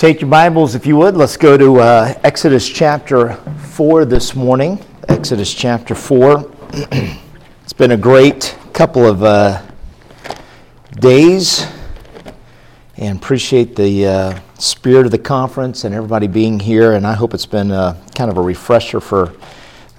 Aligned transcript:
Take 0.00 0.22
your 0.22 0.30
Bibles, 0.30 0.74
if 0.74 0.86
you 0.86 0.96
would. 0.96 1.14
Let's 1.14 1.36
go 1.36 1.58
to 1.58 1.80
uh, 1.80 2.14
Exodus 2.24 2.66
chapter 2.66 3.34
4 3.34 4.06
this 4.06 4.34
morning. 4.34 4.82
Exodus 5.10 5.52
chapter 5.52 5.94
4. 5.94 6.50
it's 6.72 7.74
been 7.74 7.90
a 7.90 7.98
great 7.98 8.56
couple 8.72 9.04
of 9.04 9.22
uh, 9.22 9.60
days, 10.92 11.66
and 12.96 13.18
appreciate 13.18 13.76
the 13.76 14.06
uh, 14.06 14.40
spirit 14.58 15.04
of 15.04 15.12
the 15.12 15.18
conference 15.18 15.84
and 15.84 15.94
everybody 15.94 16.28
being 16.28 16.58
here. 16.58 16.94
And 16.94 17.06
I 17.06 17.12
hope 17.12 17.34
it's 17.34 17.44
been 17.44 17.70
uh, 17.70 18.02
kind 18.14 18.30
of 18.30 18.38
a 18.38 18.42
refresher 18.42 19.00
for 19.00 19.34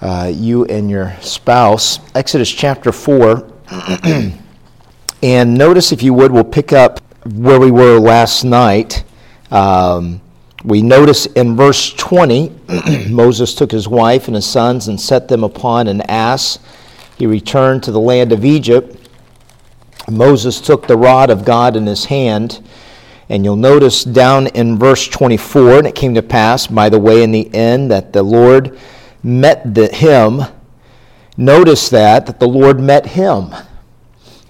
uh, 0.00 0.32
you 0.34 0.64
and 0.64 0.90
your 0.90 1.14
spouse. 1.20 2.00
Exodus 2.16 2.50
chapter 2.50 2.90
4. 2.90 3.52
and 5.22 5.54
notice, 5.54 5.92
if 5.92 6.02
you 6.02 6.12
would, 6.12 6.32
we'll 6.32 6.42
pick 6.42 6.72
up 6.72 6.98
where 7.24 7.60
we 7.60 7.70
were 7.70 8.00
last 8.00 8.42
night. 8.42 9.04
Um, 9.52 10.22
we 10.64 10.80
notice 10.80 11.26
in 11.26 11.56
verse 11.56 11.92
20, 11.92 12.52
Moses 13.10 13.54
took 13.54 13.70
his 13.70 13.86
wife 13.86 14.26
and 14.26 14.34
his 14.34 14.46
sons 14.46 14.88
and 14.88 14.98
set 14.98 15.28
them 15.28 15.44
upon 15.44 15.88
an 15.88 16.00
ass. 16.02 16.58
He 17.18 17.26
returned 17.26 17.82
to 17.82 17.92
the 17.92 18.00
land 18.00 18.32
of 18.32 18.44
Egypt. 18.44 18.96
Moses 20.10 20.60
took 20.60 20.86
the 20.86 20.96
rod 20.96 21.30
of 21.30 21.44
God 21.44 21.76
in 21.76 21.86
his 21.86 22.06
hand. 22.06 22.66
And 23.28 23.44
you'll 23.44 23.56
notice 23.56 24.04
down 24.04 24.48
in 24.48 24.78
verse 24.78 25.06
24, 25.08 25.78
and 25.78 25.86
it 25.86 25.94
came 25.94 26.14
to 26.14 26.22
pass, 26.22 26.66
by 26.66 26.88
the 26.88 26.98
way, 26.98 27.22
in 27.22 27.30
the 27.30 27.52
end, 27.54 27.90
that 27.90 28.12
the 28.12 28.22
Lord 28.22 28.78
met 29.22 29.74
the, 29.74 29.88
him. 29.88 30.42
Notice 31.36 31.88
that, 31.90 32.26
that 32.26 32.40
the 32.40 32.48
Lord 32.48 32.80
met 32.80 33.06
him 33.06 33.54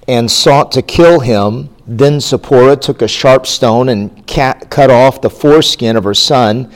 and 0.08 0.30
sought 0.30 0.72
to 0.72 0.82
kill 0.82 1.20
him. 1.20 1.71
Then 1.86 2.20
Zipporah 2.20 2.76
took 2.76 3.02
a 3.02 3.08
sharp 3.08 3.46
stone 3.46 3.88
and 3.88 4.26
cut 4.26 4.90
off 4.90 5.20
the 5.20 5.30
foreskin 5.30 5.96
of 5.96 6.04
her 6.04 6.14
son 6.14 6.72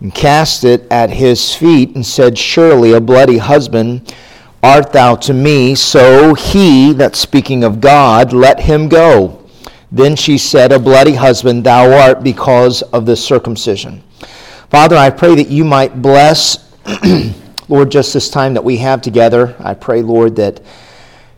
and 0.00 0.14
cast 0.14 0.64
it 0.64 0.86
at 0.90 1.10
his 1.10 1.54
feet 1.54 1.94
and 1.94 2.06
said, 2.06 2.38
Surely 2.38 2.92
a 2.92 3.00
bloody 3.00 3.38
husband 3.38 4.14
art 4.62 4.92
thou 4.92 5.16
to 5.16 5.32
me. 5.32 5.74
So 5.74 6.34
he, 6.34 6.92
that's 6.92 7.18
speaking 7.18 7.64
of 7.64 7.80
God, 7.80 8.32
let 8.32 8.60
him 8.60 8.88
go. 8.88 9.48
Then 9.90 10.16
she 10.16 10.38
said, 10.38 10.72
A 10.72 10.78
bloody 10.78 11.14
husband 11.14 11.64
thou 11.64 11.92
art 11.92 12.22
because 12.22 12.82
of 12.82 13.06
the 13.06 13.16
circumcision. 13.16 14.02
Father, 14.70 14.96
I 14.96 15.10
pray 15.10 15.34
that 15.36 15.48
you 15.48 15.64
might 15.64 16.02
bless, 16.02 16.72
Lord, 17.68 17.90
just 17.90 18.12
this 18.12 18.28
time 18.28 18.54
that 18.54 18.64
we 18.64 18.76
have 18.78 19.00
together. 19.00 19.56
I 19.60 19.74
pray, 19.74 20.02
Lord, 20.02 20.36
that 20.36 20.60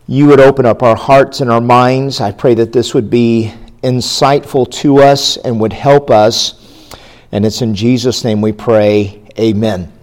you 0.09 0.25
would 0.25 0.39
open 0.39 0.65
up 0.65 0.81
our 0.81 0.95
hearts 0.95 1.39
and 1.39 1.51
our 1.51 1.61
minds. 1.61 2.19
I 2.19 2.31
pray 2.31 2.55
that 2.55 2.73
this 2.73 2.95
would 2.95 3.11
be 3.11 3.53
insightful 3.83 4.67
to 4.71 4.97
us 5.03 5.37
and 5.37 5.59
would 5.59 5.71
help 5.71 6.09
us. 6.09 6.89
And 7.31 7.45
it's 7.45 7.61
in 7.61 7.75
Jesus' 7.75 8.23
name 8.23 8.41
we 8.41 8.51
pray. 8.51 9.21
Amen. 9.37 9.93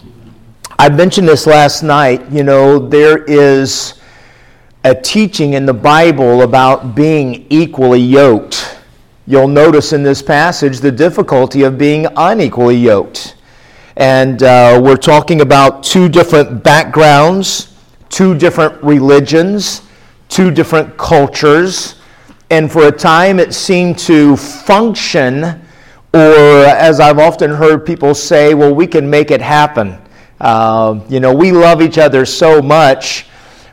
I 0.78 0.90
mentioned 0.90 1.26
this 1.26 1.44
last 1.44 1.82
night. 1.82 2.30
You 2.30 2.44
know, 2.44 2.78
there 2.78 3.24
is 3.24 3.94
a 4.84 4.94
teaching 4.94 5.54
in 5.54 5.66
the 5.66 5.74
Bible 5.74 6.42
about 6.42 6.94
being 6.94 7.44
equally 7.50 7.98
yoked. 7.98 8.78
You'll 9.26 9.48
notice 9.48 9.92
in 9.92 10.04
this 10.04 10.22
passage 10.22 10.78
the 10.78 10.92
difficulty 10.92 11.64
of 11.64 11.78
being 11.78 12.06
unequally 12.16 12.76
yoked. 12.76 13.34
And 13.96 14.40
uh, 14.44 14.80
we're 14.80 14.98
talking 14.98 15.40
about 15.40 15.82
two 15.82 16.08
different 16.08 16.62
backgrounds, 16.62 17.74
two 18.08 18.38
different 18.38 18.80
religions 18.84 19.82
two 20.28 20.50
different 20.50 20.96
cultures, 20.96 21.96
and 22.50 22.70
for 22.70 22.88
a 22.88 22.92
time 22.92 23.38
it 23.38 23.54
seemed 23.54 23.98
to 24.00 24.36
function, 24.36 25.44
or 26.14 26.64
as 26.64 27.00
I've 27.00 27.18
often 27.18 27.50
heard 27.50 27.84
people 27.84 28.14
say, 28.14 28.54
well, 28.54 28.74
we 28.74 28.86
can 28.86 29.08
make 29.08 29.30
it 29.30 29.40
happen. 29.40 29.98
Uh, 30.40 31.00
you 31.08 31.20
know, 31.20 31.34
we 31.34 31.52
love 31.52 31.80
each 31.80 31.98
other 31.98 32.24
so 32.24 32.60
much. 32.60 33.26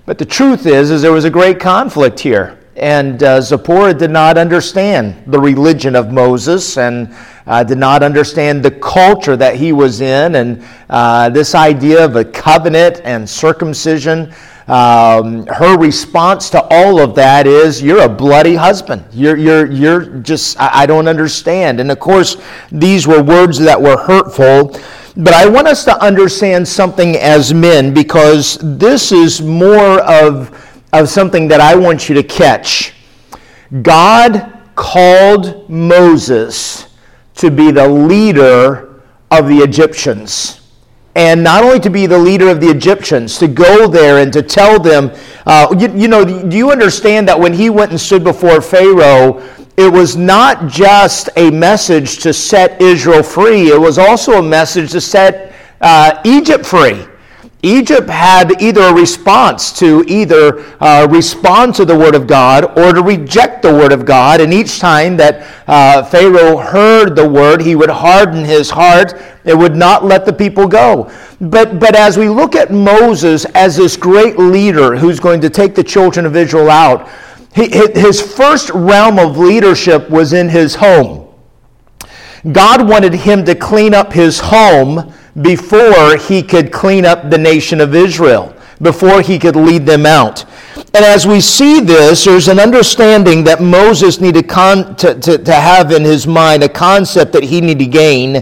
But 0.06 0.18
the 0.18 0.26
truth 0.26 0.66
is, 0.66 0.92
is 0.92 1.02
there 1.02 1.12
was 1.12 1.26
a 1.26 1.30
great 1.30 1.60
conflict 1.60 2.20
here. 2.20 2.60
And 2.76 3.22
uh, 3.22 3.40
Zipporah 3.40 3.94
did 3.94 4.10
not 4.10 4.38
understand 4.38 5.32
the 5.32 5.40
religion 5.40 5.96
of 5.96 6.12
Moses 6.12 6.78
and 6.78 7.16
uh, 7.46 7.64
did 7.64 7.78
not 7.78 8.02
understand 8.02 8.64
the 8.64 8.72
culture 8.72 9.38
that 9.38 9.56
he 9.56 9.72
was 9.72 10.02
in 10.02 10.36
and 10.36 10.66
uh, 10.90 11.30
this 11.30 11.54
idea 11.54 12.04
of 12.04 12.16
a 12.16 12.26
covenant 12.26 13.02
and 13.04 13.30
circumcision 13.30 14.34
um, 14.68 15.46
her 15.48 15.78
response 15.78 16.50
to 16.52 16.66
all 16.72 17.00
of 17.00 17.16
that 17.16 17.48
is, 17.48 17.82
You're 17.82 18.04
a 18.04 18.10
bloody 18.10 18.56
husband. 18.56 19.06
You're, 19.12 19.38
you're, 19.38 19.70
you're 19.70 20.06
just, 20.20 20.60
I, 20.60 20.84
I 20.84 20.86
don't 20.86 21.08
understand. 21.08 21.80
And 21.80 21.92
of 21.92 22.00
course, 22.00 22.38
these 22.72 23.06
were 23.06 23.22
words 23.22 23.60
that 23.60 23.82
were 23.82 23.98
hurtful. 23.98 24.80
But 25.16 25.34
I 25.34 25.48
want 25.48 25.68
us 25.68 25.84
to 25.86 26.02
understand 26.04 26.68
something 26.68 27.18
as 27.18 27.54
men 27.54 27.94
because 27.94 28.58
this 28.62 29.12
is 29.12 29.42
more 29.42 30.02
of, 30.02 30.82
of 30.92 31.10
something 31.10 31.48
that 31.50 31.60
I 31.60 31.76
want 31.76 32.10
you 32.10 32.16
to 32.16 32.24
catch. 32.24 32.94
God 33.82 34.60
called 34.76 35.70
Moses 35.70 36.88
to 37.36 37.52
be 37.52 37.72
the 37.72 37.88
leader 37.88 39.02
of 39.30 39.48
the 39.48 39.58
Egyptians 39.58 40.63
and 41.16 41.44
not 41.44 41.64
only 41.64 41.80
to 41.80 41.90
be 41.90 42.06
the 42.06 42.18
leader 42.18 42.50
of 42.50 42.60
the 42.60 42.68
Egyptians, 42.68 43.38
to 43.38 43.48
go 43.48 43.88
there 43.88 44.20
and 44.20 44.34
to 44.34 44.42
tell 44.42 44.80
them, 44.80 45.12
uh, 45.46 45.76
you, 45.78 45.94
you, 45.96 46.08
know, 46.08 46.26
do 46.26 46.58
you 46.58 46.72
understand 46.72 47.28
that 47.28 47.40
when 47.40 47.54
he 47.54 47.70
went 47.70 47.92
and 47.92 48.00
stood 48.00 48.24
before 48.24 48.62
Pharaoh, 48.62 49.44
it 49.78 49.92
was 49.92 50.16
not 50.16 50.68
just 50.68 51.30
a 51.36 51.52
message 51.52 52.20
to 52.20 52.34
set 52.34 52.82
Israel 52.82 53.24
free, 53.24 53.70
it 53.70 53.80
was 53.80 53.98
also 53.98 54.34
a 54.34 54.44
message 54.44 54.92
to 54.92 55.02
set 55.02 55.54
uh, 55.82 56.20
Egypt 56.24 56.66
free. 56.66 57.06
Egypt 57.66 58.10
had 58.10 58.62
either 58.62 58.82
a 58.82 58.94
response 58.94 59.72
to 59.80 60.04
either 60.06 60.66
uh, 60.82 61.08
respond 61.10 61.74
to 61.76 61.86
the 61.86 61.98
Word 61.98 62.14
of 62.14 62.28
God 62.28 62.78
or 62.78 62.92
to 62.92 63.02
reject 63.02 63.62
the 63.62 63.74
Word 63.74 63.94
of 63.94 64.06
God. 64.06 64.42
And 64.42 64.54
each 64.54 64.80
time 64.80 65.16
that 65.16 65.48
uh, 65.66 66.04
Pharaoh 66.04 66.58
heard 66.58 67.16
the 67.16 67.28
Word, 67.28 67.62
he 67.62 67.76
would 67.76 67.90
harden 67.90 68.44
his 68.44 68.70
heart. 68.70 69.14
It 69.46 69.58
would 69.58 69.78
not 69.78 70.04
let 70.04 70.26
the 70.26 70.34
people 70.34 70.68
go. 70.68 71.10
But, 71.40 71.80
but 71.80 71.96
as 71.96 72.18
we 72.18 72.28
look 72.28 72.54
at 72.54 72.70
Moses 72.70 73.46
as 73.56 73.78
this 73.78 73.96
great 73.96 74.38
leader 74.38 74.98
who's 74.98 75.22
going 75.22 75.40
to 75.40 75.50
take 75.50 75.74
the 75.74 75.84
children 75.86 76.26
of 76.26 76.36
Israel 76.36 76.70
out, 76.70 77.10
he, 77.56 77.70
his 77.70 78.22
first 78.22 78.72
realm 78.72 79.18
of 79.18 79.38
leadership 79.38 80.10
was 80.10 80.34
in 80.34 80.50
his 80.50 80.76
home. 80.76 81.34
God 82.52 82.90
wanted 82.90 83.14
him 83.14 83.46
to 83.46 83.56
clean 83.56 83.94
up 83.94 84.12
his 84.12 84.42
home 84.42 85.14
before 85.42 86.18
he 86.18 86.44
could 86.44 86.72
clean 86.72 87.06
up 87.06 87.30
the 87.30 87.38
nation 87.38 87.82
of 87.82 87.96
Israel, 87.96 88.56
before 88.82 89.22
he 89.22 89.40
could 89.40 89.56
lead 89.56 89.86
them 89.86 90.06
out. 90.06 90.46
And 90.96 91.04
as 91.04 91.26
we 91.26 91.42
see 91.42 91.80
this, 91.80 92.26
there's 92.26 92.48
an 92.48 92.60
understanding 92.60 93.44
that 93.46 93.62
Moses 93.62 94.20
needed 94.22 94.48
con- 94.48 94.96
to, 94.98 95.20
to, 95.20 95.38
to 95.38 95.54
have 95.54 95.92
in 95.92 96.04
his 96.04 96.28
mind, 96.28 96.64
a 96.64 96.70
concept 96.70 97.34
that 97.34 97.44
he 97.44 97.62
needed 97.62 97.86
to 97.86 97.90
gain. 97.90 98.36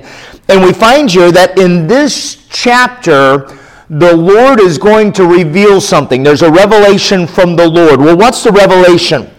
And 0.50 0.62
we 0.64 0.74
find 0.74 1.10
here 1.10 1.32
that 1.32 1.58
in 1.58 1.88
this 1.88 2.46
chapter, 2.50 3.58
the 3.90 4.16
Lord 4.16 4.60
is 4.60 4.78
going 4.78 5.14
to 5.14 5.26
reveal 5.26 5.80
something. 5.80 6.24
There's 6.24 6.42
a 6.42 6.52
revelation 6.52 7.28
from 7.28 7.56
the 7.56 7.68
Lord. 7.68 8.00
Well, 8.00 8.18
what's 8.18 8.44
the 8.44 8.52
revelation? 8.52 9.30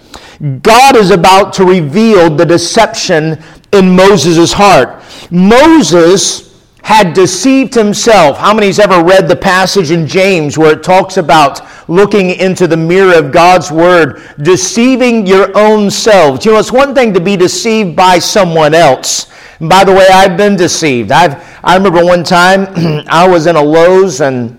God 0.62 0.96
is 0.96 1.10
about 1.10 1.52
to 1.54 1.64
reveal 1.64 2.28
the 2.28 2.44
deception 2.44 3.42
in 3.72 3.94
Moses' 3.94 4.52
heart. 4.52 5.02
Moses 5.30 6.51
had 6.82 7.14
deceived 7.14 7.74
himself. 7.74 8.36
How 8.38 8.52
many's 8.52 8.78
ever 8.78 9.02
read 9.02 9.28
the 9.28 9.36
passage 9.36 9.90
in 9.90 10.06
James 10.06 10.58
where 10.58 10.72
it 10.72 10.82
talks 10.82 11.16
about 11.16 11.60
looking 11.88 12.30
into 12.30 12.66
the 12.66 12.76
mirror 12.76 13.14
of 13.14 13.32
God's 13.32 13.70
word, 13.70 14.22
deceiving 14.42 15.26
your 15.26 15.56
own 15.56 15.90
selves? 15.90 16.44
You 16.44 16.52
know, 16.52 16.58
it's 16.58 16.72
one 16.72 16.94
thing 16.94 17.14
to 17.14 17.20
be 17.20 17.36
deceived 17.36 17.96
by 17.96 18.18
someone 18.18 18.74
else. 18.74 19.32
And 19.60 19.68
by 19.68 19.84
the 19.84 19.92
way, 19.92 20.08
I've 20.12 20.36
been 20.36 20.56
deceived. 20.56 21.12
I've, 21.12 21.34
I 21.62 21.76
remember 21.76 22.04
one 22.04 22.24
time 22.24 22.66
I 23.08 23.28
was 23.28 23.46
in 23.46 23.54
a 23.54 23.62
Lowe's 23.62 24.20
and 24.20 24.58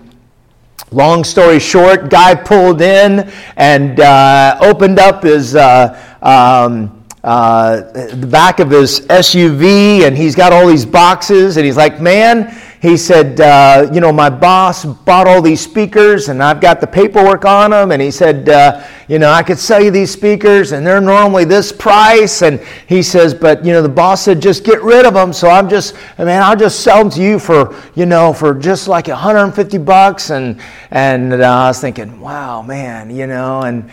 long 0.90 1.24
story 1.24 1.58
short, 1.58 2.08
guy 2.08 2.34
pulled 2.34 2.80
in 2.80 3.30
and 3.56 4.00
uh, 4.00 4.56
opened 4.60 4.98
up 4.98 5.24
his 5.24 5.56
uh, 5.56 6.00
um, 6.22 7.03
uh, 7.24 7.80
the 8.14 8.26
back 8.26 8.60
of 8.60 8.70
his 8.70 9.00
SUV, 9.06 10.06
and 10.06 10.14
he's 10.14 10.34
got 10.34 10.52
all 10.52 10.66
these 10.66 10.84
boxes, 10.84 11.56
and 11.56 11.64
he's 11.64 11.76
like, 11.76 11.98
man, 11.98 12.54
he 12.82 12.98
said, 12.98 13.40
uh, 13.40 13.90
you 13.94 14.00
know, 14.00 14.12
my 14.12 14.28
boss 14.28 14.84
bought 14.84 15.26
all 15.26 15.40
these 15.40 15.62
speakers, 15.62 16.28
and 16.28 16.42
I've 16.42 16.60
got 16.60 16.82
the 16.82 16.86
paperwork 16.86 17.46
on 17.46 17.70
them, 17.70 17.92
and 17.92 18.02
he 18.02 18.10
said, 18.10 18.50
uh, 18.50 18.86
you 19.08 19.18
know, 19.18 19.30
I 19.30 19.42
could 19.42 19.58
sell 19.58 19.82
you 19.82 19.90
these 19.90 20.10
speakers, 20.10 20.72
and 20.72 20.86
they're 20.86 21.00
normally 21.00 21.46
this 21.46 21.72
price, 21.72 22.42
and 22.42 22.60
he 22.86 23.02
says, 23.02 23.32
but 23.32 23.64
you 23.64 23.72
know, 23.72 23.80
the 23.80 23.88
boss 23.88 24.20
said 24.20 24.42
just 24.42 24.62
get 24.62 24.82
rid 24.82 25.06
of 25.06 25.14
them, 25.14 25.32
so 25.32 25.48
I'm 25.48 25.66
just, 25.66 25.94
man, 26.18 26.42
I'll 26.42 26.54
just 26.54 26.80
sell 26.80 26.98
them 26.98 27.10
to 27.12 27.22
you 27.22 27.38
for, 27.38 27.74
you 27.94 28.04
know, 28.04 28.34
for 28.34 28.52
just 28.52 28.86
like 28.86 29.08
150 29.08 29.78
bucks, 29.78 30.28
and 30.28 30.60
and 30.90 31.32
uh, 31.32 31.36
I 31.36 31.68
was 31.68 31.80
thinking, 31.80 32.20
wow, 32.20 32.60
man, 32.60 33.08
you 33.08 33.26
know, 33.26 33.62
and 33.62 33.90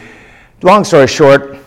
long 0.64 0.84
story 0.84 1.08
short 1.08 1.62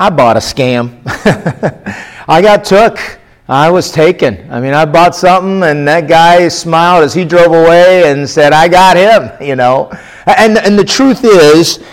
I 0.00 0.08
bought 0.08 0.38
a 0.38 0.40
scam. 0.40 0.98
I 2.26 2.40
got 2.40 2.64
took. 2.64 2.98
I 3.46 3.70
was 3.70 3.92
taken. 3.92 4.50
I 4.50 4.58
mean, 4.58 4.72
I 4.72 4.86
bought 4.86 5.14
something, 5.14 5.62
and 5.62 5.86
that 5.86 6.08
guy 6.08 6.48
smiled 6.48 7.04
as 7.04 7.12
he 7.12 7.26
drove 7.26 7.48
away 7.48 8.10
and 8.10 8.26
said, 8.26 8.54
I 8.54 8.66
got 8.66 8.96
him, 8.96 9.30
you 9.46 9.56
know. 9.56 9.92
And, 10.24 10.56
and 10.56 10.78
the 10.78 10.86
truth 10.86 11.22
is, 11.22 11.84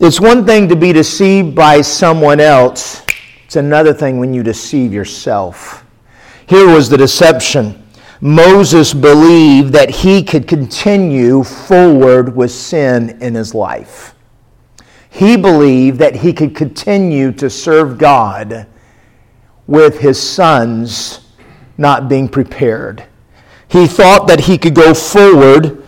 it's 0.00 0.20
one 0.20 0.44
thing 0.44 0.68
to 0.68 0.74
be 0.74 0.92
deceived 0.92 1.54
by 1.54 1.82
someone 1.82 2.40
else, 2.40 3.04
it's 3.44 3.54
another 3.54 3.94
thing 3.94 4.18
when 4.18 4.34
you 4.34 4.42
deceive 4.42 4.92
yourself. 4.92 5.84
Here 6.48 6.66
was 6.66 6.88
the 6.88 6.96
deception. 6.96 7.80
Moses 8.20 8.92
believed 8.92 9.72
that 9.74 9.88
he 9.88 10.24
could 10.24 10.48
continue 10.48 11.44
forward 11.44 12.34
with 12.34 12.50
sin 12.50 13.18
in 13.22 13.36
his 13.36 13.54
life. 13.54 14.15
He 15.16 15.38
believed 15.38 15.98
that 16.00 16.14
he 16.14 16.34
could 16.34 16.54
continue 16.54 17.32
to 17.32 17.48
serve 17.48 17.96
God 17.96 18.66
with 19.66 19.98
his 19.98 20.20
sons 20.20 21.20
not 21.78 22.06
being 22.06 22.28
prepared. 22.28 23.02
He 23.66 23.86
thought 23.86 24.28
that 24.28 24.40
he 24.40 24.58
could 24.58 24.74
go 24.74 24.92
forward 24.92 25.82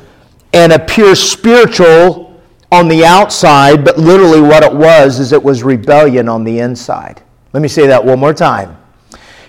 and 0.54 0.72
appear 0.72 1.14
spiritual 1.14 2.40
on 2.72 2.88
the 2.88 3.04
outside, 3.04 3.84
but 3.84 3.98
literally 3.98 4.40
what 4.40 4.64
it 4.64 4.72
was 4.72 5.18
is 5.18 5.32
it 5.32 5.42
was 5.42 5.62
rebellion 5.62 6.26
on 6.26 6.42
the 6.42 6.60
inside. 6.60 7.20
Let 7.52 7.60
me 7.60 7.68
say 7.68 7.86
that 7.86 8.02
one 8.02 8.18
more 8.18 8.32
time. 8.32 8.78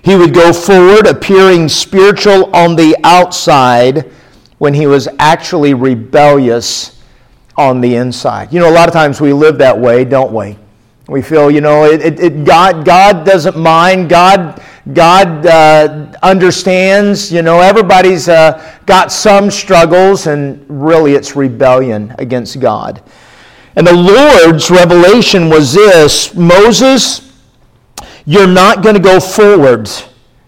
He 0.02 0.18
would 0.18 0.34
go 0.34 0.52
forward 0.52 1.08
appearing 1.08 1.70
spiritual 1.70 2.54
on 2.54 2.76
the 2.76 2.98
outside 3.06 4.12
when 4.58 4.74
he 4.74 4.88
was 4.88 5.08
actually 5.20 5.74
rebellious 5.74 6.99
on 7.60 7.82
the 7.82 7.96
inside. 7.96 8.54
You 8.54 8.62
know, 8.62 8.70
a 8.70 8.72
lot 8.72 8.88
of 8.88 8.94
times 8.94 9.20
we 9.20 9.34
live 9.34 9.58
that 9.58 9.78
way, 9.78 10.06
don't 10.06 10.32
we? 10.34 10.58
We 11.10 11.22
feel, 11.22 11.52
you 11.52 11.60
know, 11.60 11.84
it, 11.84 12.02
it, 12.02 12.20
it 12.20 12.46
God, 12.46 12.86
God 12.86 13.26
doesn't 13.26 13.58
mind. 13.58 14.10
God, 14.10 14.64
God 14.94 15.46
uh, 15.46 16.14
understands. 16.24 17.34
You 17.34 17.42
know, 17.42 17.60
everybody's 17.60 18.30
uh, 18.30 18.80
got 18.86 19.12
some 19.12 19.52
struggles, 19.52 20.28
and 20.28 20.66
really 20.70 21.16
it's 21.16 21.36
rebellion 21.36 22.16
against 22.18 22.62
God. 22.62 23.04
And 23.76 23.86
the 23.86 23.94
Lord's 23.94 24.72
revelation 24.72 25.50
was 25.50 25.74
this 25.74 26.34
Moses, 26.36 27.30
you're 28.26 28.48
not 28.48 28.84
going 28.84 28.96
to 28.96 29.02
go 29.02 29.20
forward. 29.20 29.90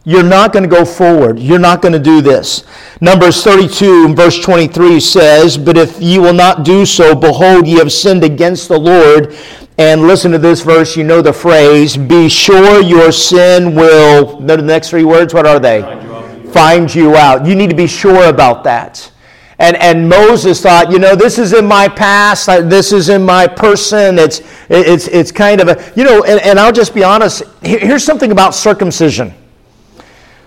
You're 0.03 0.23
not 0.23 0.51
going 0.51 0.63
to 0.63 0.69
go 0.69 0.83
forward. 0.83 1.37
You're 1.37 1.59
not 1.59 1.81
going 1.81 1.93
to 1.93 1.99
do 1.99 2.21
this. 2.21 2.65
Numbers 3.01 3.43
32 3.43 4.15
verse 4.15 4.39
23 4.39 4.99
says, 4.99 5.57
But 5.57 5.77
if 5.77 6.01
ye 6.01 6.17
will 6.17 6.33
not 6.33 6.65
do 6.65 6.85
so, 6.87 7.13
behold, 7.13 7.67
ye 7.67 7.75
have 7.75 7.91
sinned 7.91 8.23
against 8.23 8.67
the 8.67 8.79
Lord 8.79 9.35
and 9.77 10.01
listen 10.01 10.31
to 10.31 10.37
this 10.39 10.61
verse, 10.61 10.97
you 10.97 11.03
know 11.03 11.21
the 11.21 11.33
phrase, 11.33 11.97
be 11.97 12.29
sure 12.29 12.81
your 12.81 13.11
sin 13.11 13.75
will, 13.75 14.39
the 14.39 14.57
next 14.57 14.89
three 14.89 15.03
words, 15.03 15.33
what 15.33 15.45
are 15.45 15.59
they? 15.59 15.81
Find 15.81 16.43
you, 16.43 16.51
Find 16.51 16.95
you 16.95 17.15
out. 17.15 17.45
You 17.45 17.55
need 17.55 17.69
to 17.69 17.75
be 17.75 17.87
sure 17.87 18.29
about 18.29 18.63
that. 18.63 19.11
And, 19.59 19.77
and 19.77 20.09
Moses 20.09 20.61
thought, 20.61 20.91
you 20.91 20.97
know, 20.97 21.15
this 21.15 21.37
is 21.37 21.53
in 21.53 21.65
my 21.65 21.87
past, 21.87 22.47
this 22.47 22.91
is 22.91 23.09
in 23.09 23.23
my 23.23 23.45
person, 23.45 24.17
it's, 24.17 24.41
it's, 24.69 25.07
it's 25.09 25.31
kind 25.31 25.61
of 25.61 25.67
a, 25.67 25.93
you 25.95 26.03
know, 26.03 26.23
and, 26.23 26.41
and 26.41 26.59
I'll 26.59 26.71
just 26.71 26.95
be 26.95 27.03
honest, 27.03 27.43
here's 27.61 28.03
something 28.03 28.31
about 28.31 28.55
circumcision. 28.55 29.35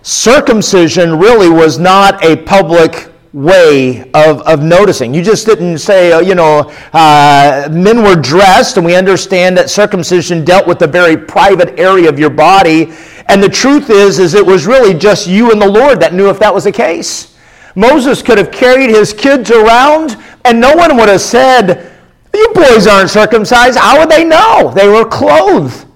Circumcision 0.04 1.18
really 1.18 1.48
was 1.48 1.78
not 1.78 2.22
a 2.22 2.36
public 2.36 3.10
way 3.32 4.02
of, 4.12 4.42
of 4.42 4.62
noticing. 4.62 5.14
You 5.14 5.22
just 5.22 5.46
didn't 5.46 5.78
say, 5.78 6.12
uh, 6.12 6.20
you 6.20 6.34
know, 6.34 6.70
uh, 6.92 7.70
men 7.72 8.02
were 8.02 8.14
dressed, 8.14 8.76
and 8.76 8.84
we 8.84 8.96
understand 8.96 9.56
that 9.56 9.70
circumcision 9.70 10.44
dealt 10.44 10.66
with 10.66 10.82
a 10.82 10.86
very 10.86 11.16
private 11.16 11.80
area 11.80 12.06
of 12.06 12.18
your 12.18 12.28
body. 12.28 12.92
And 13.28 13.42
the 13.42 13.48
truth 13.48 13.88
is, 13.88 14.18
is 14.18 14.34
it 14.34 14.44
was 14.44 14.66
really 14.66 14.92
just 14.92 15.26
you 15.26 15.50
and 15.50 15.60
the 15.60 15.70
Lord 15.70 16.00
that 16.00 16.12
knew 16.12 16.28
if 16.28 16.38
that 16.38 16.52
was 16.52 16.64
the 16.64 16.72
case. 16.72 17.34
Moses 17.74 18.20
could 18.20 18.36
have 18.36 18.52
carried 18.52 18.90
his 18.90 19.14
kids 19.14 19.50
around, 19.50 20.18
and 20.44 20.60
no 20.60 20.76
one 20.76 20.98
would 20.98 21.08
have 21.08 21.22
said, 21.22 21.92
You 22.34 22.52
boys 22.54 22.86
aren't 22.86 23.08
circumcised. 23.08 23.78
How 23.78 24.00
would 24.00 24.10
they 24.10 24.22
know? 24.22 24.70
They 24.76 24.86
were 24.86 25.06
clothed. 25.06 25.86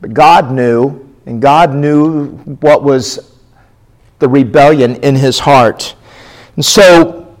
But 0.00 0.14
God 0.14 0.50
knew, 0.50 1.14
and 1.26 1.40
God 1.40 1.72
knew 1.72 2.30
what 2.60 2.82
was 2.82 3.35
the 4.18 4.28
rebellion 4.28 4.96
in 4.96 5.14
his 5.16 5.40
heart. 5.40 5.94
And 6.56 6.64
so, 6.64 7.36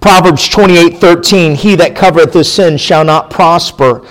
Proverbs 0.00 0.48
28 0.48 0.98
13, 0.98 1.54
he 1.54 1.76
that 1.76 1.94
covereth 1.94 2.32
his 2.32 2.50
sin 2.52 2.78
shall 2.78 3.04
not 3.04 3.30
prosper. 3.30 4.06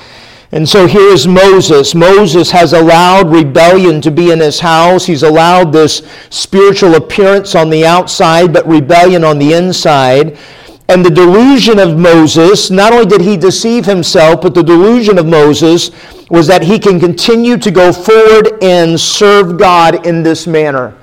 And 0.51 0.68
so 0.68 0.88
here 0.88 1.13
is 1.13 1.28
Moses. 1.28 1.94
Moses 1.94 2.50
has 2.50 2.74
allowed 2.74 3.31
rebellion 3.31 4.01
to 4.01 4.10
be 4.10 4.31
in 4.31 4.40
his 4.40 4.60
house. 4.60 5.06
He's 5.06 5.22
allowed 5.22 5.72
this 5.72 6.01
spiritual 6.31 6.96
appearance 6.96 7.54
on 7.54 7.69
the 7.69 7.86
outside, 7.86 8.52
but 8.52 8.68
rebellion 8.68 9.24
on 9.24 9.38
the 9.38 9.54
inside. 9.54 10.40
And 10.88 11.06
the 11.06 11.12
delusion 11.12 11.78
of 11.78 12.00
Moses, 12.00 12.72
not 12.72 12.94
only 12.94 13.06
did 13.06 13.22
he 13.22 13.38
deceive 13.38 13.86
himself, 13.86 14.42
but 14.42 14.56
the 14.56 14.63
delusion 14.63 15.19
of 15.19 15.28
Moses 15.28 15.92
was 16.31 16.48
that 16.48 16.63
he 16.63 16.80
can 16.80 17.00
continue 17.00 17.57
to 17.57 17.69
go 17.69 17.94
forward 17.94 18.63
and 18.63 19.00
serve 19.00 19.60
God 19.60 20.07
in 20.07 20.24
this 20.24 20.48
manner. 20.48 20.95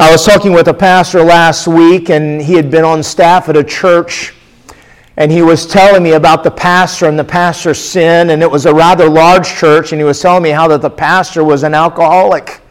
I 0.00 0.10
was 0.10 0.24
talking 0.24 0.52
with 0.52 0.66
a 0.68 0.72
pastor 0.72 1.22
last 1.22 1.68
week, 1.68 2.08
and 2.08 2.40
he 2.40 2.54
had 2.54 2.70
been 2.70 2.86
on 2.86 3.02
staff 3.02 3.50
at 3.50 3.56
a 3.58 3.62
church, 3.62 4.32
and 5.18 5.30
he 5.30 5.42
was 5.42 5.66
telling 5.66 6.02
me 6.02 6.12
about 6.12 6.42
the 6.42 6.50
pastor 6.50 7.06
and 7.06 7.18
the 7.18 7.24
pastor's 7.24 7.78
sin, 7.78 8.30
and 8.30 8.42
it 8.42 8.50
was 8.50 8.64
a 8.64 8.72
rather 8.72 9.10
large 9.10 9.46
church, 9.46 9.92
and 9.92 10.00
he 10.00 10.04
was 10.06 10.18
telling 10.18 10.42
me 10.42 10.48
how 10.48 10.66
that 10.68 10.80
the 10.80 10.88
pastor 10.88 11.44
was 11.44 11.64
an 11.64 11.74
alcoholic. 11.74 12.62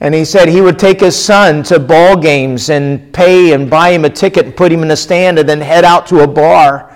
And 0.00 0.14
he 0.14 0.26
said 0.26 0.46
he 0.46 0.60
would 0.60 0.78
take 0.78 1.00
his 1.00 1.18
son 1.18 1.62
to 1.62 1.78
ball 1.78 2.18
games 2.18 2.68
and 2.68 3.10
pay 3.14 3.54
and 3.54 3.70
buy 3.70 3.92
him 3.92 4.04
a 4.04 4.10
ticket 4.10 4.44
and 4.44 4.54
put 4.54 4.70
him 4.70 4.82
in 4.82 4.90
a 4.90 4.96
stand 4.96 5.38
and 5.38 5.48
then 5.48 5.58
head 5.58 5.86
out 5.86 6.06
to 6.08 6.20
a 6.20 6.28
bar. 6.28 6.91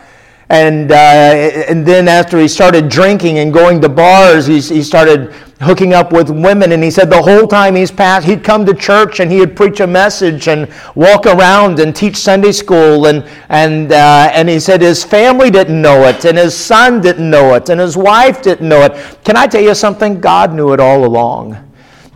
And, 0.49 0.93
uh, 0.93 0.95
and 0.95 1.85
then 1.85 2.07
after 2.07 2.39
he 2.39 2.47
started 2.47 2.89
drinking 2.89 3.39
and 3.39 3.53
going 3.53 3.81
to 3.81 3.89
bars, 3.89 4.47
he, 4.47 4.61
he 4.61 4.83
started 4.83 5.33
hooking 5.61 5.93
up 5.93 6.13
with 6.13 6.31
women. 6.31 6.71
And 6.71 6.85
he 6.85 6.91
said 6.91 7.11
the 7.11 7.21
whole 7.21 7.49
time 7.49 7.75
he's 7.75 7.91
passed, 7.91 8.27
he'd 8.27 8.45
come 8.45 8.65
to 8.67 8.75
church 8.75 9.19
and 9.19 9.31
he 9.31 9.41
would 9.41 9.57
preach 9.57 9.81
a 9.81 9.87
message 9.87 10.47
and 10.47 10.73
walk 10.95 11.27
around 11.27 11.81
and 11.81 11.97
teach 11.97 12.17
Sunday 12.17 12.53
school. 12.53 13.07
And, 13.07 13.25
and, 13.49 13.91
uh, 13.91 14.31
and 14.33 14.49
he 14.49 14.61
said 14.61 14.81
his 14.81 15.03
family 15.03 15.51
didn't 15.51 15.83
know 15.83 16.05
it, 16.05 16.25
and 16.25 16.39
his 16.39 16.57
son 16.57 17.01
didn't 17.01 17.29
know 17.29 17.55
it, 17.55 17.69
and 17.69 17.81
his 17.81 17.97
wife 17.97 18.41
didn't 18.41 18.69
know 18.69 18.83
it. 18.83 19.25
Can 19.25 19.37
I 19.37 19.47
tell 19.47 19.63
you 19.63 19.75
something? 19.75 20.21
God 20.21 20.55
knew 20.55 20.73
it 20.73 20.81
all 20.81 21.05
along. 21.05 21.66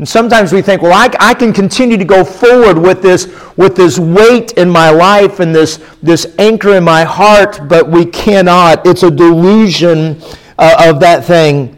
And 0.01 0.09
sometimes 0.09 0.51
we 0.51 0.63
think, 0.63 0.81
well, 0.81 0.95
I, 0.95 1.15
I 1.21 1.35
can 1.35 1.53
continue 1.53 1.99
to 1.99 2.07
go 2.07 2.25
forward 2.25 2.79
with 2.79 3.03
this, 3.03 3.29
with 3.59 3.77
this 3.77 3.99
weight 3.99 4.53
in 4.53 4.71
my 4.71 4.89
life 4.89 5.41
and 5.41 5.55
this, 5.55 5.79
this 6.03 6.35
anchor 6.39 6.77
in 6.77 6.85
my 6.85 7.05
heart, 7.05 7.69
but 7.69 7.87
we 7.87 8.07
cannot. 8.07 8.87
It's 8.87 9.03
a 9.03 9.11
delusion 9.11 10.19
uh, 10.59 10.87
of 10.89 11.01
that 11.01 11.27
thing 11.27 11.77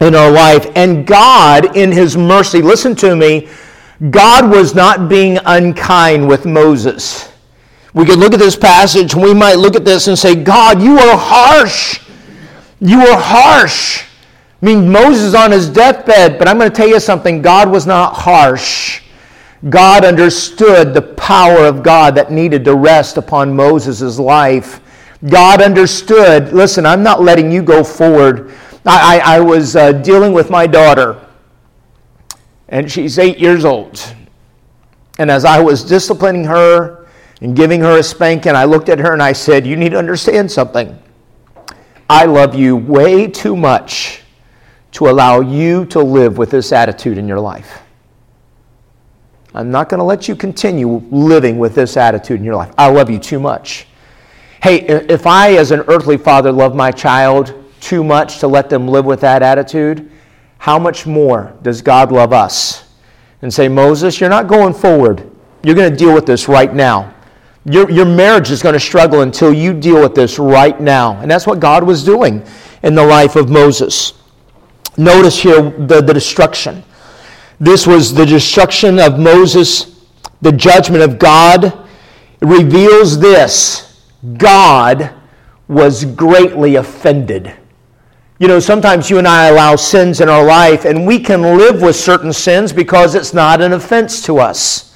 in 0.00 0.14
our 0.14 0.30
life. 0.30 0.70
And 0.76 1.06
God, 1.06 1.74
in 1.78 1.90
His 1.90 2.14
mercy, 2.14 2.60
listen 2.60 2.94
to 2.96 3.16
me, 3.16 3.48
God 4.10 4.50
was 4.50 4.74
not 4.74 5.08
being 5.08 5.38
unkind 5.46 6.28
with 6.28 6.44
Moses. 6.44 7.32
We 7.94 8.04
could 8.04 8.18
look 8.18 8.34
at 8.34 8.38
this 8.38 8.54
passage 8.54 9.14
and 9.14 9.22
we 9.22 9.32
might 9.32 9.54
look 9.54 9.76
at 9.76 9.84
this 9.86 10.08
and 10.08 10.18
say, 10.18 10.34
God, 10.34 10.82
you 10.82 10.98
are 10.98 11.16
harsh. 11.16 12.02
You 12.80 13.00
are 13.00 13.18
harsh. 13.18 14.05
I 14.66 14.74
mean, 14.74 14.90
Moses 14.90 15.32
on 15.32 15.52
his 15.52 15.68
deathbed, 15.68 16.40
but 16.40 16.48
I'm 16.48 16.58
going 16.58 16.68
to 16.68 16.76
tell 16.76 16.88
you 16.88 16.98
something 16.98 17.40
God 17.40 17.70
was 17.70 17.86
not 17.86 18.16
harsh. 18.16 19.00
God 19.70 20.04
understood 20.04 20.92
the 20.92 21.02
power 21.02 21.66
of 21.66 21.84
God 21.84 22.16
that 22.16 22.32
needed 22.32 22.64
to 22.64 22.74
rest 22.74 23.16
upon 23.16 23.54
Moses' 23.54 24.18
life. 24.18 24.80
God 25.30 25.62
understood, 25.62 26.52
listen, 26.52 26.84
I'm 26.84 27.04
not 27.04 27.22
letting 27.22 27.52
you 27.52 27.62
go 27.62 27.84
forward 27.84 28.52
I, 28.84 29.20
I, 29.20 29.36
I 29.36 29.40
was 29.40 29.76
uh, 29.76 29.92
dealing 29.92 30.32
with 30.32 30.50
my 30.50 30.66
daughter, 30.66 31.24
and 32.68 32.90
she's 32.90 33.20
eight 33.20 33.38
years 33.38 33.64
old. 33.64 34.14
And 35.20 35.30
as 35.30 35.44
I 35.44 35.60
was 35.60 35.84
disciplining 35.84 36.44
her 36.44 37.06
and 37.40 37.54
giving 37.54 37.80
her 37.82 37.98
a 37.98 38.02
spanking, 38.02 38.56
I 38.56 38.64
looked 38.64 38.88
at 38.88 38.98
her 38.98 39.12
and 39.12 39.22
I 39.22 39.32
said, 39.32 39.64
You 39.64 39.76
need 39.76 39.90
to 39.90 39.98
understand 39.98 40.50
something. 40.50 40.98
I 42.10 42.24
love 42.24 42.56
you 42.56 42.76
way 42.76 43.28
too 43.28 43.54
much 43.54 44.22
to 44.96 45.10
allow 45.10 45.40
you 45.40 45.84
to 45.84 46.00
live 46.00 46.38
with 46.38 46.50
this 46.50 46.72
attitude 46.72 47.18
in 47.18 47.28
your 47.28 47.38
life. 47.38 47.82
I'm 49.54 49.70
not 49.70 49.90
going 49.90 49.98
to 49.98 50.04
let 50.04 50.26
you 50.26 50.34
continue 50.34 51.02
living 51.10 51.58
with 51.58 51.74
this 51.74 51.98
attitude 51.98 52.38
in 52.38 52.44
your 52.44 52.56
life. 52.56 52.72
I 52.78 52.88
love 52.88 53.10
you 53.10 53.18
too 53.18 53.38
much. 53.38 53.86
Hey, 54.62 54.80
if 54.86 55.26
I, 55.26 55.52
as 55.56 55.70
an 55.70 55.80
earthly 55.80 56.16
father, 56.16 56.50
love 56.50 56.74
my 56.74 56.90
child, 56.90 57.52
too 57.78 58.02
much 58.02 58.38
to 58.38 58.48
let 58.48 58.70
them 58.70 58.88
live 58.88 59.04
with 59.04 59.20
that 59.20 59.42
attitude, 59.42 60.10
how 60.56 60.78
much 60.78 61.06
more 61.06 61.54
does 61.60 61.82
God 61.82 62.10
love 62.10 62.32
us? 62.32 62.88
And 63.42 63.52
say, 63.52 63.68
Moses, 63.68 64.18
you're 64.18 64.30
not 64.30 64.48
going 64.48 64.72
forward. 64.72 65.30
You're 65.62 65.74
going 65.74 65.90
to 65.90 65.96
deal 65.96 66.14
with 66.14 66.24
this 66.24 66.48
right 66.48 66.72
now. 66.72 67.14
Your, 67.66 67.90
your 67.90 68.06
marriage 68.06 68.50
is 68.50 68.62
going 68.62 68.72
to 68.72 68.80
struggle 68.80 69.20
until 69.20 69.52
you 69.52 69.78
deal 69.78 70.00
with 70.00 70.14
this 70.14 70.38
right 70.38 70.80
now. 70.80 71.20
And 71.20 71.30
that's 71.30 71.46
what 71.46 71.60
God 71.60 71.84
was 71.84 72.02
doing 72.02 72.42
in 72.82 72.94
the 72.94 73.04
life 73.04 73.36
of 73.36 73.50
Moses. 73.50 74.14
Notice 74.96 75.40
here 75.42 75.62
the, 75.62 76.00
the 76.00 76.14
destruction. 76.14 76.82
This 77.60 77.86
was 77.86 78.14
the 78.14 78.26
destruction 78.26 78.98
of 78.98 79.18
Moses, 79.18 80.00
the 80.40 80.52
judgment 80.52 81.02
of 81.02 81.18
God. 81.18 81.64
It 81.64 82.46
reveals 82.46 83.18
this 83.18 84.04
God 84.36 85.12
was 85.68 86.04
greatly 86.04 86.76
offended. 86.76 87.54
You 88.38 88.48
know, 88.48 88.60
sometimes 88.60 89.08
you 89.08 89.18
and 89.18 89.26
I 89.26 89.46
allow 89.46 89.76
sins 89.76 90.20
in 90.20 90.28
our 90.28 90.44
life, 90.44 90.84
and 90.84 91.06
we 91.06 91.18
can 91.18 91.40
live 91.40 91.80
with 91.80 91.96
certain 91.96 92.32
sins 92.32 92.72
because 92.72 93.14
it's 93.14 93.32
not 93.32 93.62
an 93.62 93.72
offense 93.72 94.22
to 94.26 94.38
us. 94.38 94.94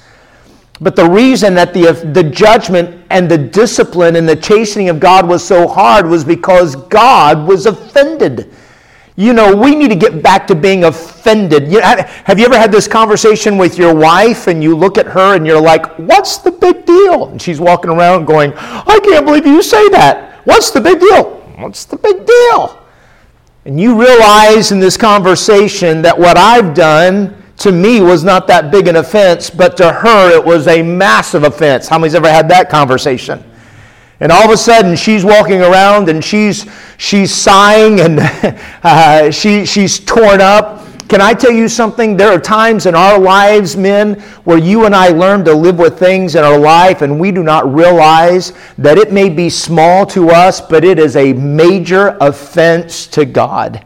But 0.79 0.95
the 0.95 1.09
reason 1.09 1.55
that 1.55 1.73
the, 1.73 1.91
the 2.13 2.23
judgment 2.23 3.05
and 3.09 3.29
the 3.29 3.37
discipline 3.37 4.15
and 4.15 4.27
the 4.27 4.35
chastening 4.35 4.89
of 4.89 4.99
God 4.99 5.27
was 5.27 5.43
so 5.43 5.67
hard 5.67 6.07
was 6.07 6.23
because 6.23 6.75
God 6.75 7.47
was 7.47 7.65
offended. 7.65 8.53
You 9.21 9.33
know, 9.33 9.55
we 9.55 9.75
need 9.75 9.89
to 9.89 9.95
get 9.95 10.23
back 10.23 10.47
to 10.47 10.55
being 10.55 10.85
offended. 10.85 11.71
You 11.71 11.79
have 11.79 12.39
you 12.39 12.45
ever 12.45 12.57
had 12.57 12.71
this 12.71 12.87
conversation 12.87 13.55
with 13.55 13.77
your 13.77 13.93
wife 13.93 14.47
and 14.47 14.63
you 14.63 14.75
look 14.75 14.97
at 14.97 15.05
her 15.05 15.35
and 15.35 15.45
you're 15.45 15.61
like, 15.61 15.85
What's 15.99 16.39
the 16.39 16.49
big 16.49 16.87
deal? 16.87 17.27
And 17.27 17.39
she's 17.39 17.59
walking 17.59 17.91
around 17.91 18.25
going, 18.25 18.51
I 18.57 18.99
can't 19.03 19.23
believe 19.23 19.45
you 19.45 19.61
say 19.61 19.89
that. 19.89 20.43
What's 20.45 20.71
the 20.71 20.81
big 20.81 20.99
deal? 20.99 21.35
What's 21.59 21.85
the 21.85 21.97
big 21.97 22.25
deal? 22.25 22.83
And 23.65 23.79
you 23.79 24.01
realize 24.01 24.71
in 24.71 24.79
this 24.79 24.97
conversation 24.97 26.01
that 26.01 26.17
what 26.17 26.35
I've 26.35 26.73
done 26.73 27.43
to 27.57 27.71
me 27.71 28.01
was 28.01 28.23
not 28.23 28.47
that 28.47 28.71
big 28.71 28.87
an 28.87 28.95
offense, 28.95 29.51
but 29.51 29.77
to 29.77 29.93
her 29.93 30.35
it 30.35 30.43
was 30.43 30.67
a 30.67 30.81
massive 30.81 31.43
offense. 31.43 31.87
How 31.87 31.99
many's 31.99 32.15
ever 32.15 32.27
had 32.27 32.49
that 32.49 32.71
conversation? 32.71 33.50
And 34.21 34.31
all 34.31 34.45
of 34.45 34.51
a 34.51 34.57
sudden, 34.57 34.95
she's 34.95 35.25
walking 35.25 35.61
around 35.61 36.07
and 36.07 36.23
she's, 36.23 36.67
she's 36.97 37.33
sighing 37.33 38.01
and 38.01 38.19
uh, 38.83 39.31
she, 39.31 39.65
she's 39.65 39.99
torn 39.99 40.39
up. 40.39 40.85
Can 41.09 41.21
I 41.21 41.33
tell 41.33 41.51
you 41.51 41.67
something? 41.67 42.15
There 42.15 42.31
are 42.31 42.39
times 42.39 42.85
in 42.85 42.93
our 42.93 43.19
lives, 43.19 43.75
men, 43.75 44.19
where 44.43 44.59
you 44.59 44.85
and 44.85 44.95
I 44.95 45.09
learn 45.09 45.43
to 45.45 45.53
live 45.53 45.79
with 45.79 45.97
things 45.97 46.35
in 46.35 46.43
our 46.43 46.57
life 46.57 47.01
and 47.01 47.19
we 47.19 47.31
do 47.31 47.41
not 47.41 47.73
realize 47.73 48.53
that 48.77 48.99
it 48.99 49.11
may 49.11 49.27
be 49.27 49.49
small 49.49 50.05
to 50.05 50.29
us, 50.29 50.61
but 50.61 50.85
it 50.85 50.99
is 50.99 51.15
a 51.15 51.33
major 51.33 52.15
offense 52.21 53.07
to 53.07 53.25
God. 53.25 53.83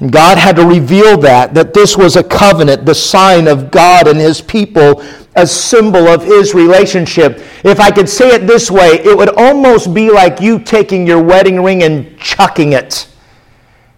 And 0.00 0.10
God 0.10 0.38
had 0.38 0.56
to 0.56 0.66
reveal 0.66 1.16
that, 1.18 1.54
that 1.54 1.72
this 1.72 1.96
was 1.96 2.16
a 2.16 2.24
covenant, 2.24 2.84
the 2.84 2.94
sign 2.94 3.46
of 3.46 3.70
God 3.70 4.08
and 4.08 4.18
his 4.18 4.40
people, 4.40 5.02
a 5.36 5.46
symbol 5.46 6.08
of 6.08 6.24
his 6.24 6.54
relationship. 6.54 7.40
If 7.64 7.80
I 7.80 7.90
could 7.90 8.08
say 8.08 8.30
it 8.30 8.46
this 8.46 8.70
way, 8.70 9.00
it 9.04 9.16
would 9.16 9.36
almost 9.36 9.94
be 9.94 10.10
like 10.10 10.40
you 10.40 10.58
taking 10.58 11.06
your 11.06 11.22
wedding 11.22 11.62
ring 11.62 11.84
and 11.84 12.18
chucking 12.18 12.72
it. 12.72 13.08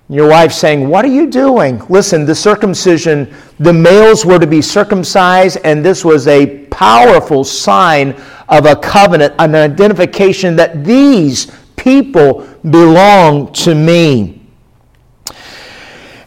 Your 0.09 0.29
wife 0.29 0.53
saying, 0.53 0.89
What 0.89 1.05
are 1.05 1.09
you 1.09 1.29
doing? 1.29 1.83
Listen, 1.89 2.27
the 2.27 2.35
circumcision, 2.35 3.35
the 3.59 3.73
males 3.73 4.25
were 4.25 4.39
to 4.39 4.47
be 4.47 4.63
circumcised, 4.63 5.59
and 5.65 5.85
this 5.85 6.05
was 6.05 6.29
a 6.29 6.67
powerful 6.67 7.43
sign 7.43 8.13
of 8.49 8.67
a 8.67 8.77
covenant, 8.77 9.35
an 9.41 9.57
identification 9.57 10.55
that 10.57 10.85
these 10.85 11.51
people 11.75 12.47
belong 12.71 13.53
to 13.55 13.75
me. 13.75 14.46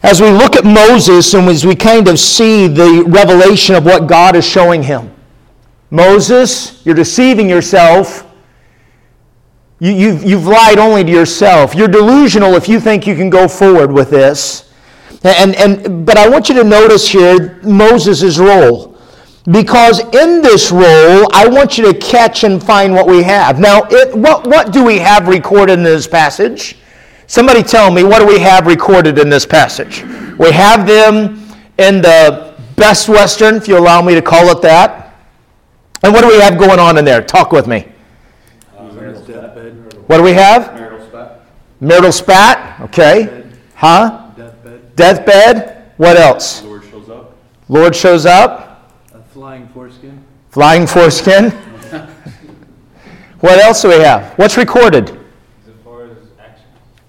As 0.02 0.20
we 0.20 0.30
look 0.30 0.56
at 0.56 0.64
Moses 0.64 1.34
and 1.34 1.46
as 1.48 1.66
we 1.66 1.74
kind 1.74 2.08
of 2.08 2.18
see 2.18 2.66
the 2.68 3.04
revelation 3.06 3.74
of 3.74 3.84
what 3.84 4.06
God 4.06 4.34
is 4.34 4.46
showing 4.46 4.82
him, 4.82 5.14
Moses, 5.90 6.84
you're 6.86 6.94
deceiving 6.94 7.48
yourself. 7.48 8.26
You, 9.78 9.92
you've, 9.92 10.24
you've 10.24 10.46
lied 10.46 10.78
only 10.78 11.04
to 11.04 11.10
yourself. 11.10 11.74
You're 11.74 11.88
delusional 11.88 12.54
if 12.54 12.68
you 12.68 12.80
think 12.80 13.06
you 13.06 13.14
can 13.14 13.28
go 13.28 13.46
forward 13.48 13.92
with 13.92 14.10
this. 14.10 14.72
And, 15.22 15.54
and, 15.56 16.06
but 16.06 16.16
I 16.16 16.28
want 16.28 16.48
you 16.48 16.54
to 16.56 16.64
notice 16.64 17.08
here 17.08 17.60
Moses' 17.62 18.38
role. 18.38 18.98
Because 19.50 20.00
in 20.14 20.42
this 20.42 20.70
role, 20.70 21.26
I 21.32 21.46
want 21.48 21.76
you 21.76 21.92
to 21.92 21.98
catch 21.98 22.44
and 22.44 22.62
find 22.62 22.94
what 22.94 23.06
we 23.06 23.22
have. 23.22 23.58
Now, 23.58 23.82
it, 23.90 24.14
what, 24.14 24.46
what 24.46 24.72
do 24.72 24.84
we 24.84 24.98
have 24.98 25.28
recorded 25.28 25.74
in 25.74 25.82
this 25.82 26.06
passage? 26.06 26.76
Somebody 27.30 27.62
tell 27.62 27.92
me, 27.92 28.02
what 28.02 28.18
do 28.18 28.26
we 28.26 28.40
have 28.40 28.66
recorded 28.66 29.16
in 29.16 29.30
this 29.30 29.46
passage? 29.46 30.02
We 30.36 30.50
have 30.50 30.84
them 30.84 31.40
in 31.78 32.02
the 32.02 32.56
best 32.74 33.08
Western, 33.08 33.54
if 33.54 33.68
you 33.68 33.78
allow 33.78 34.02
me 34.02 34.16
to 34.16 34.20
call 34.20 34.50
it 34.50 34.60
that. 34.62 35.14
And 36.02 36.12
what 36.12 36.22
do 36.22 36.26
we 36.28 36.40
have 36.40 36.58
going 36.58 36.80
on 36.80 36.98
in 36.98 37.04
there? 37.04 37.22
Talk 37.22 37.52
with 37.52 37.68
me. 37.68 37.86
Uh, 38.76 38.82
what 40.08 40.16
do 40.16 40.24
we 40.24 40.32
have? 40.32 40.74
Marital 40.74 41.06
spat. 41.06 41.46
Marital 41.78 42.10
spat, 42.10 42.80
okay. 42.80 43.22
Deathbed. 43.22 43.58
Huh? 43.76 44.30
Deathbed. 44.36 44.96
Deathbed. 44.96 45.92
What 45.98 46.16
else? 46.16 46.64
Lord 46.64 46.82
shows 46.82 47.08
up. 47.10 47.36
Lord 47.68 47.94
shows 47.94 48.26
up. 48.26 48.92
A 49.14 49.22
flying 49.22 49.68
foreskin. 49.68 50.24
Flying 50.48 50.84
foreskin. 50.84 51.50
what 53.38 53.60
else 53.60 53.82
do 53.82 53.88
we 53.90 54.00
have? 54.00 54.36
What's 54.36 54.56
recorded? 54.56 55.19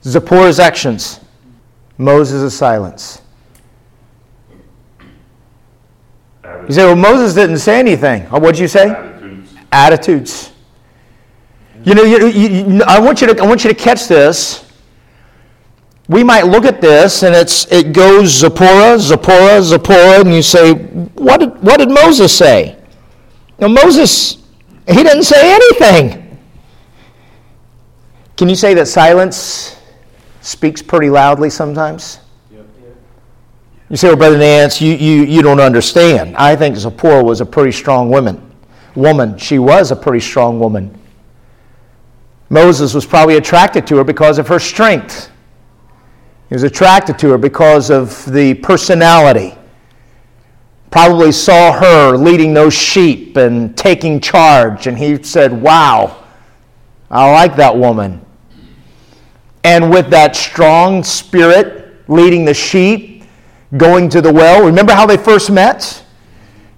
Zipporah's 0.03 0.60
actions, 0.60 1.20
Moses' 1.98 2.58
silence. 2.58 3.22
You 6.67 6.74
say, 6.74 6.86
well, 6.86 6.96
Moses 6.96 7.34
didn't 7.34 7.60
say 7.60 7.79
anything. 7.79 8.27
Oh, 8.31 8.39
what'd 8.39 8.60
you 8.60 8.67
say? 8.67 8.89
Attitudes. 8.89 9.53
Attitudes. 9.72 10.51
You 11.84 11.96
know, 11.96 12.03
you, 12.03 12.27
you, 12.27 12.84
I, 12.84 13.00
want 13.00 13.22
you 13.22 13.27
to, 13.27 13.41
I 13.41 13.46
want 13.46 13.63
you 13.63 13.70
to 13.70 13.75
catch 13.75 14.08
this. 14.08 14.67
We 16.08 16.24
might 16.24 16.46
look 16.46 16.65
at 16.65 16.81
this 16.81 17.24
and 17.24 17.34
it's, 17.36 17.72
it 17.72 17.93
goes 17.93 18.29
Zipporah, 18.29 19.00
Zipporah, 19.00 19.62
Zipporah, 19.62 20.22
and 20.22 20.34
you 20.34 20.41
say, 20.41 20.74
what 20.74 21.39
did, 21.39 21.62
what 21.63 21.77
did 21.77 21.89
Moses 21.89 22.36
say? 22.36 22.77
Now, 23.60 23.70
Moses, 23.70 24.43
he 24.88 25.03
didn't 25.03 25.24
say 25.24 25.53
anything. 25.55 26.39
Can 28.36 28.50
you 28.50 28.55
say 28.55 28.74
that 28.74 28.88
silence 28.88 29.81
speaks 30.41 30.81
pretty 30.81 31.10
loudly 31.10 31.50
sometimes. 31.50 32.19
You 33.89 33.98
say, 33.98 34.07
well, 34.07 34.15
Brother 34.15 34.38
Nance, 34.38 34.81
you, 34.81 34.93
you, 34.93 35.24
you 35.24 35.41
don't 35.41 35.60
understand. 35.60 36.38
I 36.38 36.55
think 36.55 36.77
Zipporah 36.77 37.24
was 37.24 37.41
a 37.41 37.45
pretty 37.45 37.74
strong 37.74 38.10
woman. 38.10 38.53
Woman. 38.95 39.38
She 39.38 39.60
was 39.60 39.91
a 39.91 39.98
pretty 39.98 40.21
strong 40.21 40.60
woman. 40.60 40.98
Moses 42.50 42.93
was 42.93 43.05
probably 43.05 43.36
attracted 43.36 43.86
to 43.88 43.98
her 43.98 44.05
because 44.05 44.39
of 44.39 44.48
her 44.48 44.60
strength. 44.60 45.29
He 46.48 46.55
was 46.55 46.63
attracted 46.63 47.19
to 47.19 47.31
her 47.31 47.38
because 47.38 47.89
of 47.89 48.25
the 48.31 48.53
personality. 48.55 49.55
Probably 50.89 51.33
saw 51.33 51.74
her 51.74 52.15
leading 52.15 52.53
those 52.53 52.74
sheep 52.74 53.36
and 53.36 53.77
taking 53.77 54.21
charge, 54.21 54.88
and 54.88 54.98
he 54.98 55.21
said, 55.24 55.62
Wow, 55.62 56.24
I 57.10 57.29
like 57.31 57.57
that 57.57 57.77
woman. 57.77 58.25
And 59.63 59.91
with 59.91 60.10
that 60.10 60.36
strong 60.36 61.03
spirit 61.03 62.10
leading 62.10 62.46
the 62.46 62.53
sheep, 62.53 63.12
going 63.77 64.10
to 64.10 64.22
the 64.22 64.32
well. 64.32 64.65
Remember 64.65 64.94
how 64.94 65.06
they 65.06 65.18
first 65.18 65.50
met? 65.50 66.03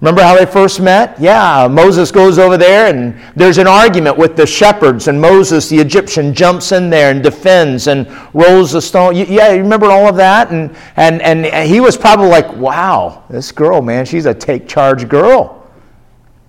Remember 0.01 0.21
how 0.21 0.35
they 0.35 0.45
first 0.45 0.81
met? 0.81 1.17
Yeah, 1.19 1.67
Moses 1.71 2.11
goes 2.11 2.37
over 2.37 2.57
there 2.57 2.93
and 2.93 3.17
there's 3.37 3.57
an 3.57 3.67
argument 3.67 4.17
with 4.17 4.35
the 4.35 4.45
shepherds, 4.45 5.07
and 5.07 5.19
Moses, 5.19 5.69
the 5.69 5.79
Egyptian, 5.79 6.33
jumps 6.33 6.73
in 6.73 6.89
there 6.89 7.09
and 7.09 7.23
defends 7.23 7.87
and 7.87 8.05
rolls 8.33 8.73
the 8.73 8.81
stone. 8.81 9.15
Yeah, 9.15 9.53
you 9.53 9.61
remember 9.61 9.85
all 9.85 10.07
of 10.07 10.17
that? 10.17 10.51
And, 10.51 10.75
and, 10.97 11.21
and 11.21 11.69
he 11.69 11.79
was 11.79 11.95
probably 11.95 12.27
like, 12.27 12.53
wow, 12.57 13.23
this 13.29 13.53
girl, 13.53 13.81
man, 13.81 14.05
she's 14.05 14.25
a 14.25 14.33
take 14.33 14.67
charge 14.67 15.07
girl. 15.07 15.71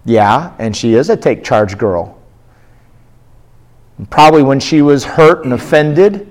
Yeah, 0.04 0.52
and 0.58 0.76
she 0.76 0.94
is 0.94 1.08
a 1.08 1.16
take 1.16 1.44
charge 1.44 1.78
girl. 1.78 2.18
And 3.98 4.10
probably 4.10 4.42
when 4.42 4.60
she 4.60 4.82
was 4.82 5.04
hurt 5.04 5.44
and 5.44 5.52
offended, 5.54 6.30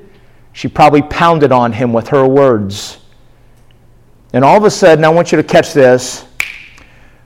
she 0.51 0.67
probably 0.67 1.01
pounded 1.03 1.51
on 1.51 1.71
him 1.71 1.93
with 1.93 2.07
her 2.09 2.27
words. 2.27 2.99
And 4.33 4.43
all 4.43 4.57
of 4.57 4.63
a 4.63 4.71
sudden, 4.71 5.05
I 5.05 5.09
want 5.09 5.31
you 5.31 5.37
to 5.37 5.43
catch 5.43 5.73
this 5.73 6.25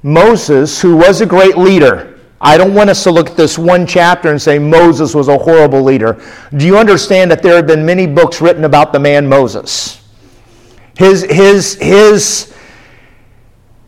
Moses, 0.04 0.82
who 0.82 0.96
was 0.96 1.22
a 1.22 1.26
great 1.26 1.58
leader, 1.58 2.18
I 2.40 2.58
don't 2.58 2.76
want 2.76 2.90
us 2.90 3.04
to 3.04 3.12
look 3.12 3.32
at 3.32 3.38
this 3.38 3.58
one 3.58 3.88
chapter 3.88 4.30
and 4.30 4.40
say 4.40 4.60
Moses 4.60 5.16
was 5.16 5.28
a 5.28 5.38
horrible 5.38 5.82
leader. 5.82 6.22
Do 6.56 6.68
you 6.68 6.78
understand 6.78 7.32
that 7.32 7.42
there 7.42 7.56
have 7.56 7.66
been 7.66 7.86
many 7.86 8.06
books 8.06 8.42
written 8.42 8.64
about 8.64 8.94
the 8.94 9.00
man 9.00 9.28
Moses? 9.28 10.02
His, 10.96 11.24
his, 11.24 11.76
his, 11.76 12.54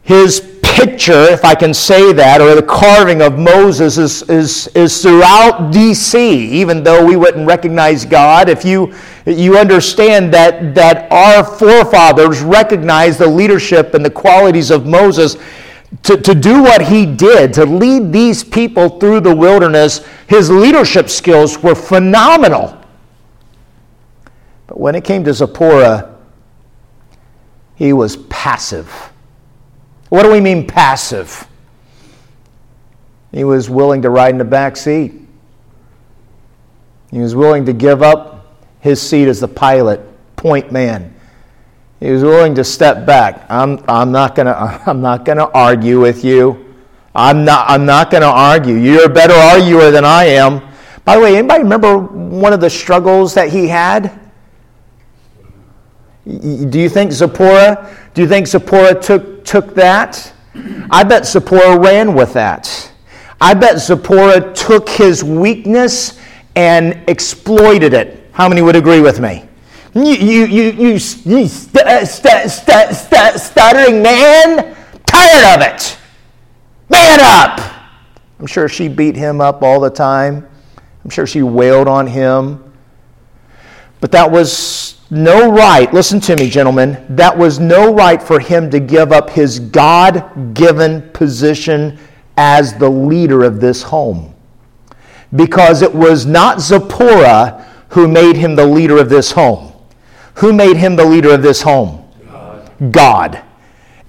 his 0.02 0.49
picture, 0.80 1.24
if 1.32 1.44
I 1.44 1.56
can 1.56 1.74
say 1.74 2.14
that, 2.14 2.40
or 2.40 2.56
the 2.56 2.64
carving 2.64 3.22
of 3.22 3.38
Moses 3.38 3.98
is, 3.98 4.22
is, 4.24 4.68
is 4.68 5.02
throughout 5.02 5.72
D.C., 5.72 6.50
even 6.52 6.84
though 6.84 7.06
we 7.06 7.18
wouldn't 7.18 7.46
recognize 7.46 8.06
God. 8.06 8.48
If 8.48 8.64
you, 8.64 8.94
you 9.26 9.58
understand 9.58 10.34
that, 10.34 10.74
that 10.76 11.12
our 11.12 11.44
forefathers 11.44 12.42
recognized 12.42 13.20
the 13.20 13.28
leadership 13.28 13.94
and 13.94 14.06
the 14.06 14.10
qualities 14.10 14.72
of 14.72 14.86
Moses, 14.86 15.36
to, 16.04 16.16
to 16.16 16.34
do 16.34 16.62
what 16.62 16.88
he 16.88 17.06
did, 17.06 17.54
to 17.54 17.66
lead 17.66 18.14
these 18.14 18.44
people 18.44 19.00
through 19.00 19.22
the 19.22 19.36
wilderness, 19.36 20.06
his 20.28 20.50
leadership 20.50 21.10
skills 21.10 21.62
were 21.62 21.76
phenomenal. 21.76 22.78
But 24.68 24.80
when 24.80 24.96
it 24.96 25.04
came 25.04 25.24
to 25.26 25.34
Zipporah, 25.34 26.16
he 27.76 27.92
was 27.92 28.18
passive. 28.18 29.12
What 30.10 30.24
do 30.24 30.32
we 30.32 30.42
mean 30.42 30.68
passive? 30.68 31.48
He 33.32 33.44
was 33.44 33.70
willing 33.70 34.02
to 34.02 34.10
ride 34.10 34.32
in 34.32 34.40
the 34.40 34.46
back 34.46 34.76
seat. 34.76 35.14
He 37.12 37.20
was 37.20 37.36
willing 37.36 37.66
to 37.66 37.74
give 37.74 38.02
up 38.02 38.58
his 38.82 39.02
seat 39.02 39.28
as 39.28 39.40
the 39.40 39.48
pilot, 39.48 40.02
point 40.36 40.72
man. 40.72 41.14
He 42.00 42.12
was 42.12 42.24
willing 42.24 42.56
to 42.56 42.64
step 42.64 43.06
back. 43.06 43.46
I'm, 43.50 43.84
I'm 43.88 44.12
not 44.12 44.36
going 44.36 44.48
to 45.38 45.52
argue 45.54 46.00
with 46.00 46.24
you. 46.24 46.74
I'm 47.14 47.44
not, 47.44 47.70
I'm 47.70 47.86
not 47.86 48.12
going 48.12 48.22
to 48.22 48.30
argue. 48.30 48.76
You're 48.76 49.06
a 49.06 49.14
better 49.14 49.34
arguer 49.34 49.92
than 49.92 50.06
I 50.06 50.26
am. 50.26 50.62
By 51.04 51.16
the 51.16 51.22
way, 51.22 51.38
anybody 51.38 51.64
remember 51.64 51.98
one 51.98 52.54
of 52.54 52.62
the 52.62 52.70
struggles 52.70 53.34
that 53.34 53.50
he 53.50 53.68
had? 53.68 54.29
Do 56.30 56.80
you 56.80 56.90
think 56.90 57.12
Zipporah? 57.12 57.96
Do 58.14 58.22
you 58.22 58.28
think 58.28 58.46
Zipporah 58.48 59.02
took, 59.02 59.44
took 59.44 59.74
that? 59.74 60.32
I 60.92 61.04
bet 61.04 61.26
Zipporah 61.26 61.80
ran 61.80 62.14
with 62.14 62.34
that. 62.34 62.92
I 63.42 63.54
bet 63.54 63.80
Zipporah 63.80 64.54
took 64.54 64.90
his 64.90 65.24
weakness 65.24 66.20
and 66.56 67.02
exploited 67.08 67.94
it. 67.94 68.30
How 68.32 68.48
many 68.48 68.62
would 68.62 68.76
agree 68.76 69.00
with 69.00 69.20
me? 69.20 69.46
You, 69.96 70.04
you, 70.04 70.46
you, 70.46 70.64
you, 70.72 70.92
you 70.92 71.00
st- 71.00 71.78
uh, 71.78 72.06
st- 72.06 72.50
st- 72.50 73.40
stuttering 73.40 74.04
man, 74.04 74.76
tired 75.06 75.56
of 75.56 75.68
it. 75.68 75.98
Man 76.90 77.20
up! 77.22 77.60
I'm 78.40 78.46
sure 78.46 78.70
she 78.70 78.88
beat 78.88 79.16
him 79.16 79.42
up 79.42 79.64
all 79.64 79.80
the 79.80 79.90
time. 79.90 80.48
I'm 81.04 81.10
sure 81.10 81.26
she 81.26 81.42
wailed 81.42 81.88
on 81.88 82.06
him. 82.06 82.64
But 84.00 84.12
that 84.12 84.30
was 84.30 84.99
no 85.10 85.52
right, 85.52 85.92
listen 85.94 86.20
to 86.22 86.36
me, 86.36 86.50
gentlemen, 86.50 87.04
that 87.10 87.36
was 87.36 87.60
no 87.60 87.94
right 87.94 88.22
for 88.22 88.40
him 88.40 88.70
to 88.72 88.80
give 88.80 89.12
up 89.12 89.30
his 89.30 89.60
God 89.60 90.54
given 90.54 91.10
position 91.12 91.98
as 92.38 92.74
the 92.76 92.90
leader 92.90 93.44
of 93.44 93.60
this 93.60 93.84
home. 93.84 94.34
Because 95.36 95.82
it 95.82 95.94
was 95.94 96.26
not 96.26 96.62
Zipporah 96.62 97.66
who 97.90 98.08
made 98.08 98.36
him 98.36 98.56
the 98.56 98.66
leader 98.66 98.98
of 98.98 99.10
this 99.10 99.32
home. 99.32 99.74
Who 100.36 100.54
made 100.54 100.78
him 100.78 100.96
the 100.96 101.06
leader 101.06 101.32
of 101.32 101.42
this 101.42 101.62
home? 101.62 102.08
God. 102.26 102.92
God. 102.92 103.44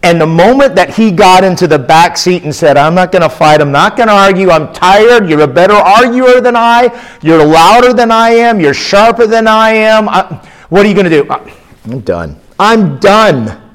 And 0.02 0.19
the 0.19 0.26
moment 0.26 0.76
that 0.76 0.95
he 0.95 1.11
got 1.11 1.45
into 1.45 1.66
the 1.66 1.78
back 1.78 2.16
seat 2.16 2.45
and 2.45 2.54
said, 2.54 2.78
I'm 2.78 2.95
not 2.95 3.12
going 3.12 3.23
to 3.23 3.28
fight, 3.28 3.61
I'm 3.61 3.73
not 3.73 3.97
going 3.97 4.09
to 4.09 4.14
argue, 4.14 4.50
I'm 4.50 4.73
tired, 4.73 5.28
you're 5.28 5.42
a 5.42 5.47
better 5.47 5.75
arguer 5.75 6.40
than 6.40 6.57
I, 6.57 7.19
you're 7.21 7.45
louder 7.45 7.92
than 7.92 8.11
I 8.11 8.30
am, 8.30 8.61
you're 8.61 8.73
sharper 8.73 9.26
than 9.26 9.47
I 9.47 9.71
am, 9.73 10.09
I, 10.09 10.49
what 10.70 10.86
are 10.86 10.88
you 10.88 10.94
going 10.94 11.10
to 11.10 11.10
do? 11.10 11.28
Uh, 11.28 11.50
I'm 11.84 12.00
done. 12.00 12.40
I'm 12.58 12.98
done. 12.98 13.72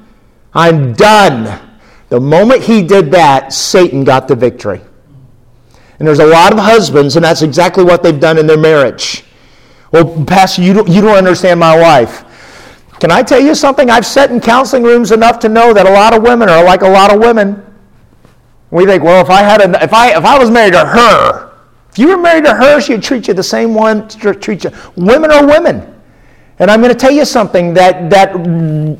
I'm 0.52 0.92
done. 0.94 1.78
The 2.08 2.20
moment 2.20 2.62
he 2.62 2.82
did 2.82 3.10
that, 3.12 3.52
Satan 3.52 4.04
got 4.04 4.28
the 4.28 4.34
victory. 4.34 4.80
And 5.98 6.06
there's 6.06 6.18
a 6.18 6.26
lot 6.26 6.52
of 6.52 6.58
husbands, 6.58 7.16
and 7.16 7.24
that's 7.24 7.42
exactly 7.42 7.84
what 7.84 8.02
they've 8.02 8.18
done 8.18 8.38
in 8.38 8.46
their 8.46 8.58
marriage. 8.58 9.24
Well, 9.92 10.24
Pastor, 10.24 10.62
you 10.62 10.72
don't, 10.72 10.88
you 10.88 11.00
don't 11.00 11.16
understand 11.16 11.60
my 11.60 11.78
wife. 11.78 12.24
Can 13.00 13.10
I 13.10 13.22
tell 13.22 13.40
you 13.40 13.54
something? 13.54 13.90
I've 13.90 14.06
sat 14.06 14.30
in 14.30 14.40
counseling 14.40 14.82
rooms 14.82 15.12
enough 15.12 15.38
to 15.40 15.48
know 15.48 15.72
that 15.72 15.86
a 15.86 15.90
lot 15.90 16.14
of 16.14 16.22
women 16.22 16.48
are 16.48 16.64
like 16.64 16.82
a 16.82 16.88
lot 16.88 17.12
of 17.12 17.20
women. 17.20 17.62
We 18.70 18.86
think, 18.86 19.02
well, 19.02 19.22
if 19.22 19.30
I 19.30 19.42
had 19.42 19.60
a, 19.60 19.82
if 19.82 19.92
I 19.92 20.16
if 20.16 20.24
I 20.24 20.38
was 20.38 20.50
married 20.50 20.72
to 20.72 20.84
her, 20.84 21.52
if 21.90 21.98
you 21.98 22.08
were 22.08 22.16
married 22.16 22.44
to 22.44 22.54
her, 22.54 22.80
she'd 22.80 23.02
treat 23.02 23.28
you 23.28 23.34
the 23.34 23.42
same 23.42 23.74
one 23.74 24.08
treat 24.08 24.64
you. 24.64 24.70
Women 24.96 25.30
are 25.30 25.46
women. 25.46 25.95
And 26.58 26.70
I'm 26.70 26.80
going 26.80 26.92
to 26.92 26.98
tell 26.98 27.12
you 27.12 27.24
something 27.24 27.74
that 27.74 28.08
that 28.10 28.32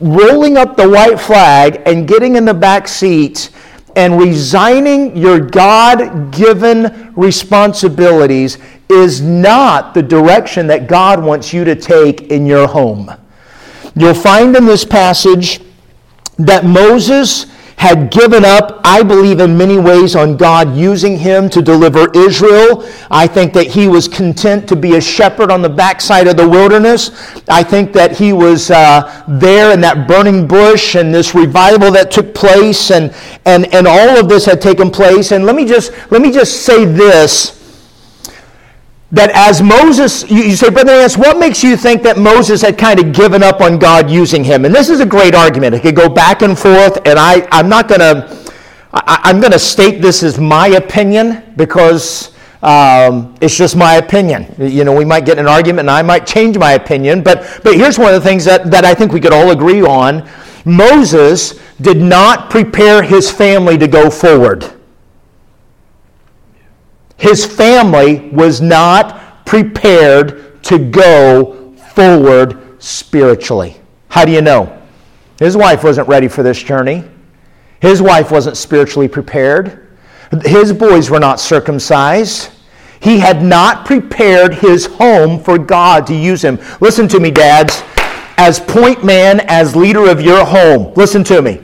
rolling 0.00 0.56
up 0.56 0.76
the 0.76 0.88
white 0.88 1.18
flag 1.18 1.82
and 1.86 2.06
getting 2.06 2.36
in 2.36 2.44
the 2.44 2.54
back 2.54 2.86
seat 2.86 3.50
and 3.96 4.18
resigning 4.18 5.16
your 5.16 5.40
God-given 5.40 7.14
responsibilities 7.16 8.58
is 8.90 9.22
not 9.22 9.94
the 9.94 10.02
direction 10.02 10.66
that 10.66 10.86
God 10.86 11.22
wants 11.24 11.52
you 11.52 11.64
to 11.64 11.74
take 11.74 12.30
in 12.30 12.44
your 12.44 12.68
home. 12.68 13.10
You'll 13.94 14.12
find 14.12 14.54
in 14.54 14.66
this 14.66 14.84
passage 14.84 15.60
that 16.38 16.66
Moses 16.66 17.46
had 17.76 18.10
given 18.10 18.44
up, 18.44 18.80
I 18.84 19.02
believe, 19.02 19.38
in 19.40 19.56
many 19.56 19.76
ways 19.78 20.16
on 20.16 20.36
God 20.36 20.76
using 20.76 21.18
him 21.18 21.48
to 21.50 21.60
deliver 21.60 22.10
Israel. 22.16 22.88
I 23.10 23.26
think 23.26 23.52
that 23.52 23.66
he 23.66 23.86
was 23.86 24.08
content 24.08 24.68
to 24.68 24.76
be 24.76 24.96
a 24.96 25.00
shepherd 25.00 25.50
on 25.50 25.60
the 25.60 25.68
backside 25.68 26.26
of 26.26 26.36
the 26.36 26.48
wilderness. 26.48 27.10
I 27.48 27.62
think 27.62 27.92
that 27.92 28.16
he 28.16 28.32
was 28.32 28.70
uh, 28.70 29.24
there 29.28 29.72
in 29.72 29.80
that 29.82 30.08
burning 30.08 30.46
bush 30.46 30.94
and 30.94 31.14
this 31.14 31.34
revival 31.34 31.90
that 31.92 32.10
took 32.10 32.34
place, 32.34 32.90
and, 32.90 33.14
and, 33.44 33.72
and 33.74 33.86
all 33.86 34.18
of 34.18 34.28
this 34.28 34.46
had 34.46 34.60
taken 34.62 34.90
place. 34.90 35.32
And 35.32 35.44
let 35.44 35.54
me 35.54 35.66
just, 35.66 35.92
let 36.10 36.22
me 36.22 36.32
just 36.32 36.62
say 36.62 36.86
this 36.86 37.65
that 39.12 39.30
as 39.30 39.62
Moses, 39.62 40.28
you, 40.28 40.56
say, 40.56 40.68
Brother 40.68 40.92
Nance, 40.92 41.16
what 41.16 41.38
makes 41.38 41.62
you 41.62 41.76
think 41.76 42.02
that 42.02 42.18
Moses 42.18 42.60
had 42.62 42.76
kind 42.76 42.98
of 42.98 43.12
given 43.12 43.42
up 43.42 43.60
on 43.60 43.78
God 43.78 44.10
using 44.10 44.42
him? 44.42 44.64
And 44.64 44.74
this 44.74 44.88
is 44.88 45.00
a 45.00 45.06
great 45.06 45.34
argument. 45.34 45.74
It 45.74 45.82
could 45.82 45.94
go 45.94 46.08
back 46.08 46.42
and 46.42 46.58
forth, 46.58 46.96
and 47.06 47.18
I, 47.18 47.46
I'm 47.52 47.68
not 47.68 47.88
going 47.88 48.00
to, 48.00 48.52
I'm 48.92 49.40
going 49.40 49.52
to 49.52 49.58
state 49.58 50.02
this 50.02 50.22
as 50.22 50.38
my 50.38 50.68
opinion 50.68 51.54
because 51.56 52.36
um, 52.62 53.36
it's 53.40 53.56
just 53.56 53.76
my 53.76 53.94
opinion. 53.94 54.52
You 54.58 54.82
know, 54.82 54.92
we 54.92 55.04
might 55.04 55.24
get 55.24 55.38
an 55.38 55.46
argument 55.46 55.80
and 55.80 55.90
I 55.90 56.02
might 56.02 56.26
change 56.26 56.58
my 56.58 56.72
opinion, 56.72 57.22
but, 57.22 57.60
but 57.62 57.74
here's 57.74 57.98
one 57.98 58.12
of 58.12 58.20
the 58.20 58.28
things 58.28 58.44
that, 58.46 58.70
that 58.72 58.84
I 58.84 58.94
think 58.94 59.12
we 59.12 59.20
could 59.20 59.32
all 59.32 59.50
agree 59.50 59.82
on. 59.82 60.28
Moses 60.64 61.60
did 61.80 61.98
not 61.98 62.50
prepare 62.50 63.02
his 63.02 63.30
family 63.30 63.78
to 63.78 63.86
go 63.86 64.10
forward. 64.10 64.75
His 67.16 67.44
family 67.44 68.28
was 68.30 68.60
not 68.60 69.46
prepared 69.46 70.62
to 70.64 70.78
go 70.78 71.72
forward 71.94 72.82
spiritually. 72.82 73.76
How 74.08 74.24
do 74.24 74.32
you 74.32 74.42
know? 74.42 74.82
His 75.38 75.56
wife 75.56 75.84
wasn't 75.84 76.08
ready 76.08 76.28
for 76.28 76.42
this 76.42 76.62
journey. 76.62 77.04
His 77.80 78.00
wife 78.02 78.30
wasn't 78.30 78.56
spiritually 78.56 79.08
prepared. 79.08 79.88
His 80.44 80.72
boys 80.72 81.10
were 81.10 81.20
not 81.20 81.40
circumcised. 81.40 82.50
He 83.00 83.18
had 83.18 83.42
not 83.42 83.86
prepared 83.86 84.54
his 84.54 84.86
home 84.86 85.42
for 85.42 85.58
God 85.58 86.06
to 86.08 86.14
use 86.14 86.42
him. 86.42 86.58
Listen 86.80 87.06
to 87.08 87.20
me, 87.20 87.30
dads. 87.30 87.82
As 88.38 88.60
point 88.60 89.04
man, 89.04 89.40
as 89.48 89.76
leader 89.76 90.10
of 90.10 90.20
your 90.20 90.44
home, 90.44 90.92
listen 90.94 91.24
to 91.24 91.40
me. 91.40 91.60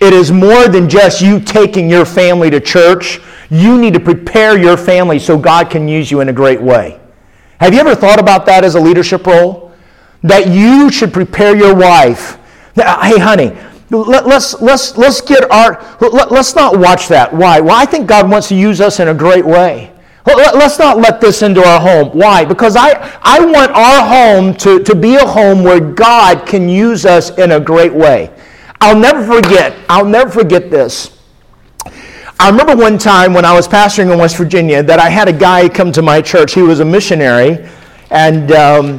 It 0.00 0.12
is 0.12 0.30
more 0.30 0.68
than 0.68 0.88
just 0.88 1.20
you 1.20 1.40
taking 1.40 1.88
your 1.88 2.04
family 2.04 2.50
to 2.50 2.60
church 2.60 3.20
you 3.50 3.78
need 3.78 3.94
to 3.94 4.00
prepare 4.00 4.58
your 4.58 4.76
family 4.76 5.18
so 5.18 5.38
God 5.38 5.70
can 5.70 5.88
use 5.88 6.10
you 6.10 6.20
in 6.20 6.28
a 6.28 6.32
great 6.32 6.60
way. 6.60 7.00
Have 7.60 7.72
you 7.72 7.80
ever 7.80 7.94
thought 7.94 8.18
about 8.18 8.46
that 8.46 8.64
as 8.64 8.74
a 8.74 8.80
leadership 8.80 9.26
role? 9.26 9.72
That 10.22 10.48
you 10.48 10.90
should 10.90 11.12
prepare 11.12 11.56
your 11.56 11.74
wife. 11.74 12.38
Hey, 12.74 13.18
honey, 13.18 13.56
let, 13.90 14.26
us 14.26 14.60
let's, 14.60 14.96
let's 14.96 15.20
get 15.20 15.50
our, 15.50 15.80
let, 16.00 16.32
us 16.32 16.54
not 16.54 16.78
watch 16.78 17.08
that. 17.08 17.32
Why? 17.32 17.60
Well, 17.60 17.76
I 17.76 17.84
think 17.84 18.06
God 18.06 18.30
wants 18.30 18.48
to 18.48 18.54
use 18.54 18.80
us 18.80 19.00
in 19.00 19.08
a 19.08 19.14
great 19.14 19.44
way. 19.44 19.92
Let, 20.26 20.54
us 20.54 20.78
not 20.78 20.96
let 20.96 21.20
this 21.20 21.42
into 21.42 21.62
our 21.62 21.78
home. 21.78 22.08
Why? 22.16 22.46
Because 22.46 22.76
I, 22.76 23.18
I 23.22 23.44
want 23.44 23.70
our 23.72 24.06
home 24.06 24.54
to, 24.56 24.82
to 24.82 24.94
be 24.94 25.16
a 25.16 25.26
home 25.26 25.62
where 25.62 25.80
God 25.80 26.46
can 26.46 26.68
use 26.68 27.04
us 27.04 27.36
in 27.36 27.52
a 27.52 27.60
great 27.60 27.92
way. 27.92 28.30
I'll 28.80 28.98
never 28.98 29.24
forget, 29.24 29.76
I'll 29.88 30.06
never 30.06 30.30
forget 30.30 30.70
this. 30.70 31.13
I 32.40 32.50
remember 32.50 32.74
one 32.74 32.98
time 32.98 33.32
when 33.32 33.44
I 33.44 33.54
was 33.54 33.68
pastoring 33.68 34.12
in 34.12 34.18
West 34.18 34.36
Virginia 34.36 34.82
that 34.82 34.98
I 34.98 35.08
had 35.08 35.28
a 35.28 35.32
guy 35.32 35.68
come 35.68 35.92
to 35.92 36.02
my 36.02 36.20
church. 36.20 36.52
He 36.52 36.62
was 36.62 36.80
a 36.80 36.84
missionary, 36.84 37.66
and 38.10 38.50
um, 38.50 38.94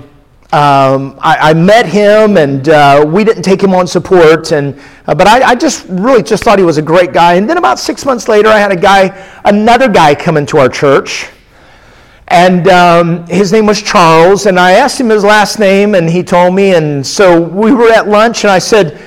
um, 0.54 1.20
I, 1.22 1.50
I, 1.50 1.54
met 1.54 1.86
him, 1.86 2.38
and 2.38 2.70
uh, 2.70 3.06
we 3.06 3.26
didn't 3.26 3.44
take 3.44 3.62
him 3.62 3.74
on 3.74 3.88
support. 3.88 4.54
And 4.54 4.80
uh, 5.06 5.14
but 5.14 5.28
I, 5.28 5.50
I, 5.50 5.56
just 5.56 5.86
really 5.90 6.24
just 6.24 6.46
thought 6.46 6.60
he 6.60 6.66
was 6.66 6.78
a 6.78 6.82
great 6.82 7.12
guy. 7.12 7.34
And 7.34 7.48
then 7.48 7.58
about 7.58 7.78
six 7.78 8.06
months 8.06 8.30
later, 8.30 8.48
I 8.48 8.58
had 8.58 8.72
a 8.72 8.76
guy, 8.76 9.08
another 9.44 9.90
guy, 9.90 10.16
come 10.16 10.38
into 10.38 10.58
our 10.58 10.70
church, 10.70 11.28
and 12.30 12.70
um, 12.70 13.28
his 13.28 13.52
name 13.52 13.66
was 13.66 13.82
Charles. 13.82 14.46
And 14.46 14.58
I 14.58 14.72
asked 14.72 15.00
him 15.00 15.10
his 15.10 15.26
last 15.26 15.60
name, 15.60 15.94
and 15.94 16.10
he 16.10 16.24
told 16.24 16.56
me. 16.56 16.74
And 16.74 17.06
so 17.06 17.40
we 17.42 17.74
were 17.74 17.92
at 17.92 18.08
lunch, 18.08 18.46
and 18.46 18.52
I 18.52 18.60
said 18.60 19.02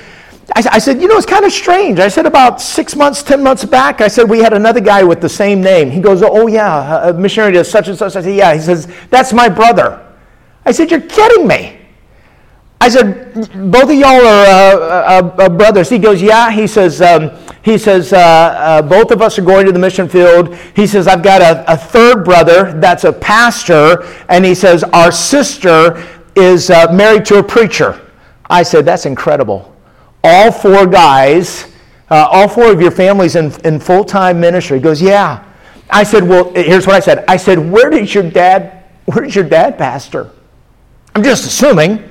I, 0.55 0.63
I, 0.73 0.79
said, 0.79 1.01
you 1.01 1.07
know, 1.07 1.17
it's 1.17 1.25
kind 1.25 1.45
of 1.45 1.51
strange. 1.51 1.99
I 1.99 2.07
said, 2.07 2.25
about 2.25 2.61
six 2.61 2.95
months, 2.95 3.21
ten 3.21 3.43
months 3.43 3.65
back, 3.65 4.01
I 4.01 4.07
said, 4.07 4.29
we 4.29 4.39
had 4.39 4.53
another 4.53 4.79
guy 4.79 5.03
with 5.03 5.21
the 5.21 5.29
same 5.29 5.61
name. 5.61 5.91
He 5.91 5.99
goes, 5.99 6.23
oh, 6.23 6.47
yeah, 6.47 7.09
a 7.09 7.13
missionary 7.13 7.53
to 7.53 7.63
such 7.63 7.87
and 7.87 7.97
such. 7.97 8.15
I 8.15 8.21
said, 8.21 8.35
yeah. 8.35 8.53
He 8.53 8.61
says, 8.61 8.87
that's 9.09 9.33
my 9.33 9.49
brother. 9.49 10.05
I 10.65 10.71
said, 10.71 10.91
you're 10.91 11.01
kidding 11.01 11.47
me. 11.47 11.77
I 12.81 12.87
said, 12.87 13.33
both 13.69 13.89
of 13.89 13.95
y'all 13.95 14.25
are 14.25 14.45
uh, 14.45 14.77
uh, 14.77 15.35
uh, 15.37 15.49
brothers. 15.49 15.89
He 15.89 15.99
goes, 15.99 16.21
yeah. 16.21 16.49
He 16.49 16.65
says, 16.65 17.01
um, 17.01 17.31
he 17.61 17.77
says, 17.77 18.13
uh, 18.13 18.17
uh, 18.17 18.81
both 18.81 19.11
of 19.11 19.21
us 19.21 19.37
are 19.37 19.43
going 19.43 19.65
to 19.65 19.73
the 19.73 19.79
mission 19.79 20.07
field. 20.07 20.55
He 20.75 20.87
says, 20.87 21.07
I've 21.07 21.21
got 21.21 21.41
a, 21.41 21.71
a 21.71 21.75
third 21.75 22.23
brother 22.23 22.79
that's 22.79 23.03
a 23.03 23.11
pastor. 23.11 24.03
And 24.29 24.45
he 24.45 24.55
says, 24.55 24.83
our 24.85 25.11
sister 25.11 26.07
is 26.35 26.69
uh, 26.69 26.91
married 26.93 27.25
to 27.25 27.39
a 27.39 27.43
preacher. 27.43 27.99
I 28.49 28.63
said, 28.63 28.85
that's 28.85 29.05
incredible 29.05 29.68
all 30.23 30.51
four 30.51 30.85
guys 30.85 31.69
uh, 32.09 32.27
all 32.31 32.47
four 32.47 32.71
of 32.71 32.81
your 32.81 32.91
families 32.91 33.35
in, 33.35 33.51
in 33.65 33.79
full 33.79 34.03
time 34.03 34.39
ministry? 34.39 34.77
He 34.77 34.83
goes, 34.83 35.01
Yeah. 35.01 35.45
I 35.89 36.03
said, 36.03 36.27
Well, 36.27 36.51
here's 36.53 36.87
what 36.87 36.95
I 36.95 36.99
said. 36.99 37.23
I 37.27 37.37
said, 37.37 37.59
Where 37.59 37.89
did 37.89 38.13
your 38.13 38.29
dad, 38.29 38.85
where 39.05 39.23
did 39.23 39.35
your 39.35 39.45
dad 39.45 39.77
pastor? 39.77 40.31
I'm 41.15 41.23
just 41.23 41.45
assuming. 41.45 42.03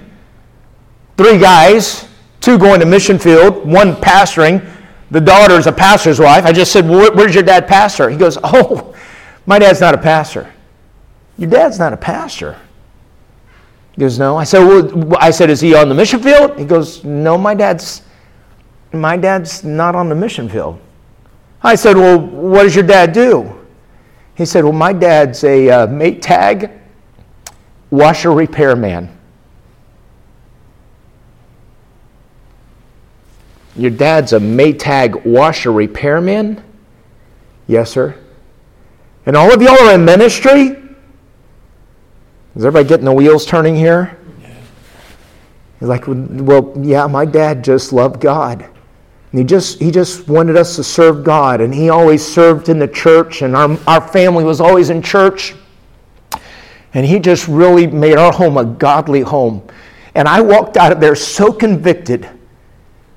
Three 1.16 1.38
guys, 1.38 2.08
two 2.40 2.58
going 2.58 2.78
to 2.80 2.86
mission 2.86 3.18
field, 3.18 3.66
one 3.66 3.94
pastoring. 3.96 4.72
The 5.10 5.20
daughter's 5.20 5.66
a 5.66 5.72
pastor's 5.72 6.20
wife. 6.20 6.44
I 6.44 6.52
just 6.52 6.70
said, 6.70 6.88
well, 6.88 7.14
Where's 7.14 7.34
your 7.34 7.44
dad 7.44 7.66
pastor? 7.66 8.08
He 8.08 8.16
goes, 8.16 8.38
Oh, 8.42 8.94
my 9.46 9.58
dad's 9.58 9.80
not 9.80 9.94
a 9.94 9.98
pastor. 9.98 10.52
Your 11.38 11.50
dad's 11.50 11.78
not 11.78 11.92
a 11.92 11.96
pastor. 11.96 12.56
He 13.98 14.02
goes, 14.02 14.16
No. 14.16 14.36
I 14.36 14.44
said, 14.44 14.62
well, 14.64 15.16
I 15.18 15.32
said, 15.32 15.50
Is 15.50 15.60
he 15.60 15.74
on 15.74 15.88
the 15.88 15.94
mission 15.94 16.22
field? 16.22 16.56
He 16.56 16.64
goes, 16.64 17.02
No, 17.02 17.36
my 17.36 17.52
dad's 17.52 18.02
my 18.92 19.16
dad's 19.16 19.64
not 19.64 19.96
on 19.96 20.08
the 20.08 20.14
mission 20.14 20.48
field. 20.48 20.78
I 21.64 21.74
said, 21.74 21.96
Well, 21.96 22.16
what 22.20 22.62
does 22.62 22.76
your 22.76 22.86
dad 22.86 23.12
do? 23.12 23.52
He 24.36 24.44
said, 24.44 24.62
Well, 24.62 24.72
my 24.72 24.92
dad's 24.92 25.42
a 25.42 25.68
uh, 25.68 25.86
Maytag 25.88 26.78
washer 27.90 28.32
repairman. 28.32 29.18
Your 33.74 33.90
dad's 33.90 34.32
a 34.32 34.38
Maytag 34.38 35.26
washer 35.26 35.72
repairman? 35.72 36.62
Yes, 37.66 37.90
sir. 37.90 38.16
And 39.26 39.36
all 39.36 39.52
of 39.52 39.60
y'all 39.60 39.76
are 39.88 39.94
in 39.96 40.04
ministry? 40.04 40.77
Is 42.56 42.64
everybody 42.64 42.88
getting 42.88 43.04
the 43.04 43.12
wheels 43.12 43.46
turning 43.46 43.76
here? 43.76 44.18
He's 45.78 45.88
like, 45.88 46.04
well, 46.06 46.72
yeah, 46.80 47.06
my 47.06 47.24
dad 47.24 47.62
just 47.62 47.92
loved 47.92 48.20
God. 48.20 48.62
And 48.62 49.38
he 49.38 49.44
just, 49.44 49.78
he 49.78 49.90
just 49.90 50.26
wanted 50.26 50.56
us 50.56 50.74
to 50.76 50.82
serve 50.82 51.22
God. 51.22 51.60
And 51.60 51.72
he 51.72 51.88
always 51.90 52.26
served 52.26 52.68
in 52.68 52.78
the 52.78 52.88
church, 52.88 53.42
and 53.42 53.54
our, 53.54 53.78
our 53.86 54.00
family 54.00 54.42
was 54.42 54.60
always 54.60 54.90
in 54.90 55.02
church. 55.02 55.54
And 56.94 57.06
he 57.06 57.18
just 57.18 57.46
really 57.46 57.86
made 57.86 58.16
our 58.16 58.32
home 58.32 58.56
a 58.56 58.64
godly 58.64 59.20
home. 59.20 59.62
And 60.14 60.26
I 60.26 60.40
walked 60.40 60.76
out 60.76 60.90
of 60.90 61.00
there 61.00 61.14
so 61.14 61.52
convicted 61.52 62.28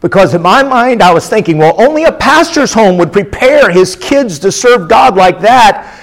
because 0.02 0.34
in 0.34 0.42
my 0.42 0.62
mind 0.62 1.02
I 1.02 1.14
was 1.14 1.30
thinking, 1.30 1.58
well, 1.58 1.80
only 1.80 2.04
a 2.04 2.12
pastor's 2.12 2.74
home 2.74 2.98
would 2.98 3.14
prepare 3.14 3.72
his 3.72 3.96
kids 3.96 4.40
to 4.40 4.52
serve 4.52 4.90
God 4.90 5.16
like 5.16 5.40
that. 5.42 6.00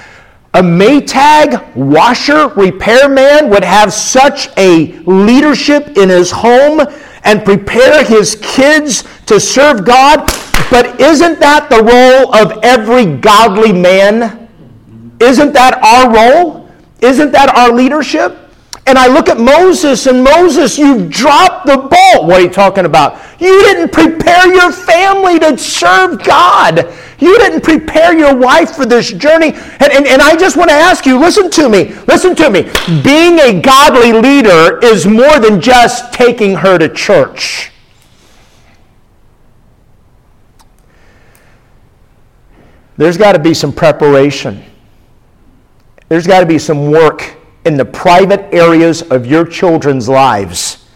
A 0.59 0.61
Maytag 0.61 1.77
washer 1.77 2.49
repairman 2.49 3.49
would 3.49 3.63
have 3.63 3.93
such 3.93 4.49
a 4.57 4.99
leadership 5.05 5.97
in 5.97 6.09
his 6.09 6.33
home 6.33 6.81
and 7.23 7.45
prepare 7.45 8.05
his 8.05 8.37
kids 8.43 9.05
to 9.27 9.39
serve 9.39 9.85
God. 9.85 10.29
But 10.69 11.01
isn't 11.01 11.39
that 11.39 11.71
the 11.71 11.81
role 11.81 12.35
of 12.35 12.59
every 12.65 13.07
godly 13.07 13.73
man? 13.73 14.49
Isn't 15.21 15.53
that 15.53 15.81
our 15.81 16.13
role? 16.13 16.69
Isn't 17.03 17.31
that 17.31 17.55
our 17.55 17.73
leadership? 17.73 18.48
And 18.89 18.97
I 18.97 19.07
look 19.07 19.29
at 19.29 19.39
Moses, 19.39 20.07
and 20.07 20.25
Moses, 20.25 20.79
you've 20.79 21.11
dropped 21.11 21.67
the 21.67 21.77
ball. 21.77 22.27
What 22.27 22.41
are 22.41 22.41
you 22.41 22.49
talking 22.49 22.87
about? 22.87 23.21
You 23.39 23.61
didn't 23.65 23.93
prepare 23.93 24.51
your 24.51 24.73
family 24.73 25.39
to 25.41 25.59
serve 25.59 26.25
God. 26.25 26.91
You 27.19 27.37
didn't 27.37 27.63
prepare 27.63 28.19
your 28.19 28.35
wife 28.35 28.71
for 28.77 28.87
this 28.87 29.13
journey. 29.13 29.49
And, 29.49 29.93
and, 29.93 30.07
and 30.07 30.23
I 30.23 30.37
just 30.37 30.57
want 30.57 30.71
to 30.71 30.75
ask 30.75 31.05
you 31.05 31.19
listen 31.21 31.51
to 31.51 31.69
me. 31.69 31.93
Listen 32.07 32.35
to 32.37 32.49
me. 32.49 32.63
Being 33.03 33.39
a 33.41 33.61
godly 33.61 34.15
leader 34.15 34.79
is 34.83 35.07
more 35.07 35.39
than 35.39 35.61
just 35.61 36.15
taking 36.15 36.55
her 36.55 36.79
to 36.79 36.89
church. 36.89 37.71
There's 42.97 43.19
got 43.19 43.33
to 43.33 43.39
be 43.39 43.53
some 43.53 43.71
preparation. 43.71 44.65
There's 46.09 46.27
got 46.27 46.41
to 46.41 46.47
be 46.47 46.59
some 46.59 46.91
work 46.91 47.38
in 47.69 47.77
the 47.77 47.85
private 47.85 48.53
areas 48.53 49.03
of 49.03 49.27
your 49.27 49.45
children's 49.45 50.09
lives. 50.09 50.89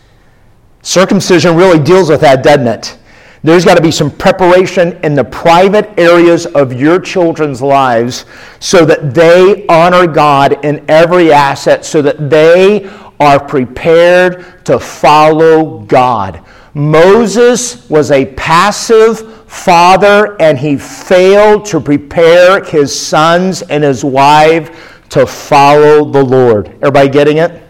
Circumcision 0.80 1.54
really 1.54 1.78
deals 1.78 2.08
with 2.08 2.22
that, 2.22 2.42
doesn't 2.42 2.66
it? 2.66 2.98
There's 3.44 3.66
got 3.66 3.74
to 3.74 3.82
be 3.82 3.90
some 3.90 4.10
preparation 4.10 4.98
in 5.04 5.14
the 5.14 5.24
private 5.24 5.98
areas 5.98 6.46
of 6.46 6.72
your 6.72 6.98
children's 6.98 7.60
lives 7.60 8.24
so 8.58 8.86
that 8.86 9.12
they 9.12 9.66
honor 9.66 10.06
God 10.06 10.64
in 10.64 10.82
every 10.88 11.30
asset, 11.30 11.84
so 11.84 12.00
that 12.00 12.30
they 12.30 12.90
are 13.20 13.38
prepared 13.38 14.64
to 14.64 14.80
follow 14.80 15.80
God. 15.80 16.42
Moses 16.72 17.86
was 17.90 18.10
a 18.10 18.24
passive 18.34 19.46
father 19.46 20.40
and 20.40 20.58
he 20.58 20.78
failed 20.78 21.66
to 21.66 21.80
prepare 21.80 22.64
his 22.64 22.98
sons 22.98 23.60
and 23.60 23.84
his 23.84 24.02
wife 24.02 24.91
to 25.12 25.26
follow 25.26 26.10
the 26.10 26.24
Lord. 26.24 26.68
Everybody 26.76 27.10
getting 27.10 27.36
it? 27.36 27.62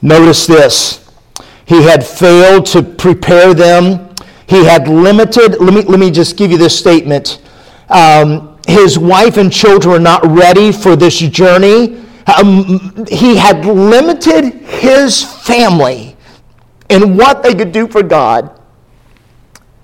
Notice 0.00 0.46
this 0.46 1.04
he 1.66 1.82
had 1.82 2.04
failed 2.06 2.64
to 2.66 2.82
prepare 2.82 3.52
them. 3.52 4.14
He 4.46 4.64
had 4.64 4.88
limited, 4.88 5.60
let 5.60 5.74
me, 5.74 5.82
let 5.82 6.00
me 6.00 6.10
just 6.10 6.38
give 6.38 6.50
you 6.50 6.56
this 6.56 6.78
statement. 6.78 7.42
Um, 7.90 8.58
his 8.66 8.98
wife 8.98 9.36
and 9.36 9.52
children 9.52 9.92
were 9.92 9.98
not 9.98 10.24
ready 10.24 10.72
for 10.72 10.96
this 10.96 11.18
journey. 11.18 12.02
Um, 12.38 13.04
he 13.10 13.36
had 13.36 13.66
limited 13.66 14.54
his 14.64 15.22
family 15.22 16.16
in 16.88 17.18
what 17.18 17.42
they 17.42 17.54
could 17.54 17.72
do 17.72 17.86
for 17.86 18.02
God. 18.02 18.57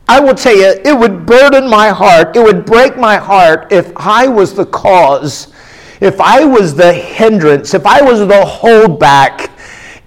I 0.06 0.20
will 0.20 0.34
tell 0.34 0.54
you, 0.54 0.80
it 0.84 0.98
would 0.98 1.24
burden 1.24 1.68
my 1.68 1.88
heart, 1.88 2.36
it 2.36 2.42
would 2.42 2.66
break 2.66 2.96
my 2.96 3.16
heart 3.16 3.72
if 3.72 3.90
I 3.96 4.26
was 4.28 4.54
the 4.54 4.66
cause, 4.66 5.52
if 6.00 6.20
I 6.20 6.44
was 6.44 6.74
the 6.74 6.92
hindrance, 6.92 7.72
if 7.72 7.86
I 7.86 8.02
was 8.02 8.20
the 8.20 8.42
holdback 8.44 9.50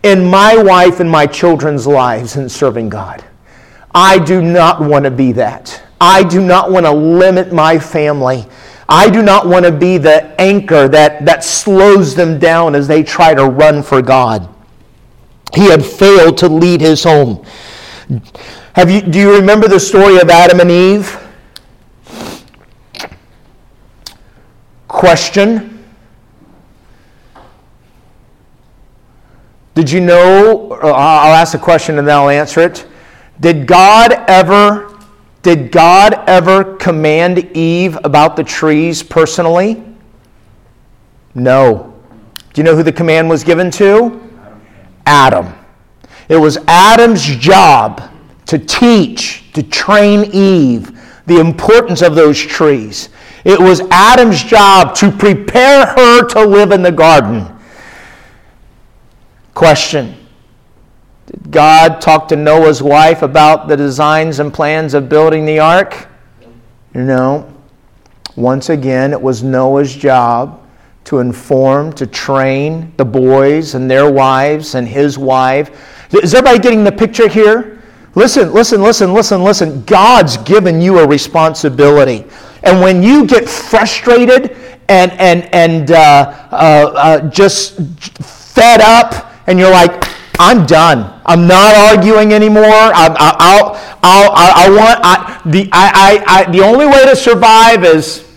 in 0.04 0.24
my 0.26 0.56
wife 0.56 1.00
and 1.00 1.10
my 1.10 1.26
children's 1.26 1.88
lives 1.88 2.36
in 2.36 2.48
serving 2.48 2.90
God. 2.90 3.26
I 3.96 4.20
do 4.20 4.42
not 4.42 4.80
want 4.80 5.06
to 5.06 5.12
be 5.12 5.32
that. 5.34 5.82
I 6.00 6.24
do 6.24 6.46
not 6.46 6.72
want 6.72 6.86
to 6.86 6.92
limit 6.92 7.52
my 7.52 7.80
family. 7.80 8.46
I 8.88 9.10
do 9.10 9.22
not 9.22 9.48
want 9.48 9.66
to 9.66 9.72
be 9.72 9.98
the 9.98 10.40
anchor 10.40 10.88
that, 10.88 11.26
that 11.26 11.44
slows 11.44 12.14
them 12.14 12.38
down 12.40 12.76
as 12.76 12.88
they 12.88 13.04
try 13.04 13.34
to 13.34 13.46
run 13.46 13.82
for 13.82 14.02
God. 14.02 14.48
He 15.56 15.66
had 15.66 15.84
failed 15.84 16.38
to 16.38 16.48
lead 16.48 16.82
his 16.82 17.04
home. 17.04 17.46
Have 18.78 18.92
you, 18.92 19.02
do 19.02 19.18
you 19.18 19.34
remember 19.34 19.68
the 19.68 19.80
story 19.80 20.20
of 20.20 20.30
Adam 20.30 20.60
and 20.60 20.70
Eve? 20.70 21.18
Question 24.88 25.84
Did 29.74 29.90
you 29.90 30.00
know? 30.00 30.74
Uh, 30.74 30.92
I'll 30.92 31.34
ask 31.34 31.56
a 31.56 31.58
question 31.58 31.98
and 31.98 32.08
then 32.08 32.16
I'll 32.16 32.30
answer 32.30 32.62
it. 32.62 32.86
Did 33.40 33.66
God 33.66 34.14
ever 34.28 34.96
did 35.42 35.72
God 35.72 36.14
ever 36.28 36.76
command 36.76 37.50
Eve 37.58 37.98
about 38.04 38.36
the 38.36 38.44
trees 38.44 39.02
personally? 39.02 39.84
No. 41.34 41.96
Do 42.54 42.62
you 42.62 42.64
know 42.64 42.76
who 42.76 42.84
the 42.84 42.94
command 42.94 43.28
was 43.28 43.44
given 43.44 43.72
to? 43.72 44.22
Adam. 45.08 45.52
It 46.30 46.38
was 46.38 46.60
Adam's 46.68 47.26
job 47.26 48.12
to 48.48 48.58
teach, 48.58 49.52
to 49.54 49.64
train 49.64 50.26
Eve 50.34 50.98
the 51.26 51.40
importance 51.40 52.02
of 52.02 52.16
those 52.16 52.40
trees. 52.40 53.10
It 53.44 53.60
was 53.60 53.82
Adam's 53.92 54.44
job 54.44 54.96
to 54.96 55.12
prepare 55.12 55.86
her 55.86 56.28
to 56.30 56.46
live 56.46 56.72
in 56.72 56.82
the 56.82 56.92
garden. 56.92 57.46
Question 59.54 60.16
Did 61.26 61.52
God 61.52 62.02
talk 62.02 62.28
to 62.30 62.36
Noah's 62.36 62.82
wife 62.82 63.22
about 63.22 63.68
the 63.68 63.76
designs 63.76 64.40
and 64.40 64.54
plans 64.54 64.94
of 64.94 65.10
building 65.10 65.46
the 65.46 65.60
ark? 65.60 66.08
No. 66.94 67.54
Once 68.36 68.70
again, 68.70 69.12
it 69.12 69.22
was 69.22 69.44
Noah's 69.44 69.96
job 69.96 70.64
to 71.06 71.20
inform, 71.20 71.92
to 71.94 72.06
train 72.06 72.94
the 72.98 73.06
boys 73.06 73.76
and 73.76 73.90
their 73.90 74.12
wives 74.12 74.76
and 74.76 74.88
his 74.88 75.18
wife. 75.18 76.14
Is 76.14 76.34
everybody 76.34 76.60
getting 76.60 76.84
the 76.84 76.92
picture 76.92 77.28
here? 77.28 77.77
Listen, 78.18 78.52
listen, 78.52 78.82
listen, 78.82 79.14
listen, 79.14 79.44
listen. 79.44 79.84
God's 79.84 80.38
given 80.38 80.82
you 80.82 80.98
a 80.98 81.08
responsibility. 81.08 82.26
And 82.64 82.82
when 82.82 83.04
you 83.04 83.28
get 83.28 83.48
frustrated 83.48 84.58
and, 84.90 85.12
and, 85.12 85.48
and 85.54 85.92
uh, 85.92 86.48
uh, 86.52 86.56
uh, 86.96 87.30
just 87.30 87.80
fed 88.24 88.82
up 88.82 89.32
and 89.46 89.60
you're 89.60 89.70
like, 89.70 90.12
I'm 90.40 90.66
done. 90.66 91.22
I'm 91.28 91.46
not 91.46 91.76
arguing 91.76 92.34
anymore. 92.34 92.66
I, 92.66 93.16
I'll, 93.20 93.76
I'll, 94.02 94.32
i 94.32 94.66
I 94.66 94.70
want, 94.72 95.00
I, 95.04 95.42
the, 95.46 95.70
I, 95.72 95.92
I, 95.94 96.40
I, 96.40 96.52
the 96.52 96.62
only 96.62 96.88
way 96.88 97.06
to 97.06 97.16
survive 97.16 97.84
is, 97.84 98.28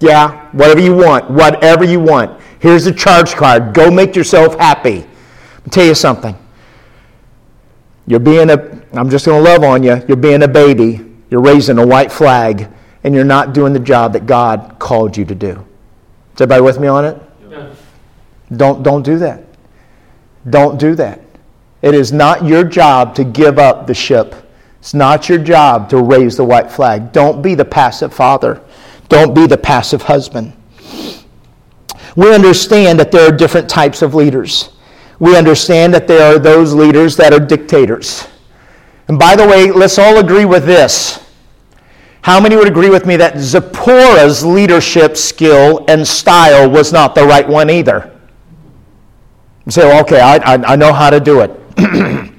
yeah, 0.00 0.50
whatever 0.50 0.80
you 0.80 0.96
want, 0.96 1.30
whatever 1.30 1.84
you 1.84 2.00
want. 2.00 2.42
Here's 2.58 2.86
a 2.86 2.92
charge 2.92 3.36
card. 3.36 3.74
Go 3.74 3.92
make 3.92 4.16
yourself 4.16 4.58
happy. 4.58 5.06
I'll 5.68 5.70
tell 5.70 5.84
you 5.84 5.94
something. 5.94 6.34
You're 8.06 8.20
being 8.20 8.48
a, 8.48 8.80
I'm 8.94 9.10
just 9.10 9.26
going 9.26 9.44
to 9.44 9.50
love 9.50 9.62
on 9.62 9.82
you. 9.82 10.02
You're 10.08 10.16
being 10.16 10.42
a 10.42 10.48
baby. 10.48 11.04
You're 11.28 11.42
raising 11.42 11.76
a 11.76 11.86
white 11.86 12.10
flag, 12.10 12.70
and 13.04 13.14
you're 13.14 13.22
not 13.22 13.52
doing 13.52 13.74
the 13.74 13.78
job 13.78 14.14
that 14.14 14.24
God 14.24 14.76
called 14.78 15.14
you 15.14 15.26
to 15.26 15.34
do. 15.34 15.50
Is 16.34 16.40
everybody 16.40 16.62
with 16.62 16.80
me 16.80 16.88
on 16.88 17.04
it? 17.04 17.22
Yeah. 17.50 17.74
Don't, 18.56 18.82
don't 18.82 19.02
do 19.02 19.18
that. 19.18 19.44
Don't 20.48 20.80
do 20.80 20.94
that. 20.94 21.20
It 21.82 21.92
is 21.92 22.14
not 22.14 22.46
your 22.46 22.64
job 22.64 23.14
to 23.16 23.24
give 23.24 23.58
up 23.58 23.86
the 23.86 23.92
ship. 23.92 24.34
It's 24.78 24.94
not 24.94 25.28
your 25.28 25.36
job 25.36 25.90
to 25.90 25.98
raise 25.98 26.34
the 26.34 26.44
white 26.44 26.72
flag. 26.72 27.12
Don't 27.12 27.42
be 27.42 27.54
the 27.54 27.66
passive 27.66 28.14
father. 28.14 28.62
Don't 29.10 29.34
be 29.34 29.46
the 29.46 29.58
passive 29.58 30.00
husband. 30.00 30.54
We 32.16 32.34
understand 32.34 32.98
that 33.00 33.12
there 33.12 33.28
are 33.28 33.36
different 33.36 33.68
types 33.68 34.00
of 34.00 34.14
leaders. 34.14 34.70
We 35.20 35.36
understand 35.36 35.92
that 35.94 36.06
there 36.06 36.34
are 36.34 36.38
those 36.38 36.72
leaders 36.72 37.16
that 37.16 37.32
are 37.32 37.40
dictators. 37.40 38.28
And 39.08 39.18
by 39.18 39.34
the 39.36 39.46
way, 39.46 39.70
let's 39.72 39.98
all 39.98 40.18
agree 40.18 40.44
with 40.44 40.64
this. 40.64 41.24
How 42.22 42.40
many 42.40 42.56
would 42.56 42.68
agree 42.68 42.90
with 42.90 43.06
me 43.06 43.16
that 43.16 43.38
Zipporah's 43.38 44.44
leadership 44.44 45.16
skill 45.16 45.84
and 45.88 46.06
style 46.06 46.68
was 46.68 46.92
not 46.92 47.14
the 47.14 47.24
right 47.24 47.48
one 47.48 47.70
either? 47.70 48.14
You 49.64 49.72
say, 49.72 49.86
well, 49.86 50.02
okay, 50.02 50.20
I, 50.20 50.36
I, 50.36 50.72
I 50.72 50.76
know 50.76 50.92
how 50.92 51.10
to 51.10 51.20
do 51.20 51.40
it. 51.40 51.50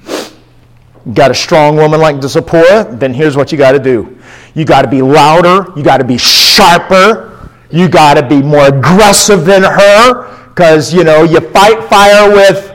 got 1.13 1.31
a 1.31 1.33
strong 1.35 1.75
woman 1.75 1.99
like 1.99 2.21
Zipporah, 2.21 2.95
then 2.97 3.13
here's 3.13 3.35
what 3.35 3.51
you 3.51 3.57
got 3.57 3.71
to 3.71 3.79
do. 3.79 4.17
You 4.53 4.65
got 4.65 4.83
to 4.83 4.87
be 4.87 5.01
louder, 5.01 5.71
you 5.75 5.83
got 5.83 5.97
to 5.97 6.03
be 6.03 6.17
sharper, 6.17 7.49
you 7.71 7.87
got 7.87 8.15
to 8.15 8.27
be 8.27 8.41
more 8.41 8.67
aggressive 8.67 9.45
than 9.45 9.63
her 9.63 10.49
because, 10.49 10.93
you 10.93 11.03
know, 11.03 11.23
you 11.23 11.39
fight 11.39 11.89
fire 11.89 12.29
with 12.31 12.68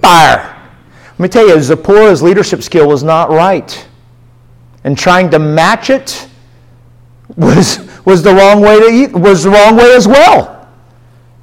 fire. 0.00 0.56
Let 1.12 1.20
me 1.20 1.28
tell 1.28 1.46
you, 1.46 1.54
Zipporah's 1.54 2.22
leadership 2.22 2.62
skill 2.62 2.88
was 2.88 3.02
not 3.02 3.30
right. 3.30 3.86
And 4.84 4.96
trying 4.96 5.30
to 5.30 5.38
match 5.38 5.90
it 5.90 6.28
was, 7.36 7.86
was 8.04 8.22
the 8.22 8.34
wrong 8.34 8.60
way 8.60 8.80
to 8.80 8.86
eat, 8.86 9.12
was 9.12 9.44
the 9.44 9.50
wrong 9.50 9.76
way 9.76 9.94
as 9.94 10.08
well. 10.08 10.68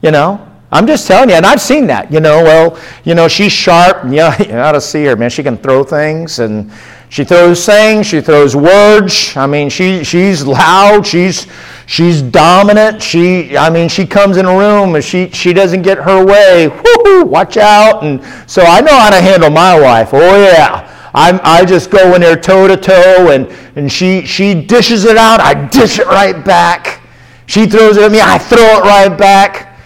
You 0.02 0.12
know? 0.12 0.48
I'm 0.72 0.86
just 0.86 1.08
telling 1.08 1.30
you, 1.30 1.36
and 1.36 1.46
I've 1.46 1.62
seen 1.62 1.88
that. 1.88 2.12
You 2.12 2.20
know, 2.20 2.44
well, 2.44 2.80
you 3.06 3.16
know, 3.16 3.28
she's 3.28 3.52
sharp. 3.52 4.04
Yeah, 4.10 4.42
you 4.42 4.56
ought 4.56 4.74
to 4.74 4.82
see 4.82 5.06
her, 5.06 5.16
man. 5.16 5.30
She 5.30 5.44
can 5.44 5.58
throw 5.58 5.84
things, 5.84 6.40
and 6.40 6.72
she 7.10 7.24
throws 7.24 7.66
things. 7.66 8.06
She 8.06 8.22
throws 8.22 8.56
words. 8.56 9.36
I 9.38 9.48
mean, 9.48 9.70
she 9.70 10.04
she's 10.04 10.46
loud. 10.46 11.08
She's 11.08 11.48
she's 11.86 12.22
dominant. 12.22 13.02
She, 13.02 13.58
I 13.58 13.70
mean, 13.70 13.88
she 13.88 14.06
comes 14.06 14.38
in 14.38 14.46
a 14.46 14.58
room 14.58 14.96
and 14.96 15.04
she 15.04 15.30
she 15.30 15.54
doesn't 15.54 15.84
get 15.84 15.98
her 15.98 16.26
way. 16.26 16.68
Woo-hoo, 16.68 17.26
watch 17.26 17.58
out! 17.58 18.04
And 18.04 18.22
so 18.50 18.62
I 18.64 18.82
know 18.82 18.98
how 18.98 19.10
to 19.10 19.22
handle 19.22 19.50
my 19.50 19.80
wife. 19.80 20.10
Oh 20.14 20.42
yeah. 20.42 20.94
I'm, 21.14 21.40
I 21.42 21.66
just 21.66 21.90
go 21.90 22.14
in 22.14 22.22
there 22.22 22.40
toe 22.40 22.68
to 22.68 22.78
toe, 22.78 23.32
and 23.32 23.48
and 23.76 23.92
she 23.92 24.26
she 24.26 24.54
dishes 24.54 25.06
it 25.06 25.18
out. 25.18 25.40
I 25.40 25.68
dish 25.70 26.00
it 26.00 26.08
right 26.08 26.44
back. 26.44 27.02
She 27.48 27.66
throws 27.66 27.98
it 27.98 28.04
at 28.04 28.12
me. 28.12 28.20
I 28.22 28.38
throw 28.38 28.60
it 28.60 28.82
right 28.82 29.18
back. 29.18 29.80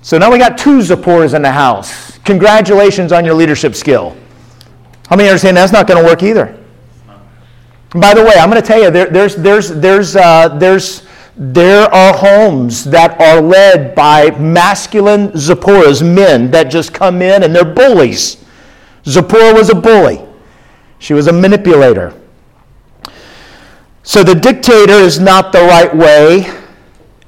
So 0.00 0.18
now 0.18 0.32
we 0.32 0.38
got 0.38 0.58
two 0.58 0.78
Zipporahs 0.78 1.34
in 1.34 1.42
the 1.42 1.52
house. 1.52 2.18
Congratulations 2.20 3.12
on 3.12 3.24
your 3.24 3.34
leadership 3.34 3.76
skill. 3.76 4.16
How 5.12 5.16
many 5.16 5.28
understand 5.28 5.58
that's 5.58 5.72
not 5.72 5.86
going 5.86 6.02
to 6.02 6.08
work 6.08 6.22
either? 6.22 6.58
by 7.94 8.14
the 8.14 8.24
way, 8.24 8.32
I'm 8.38 8.48
going 8.48 8.62
to 8.62 8.66
tell 8.66 8.82
you, 8.82 8.90
there, 8.90 9.10
there's, 9.10 9.36
there's, 9.36 9.68
there's, 9.68 10.16
uh, 10.16 10.48
there's, 10.56 11.02
there 11.36 11.82
are 11.94 12.16
homes 12.16 12.82
that 12.84 13.20
are 13.20 13.38
led 13.38 13.94
by 13.94 14.30
masculine 14.38 15.28
Zipporahs, 15.32 16.02
men 16.02 16.50
that 16.52 16.70
just 16.70 16.94
come 16.94 17.20
in 17.20 17.42
and 17.42 17.54
they're 17.54 17.62
bullies. 17.62 18.42
Zipporah 19.04 19.52
was 19.52 19.68
a 19.68 19.74
bully, 19.74 20.24
she 20.98 21.12
was 21.12 21.26
a 21.26 21.32
manipulator. 21.34 22.18
So 24.04 24.24
the 24.24 24.34
dictator 24.34 24.94
is 24.94 25.20
not 25.20 25.52
the 25.52 25.60
right 25.60 25.94
way 25.94 26.50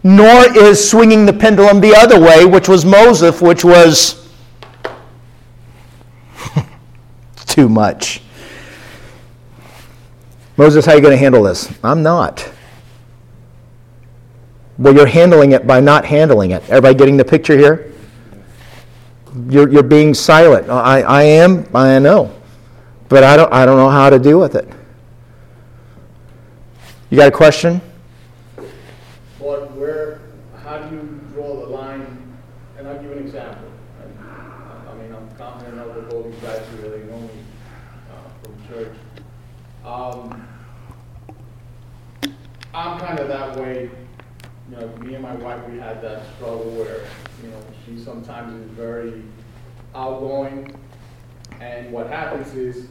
nor 0.03 0.57
is 0.57 0.89
swinging 0.89 1.27
the 1.27 1.35
pendulum 1.35 1.83
the 1.83 1.95
other 1.95 2.19
way, 2.19 2.47
which 2.47 2.67
was 2.67 2.87
Moses, 2.87 3.43
which 3.43 3.63
was 3.63 4.24
too 7.55 7.69
much. 7.69 8.21
Moses, 10.57 10.85
how 10.85 10.93
are 10.93 10.97
you 10.97 11.01
going 11.01 11.13
to 11.13 11.17
handle 11.17 11.45
this? 11.45 11.73
I'm 11.85 12.03
not. 12.03 12.51
Well, 14.77 14.93
you're 14.93 15.07
handling 15.07 15.53
it 15.53 15.65
by 15.65 15.79
not 15.79 16.05
handling 16.05 16.51
it. 16.51 16.63
Everybody 16.69 16.95
getting 16.97 17.17
the 17.17 17.25
picture 17.25 17.57
here? 17.57 17.93
You're, 19.49 19.69
you're 19.69 19.85
being 19.85 20.15
silent. 20.15 20.69
I, 20.69 21.03
I 21.03 21.23
am, 21.23 21.69
I 21.73 22.01
know. 22.01 22.35
But 23.09 23.23
I 23.23 23.37
don't, 23.37 23.53
I 23.53 23.65
don't 23.65 23.77
know 23.77 23.91
how 23.91 24.11
to 24.11 24.19
deal 24.19 24.41
with 24.41 24.57
it. 24.57 24.69
You 27.11 27.19
got 27.19 27.29
a 27.29 27.37
question? 27.37 27.81
I'm 35.17 35.37
confident 35.37 35.79
over 35.79 36.09
all 36.15 36.23
these 36.23 36.41
guys 36.41 36.63
who 36.71 36.89
really 36.89 37.05
know 37.05 37.19
me 37.19 37.29
uh 38.11 38.29
from 38.43 38.69
church. 38.69 38.97
Um 39.85 40.49
I'm 42.75 42.99
kind 42.99 43.19
of 43.21 43.29
that 43.29 43.57
way, 43.57 43.89
you 44.69 44.77
know, 44.77 44.89
me 44.97 45.15
and 45.15 45.23
my 45.23 45.35
wife, 45.37 45.61
we 45.71 45.79
had 45.79 46.03
that 46.03 46.25
struggle 46.35 46.71
where, 46.73 47.05
you 47.43 47.51
know, 47.51 47.61
she 47.87 47.97
sometimes 48.03 48.53
is 48.53 48.69
very 48.73 49.23
outgoing, 49.95 50.75
and 51.61 51.93
what 51.93 52.09
happens 52.09 52.53
is, 52.55 52.89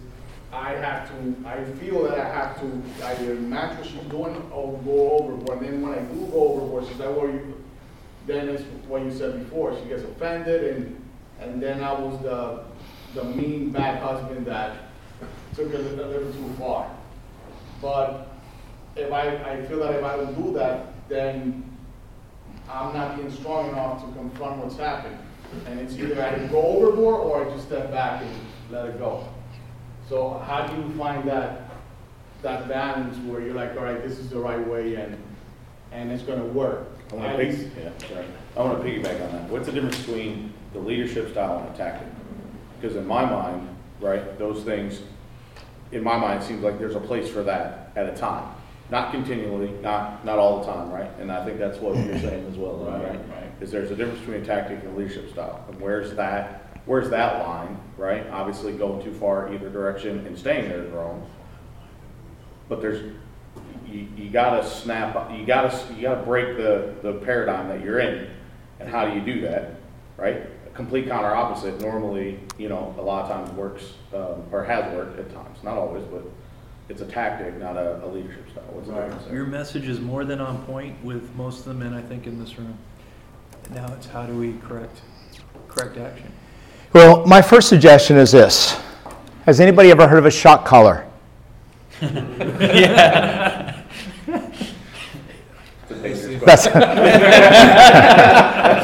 I 0.53 0.69
have 0.75 1.09
to, 1.09 1.35
I 1.45 1.65
feel 1.65 2.03
that 2.03 2.17
I 2.17 2.29
have 2.29 2.61
to 2.61 2.81
either 3.07 3.35
match 3.35 3.77
what 3.77 3.85
she's 3.87 4.09
doing 4.09 4.41
or 4.53 4.79
go 4.85 5.17
overboard, 5.17 5.61
and 5.63 5.73
then 5.73 5.81
when 5.81 5.93
I 5.95 6.01
do 6.03 6.27
go 6.31 6.53
overboard, 6.53 6.87
she's 6.87 6.99
like, 6.99 7.09
well, 7.17 7.27
you, 7.27 7.61
then 8.25 8.47
it's 8.47 8.63
what 8.87 9.03
you 9.03 9.11
said 9.11 9.37
before, 9.43 9.77
she 9.81 9.89
gets 9.89 10.03
offended, 10.03 10.77
and, 10.77 11.02
and 11.43 11.61
then 11.61 11.83
I 11.83 11.93
was 11.93 12.21
the, 12.21 12.63
the 13.13 13.23
mean, 13.25 13.71
bad 13.71 14.01
husband 14.01 14.45
that 14.47 14.77
took 15.55 15.73
it 15.73 15.79
a 15.79 16.07
little 16.07 16.31
too 16.31 16.53
far. 16.57 16.89
But 17.81 18.27
if 18.95 19.11
I, 19.11 19.35
I 19.51 19.65
feel 19.65 19.79
that 19.79 19.95
if 19.95 20.03
I 20.03 20.17
don't 20.17 20.41
do 20.41 20.53
that, 20.53 21.09
then 21.09 21.63
I'm 22.69 22.93
not 22.93 23.17
being 23.17 23.31
strong 23.31 23.69
enough 23.69 24.05
to 24.05 24.11
confront 24.13 24.63
what's 24.63 24.77
happened. 24.77 25.17
And 25.67 25.79
it's 25.79 25.95
either 25.95 26.21
I 26.23 26.47
go 26.47 26.61
overboard 26.61 27.21
or 27.21 27.45
I 27.45 27.53
just 27.53 27.67
step 27.67 27.91
back 27.91 28.23
and 28.23 28.35
let 28.71 28.87
it 28.87 28.97
go. 28.97 29.27
So 30.09 30.41
how 30.45 30.65
do 30.65 30.81
you 30.81 30.89
find 30.97 31.27
that 31.29 31.69
that 32.41 32.67
balance 32.67 33.17
where 33.25 33.41
you're 33.41 33.53
like, 33.53 33.77
all 33.77 33.83
right, 33.83 34.01
this 34.01 34.17
is 34.17 34.29
the 34.29 34.39
right 34.39 34.65
way 34.67 34.95
and 34.95 35.17
and 35.91 36.11
it's 36.11 36.23
going 36.23 36.39
to 36.39 36.47
work? 36.47 36.87
I 37.11 37.15
want 37.15 37.37
to 37.37 37.45
yeah, 37.45 38.07
sorry. 38.07 38.25
I 38.57 38.61
want 38.61 38.81
to 38.81 38.89
piggyback 38.89 39.23
on 39.25 39.31
that. 39.33 39.49
What's 39.49 39.67
the 39.67 39.71
difference 39.71 39.99
between 39.99 40.52
the 40.73 40.79
leadership 40.79 41.31
style 41.31 41.59
and 41.59 41.73
a 41.73 41.77
tactic? 41.77 42.07
Because 42.79 42.97
in 42.97 43.07
my 43.07 43.23
mind, 43.23 43.69
right, 44.01 44.37
those 44.37 44.63
things, 44.63 45.01
in 45.91 46.03
my 46.03 46.17
mind, 46.17 46.43
it 46.43 46.45
seems 46.45 46.63
like 46.63 46.79
there's 46.79 46.95
a 46.95 46.99
place 46.99 47.29
for 47.29 47.43
that 47.43 47.91
at 47.95 48.07
a 48.07 48.15
time. 48.15 48.53
Not 48.89 49.11
continually, 49.11 49.69
not, 49.81 50.25
not 50.25 50.37
all 50.37 50.59
the 50.59 50.65
time, 50.65 50.91
right? 50.91 51.09
And 51.19 51.31
I 51.31 51.45
think 51.45 51.57
that's 51.57 51.77
what 51.77 51.95
you're 51.95 52.19
saying 52.19 52.45
as 52.51 52.57
well, 52.57 52.77
right? 52.77 53.01
Right, 53.01 53.19
right. 53.29 53.51
Is 53.61 53.71
there's 53.71 53.91
a 53.91 53.95
difference 53.95 54.19
between 54.19 54.43
tactic 54.43 54.83
and 54.83 54.97
leadership 54.97 55.31
style. 55.31 55.63
And 55.69 55.79
where's 55.79 56.13
that, 56.15 56.81
where's 56.85 57.09
that 57.09 57.47
line, 57.47 57.79
right? 57.97 58.27
Obviously 58.29 58.73
going 58.73 59.03
too 59.03 59.13
far 59.13 59.53
either 59.53 59.69
direction 59.69 60.27
and 60.27 60.37
staying 60.37 60.67
there 60.67 60.83
is 60.83 60.91
wrong. 60.91 61.29
But 62.67 62.81
there's, 62.81 63.13
you, 63.87 64.07
you 64.17 64.29
gotta 64.29 64.67
snap, 64.67 65.31
you 65.31 65.45
gotta, 65.45 65.93
you 65.95 66.01
gotta 66.01 66.23
break 66.23 66.57
the, 66.57 66.93
the 67.01 67.13
paradigm 67.13 67.69
that 67.69 67.81
you're 67.81 67.99
in. 67.99 68.29
And 68.79 68.89
how 68.89 69.05
do 69.05 69.15
you 69.15 69.21
do 69.21 69.41
that, 69.41 69.75
right? 70.17 70.47
A 70.73 70.75
complete 70.75 71.07
counter 71.07 71.35
opposite 71.35 71.79
normally, 71.79 72.39
you 72.57 72.67
know, 72.67 72.95
a 72.97 73.01
lot 73.01 73.23
of 73.23 73.29
times 73.29 73.51
works, 73.55 73.93
um, 74.13 74.43
or 74.51 74.63
has 74.63 74.91
worked 74.93 75.19
at 75.19 75.31
times, 75.31 75.59
not 75.63 75.77
always, 75.77 76.03
but 76.05 76.23
it's 76.89 77.01
a 77.01 77.05
tactic, 77.05 77.57
not 77.59 77.77
a, 77.77 78.03
a 78.03 78.07
leadership 78.07 78.49
style. 78.51 78.63
What's 78.71 78.87
the 78.87 78.95
difference 78.95 79.25
there? 79.25 79.35
Your 79.35 79.45
message 79.45 79.87
is 79.87 79.99
more 79.99 80.25
than 80.25 80.41
on 80.41 80.63
point 80.65 81.03
with 81.03 81.33
most 81.35 81.59
of 81.59 81.65
the 81.65 81.73
men, 81.75 81.93
I 81.93 82.01
think, 82.01 82.27
in 82.27 82.39
this 82.39 82.57
room. 82.57 82.77
Now 83.71 83.91
it's 83.93 84.07
how 84.07 84.25
do 84.25 84.37
we 84.37 84.53
correct, 84.67 85.01
correct 85.67 85.97
action? 85.97 86.31
Well, 86.91 87.25
my 87.25 87.41
first 87.41 87.69
suggestion 87.69 88.17
is 88.17 88.31
this 88.31 88.79
Has 89.45 89.59
anybody 89.59 89.91
ever 89.91 90.07
heard 90.07 90.19
of 90.19 90.25
a 90.25 90.31
shock 90.31 90.65
collar? 90.65 91.07
yeah. 92.01 93.62
That's, 96.45 96.65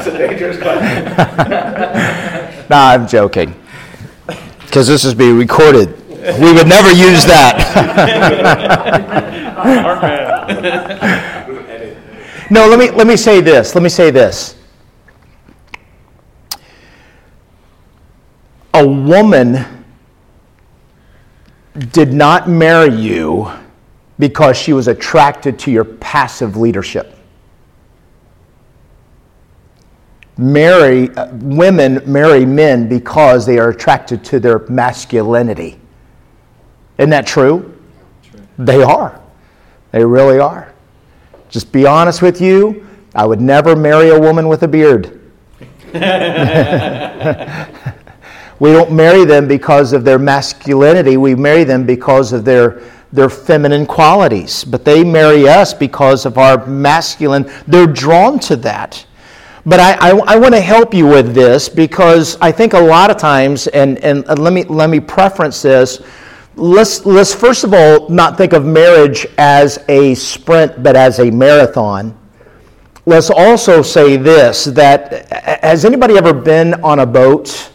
That's 0.00 0.06
a 0.06 0.18
dangerous 0.18 0.58
question. 0.58 1.04
nah, 2.70 2.90
I'm 2.90 3.06
joking. 3.06 3.54
Because 4.60 4.86
this 4.86 5.04
is 5.04 5.14
being 5.14 5.36
recorded. 5.36 5.96
We 6.38 6.52
would 6.52 6.68
never 6.68 6.90
use 6.90 7.24
that. 7.26 7.56
no, 12.50 12.68
let 12.68 12.78
me, 12.78 12.90
let 12.90 13.06
me 13.06 13.16
say 13.16 13.40
this. 13.40 13.74
Let 13.74 13.82
me 13.82 13.88
say 13.88 14.10
this. 14.10 14.54
A 18.74 18.86
woman 18.86 19.64
did 21.92 22.12
not 22.12 22.48
marry 22.48 22.94
you 22.94 23.50
because 24.18 24.56
she 24.56 24.72
was 24.72 24.86
attracted 24.88 25.58
to 25.60 25.70
your 25.70 25.84
passive 25.84 26.56
leadership. 26.56 27.16
Marry, 30.40 31.14
uh, 31.16 31.28
women 31.34 32.00
marry 32.06 32.46
men 32.46 32.88
because 32.88 33.44
they 33.44 33.58
are 33.58 33.68
attracted 33.68 34.24
to 34.24 34.40
their 34.40 34.60
masculinity. 34.70 35.78
Isn't 36.96 37.10
that 37.10 37.26
true? 37.26 37.78
true? 38.22 38.40
They 38.58 38.82
are. 38.82 39.20
They 39.92 40.02
really 40.02 40.38
are. 40.38 40.72
Just 41.50 41.70
be 41.72 41.84
honest 41.84 42.22
with 42.22 42.40
you, 42.40 42.86
I 43.14 43.26
would 43.26 43.42
never 43.42 43.76
marry 43.76 44.08
a 44.08 44.18
woman 44.18 44.48
with 44.48 44.62
a 44.62 44.68
beard. 44.68 45.20
we 48.60 48.72
don't 48.72 48.92
marry 48.92 49.26
them 49.26 49.46
because 49.46 49.92
of 49.92 50.04
their 50.04 50.18
masculinity, 50.18 51.18
we 51.18 51.34
marry 51.34 51.64
them 51.64 51.84
because 51.84 52.32
of 52.32 52.46
their, 52.46 52.80
their 53.12 53.28
feminine 53.28 53.84
qualities. 53.84 54.64
But 54.64 54.86
they 54.86 55.04
marry 55.04 55.46
us 55.46 55.74
because 55.74 56.24
of 56.24 56.38
our 56.38 56.64
masculine, 56.64 57.52
they're 57.66 57.86
drawn 57.86 58.38
to 58.40 58.56
that. 58.56 59.04
But 59.66 59.78
I, 59.78 59.92
I, 59.92 60.10
I 60.26 60.36
want 60.36 60.54
to 60.54 60.60
help 60.60 60.94
you 60.94 61.06
with 61.06 61.34
this 61.34 61.68
because 61.68 62.38
I 62.40 62.50
think 62.50 62.72
a 62.72 62.80
lot 62.80 63.10
of 63.10 63.18
times, 63.18 63.66
and, 63.68 63.98
and 63.98 64.26
let, 64.38 64.52
me, 64.52 64.64
let 64.64 64.88
me 64.88 65.00
preference 65.00 65.60
this, 65.62 66.00
let's, 66.56 67.04
let's 67.04 67.34
first 67.34 67.64
of 67.64 67.74
all 67.74 68.08
not 68.08 68.38
think 68.38 68.52
of 68.52 68.64
marriage 68.64 69.26
as 69.38 69.84
a 69.88 70.14
sprint 70.14 70.82
but 70.82 70.96
as 70.96 71.18
a 71.18 71.30
marathon. 71.30 72.16
Let's 73.06 73.30
also 73.30 73.82
say 73.82 74.16
this 74.16 74.66
that 74.66 75.30
has 75.62 75.84
anybody 75.84 76.16
ever 76.16 76.32
been 76.32 76.74
on 76.82 77.00
a 77.00 77.06
boat? 77.06 77.72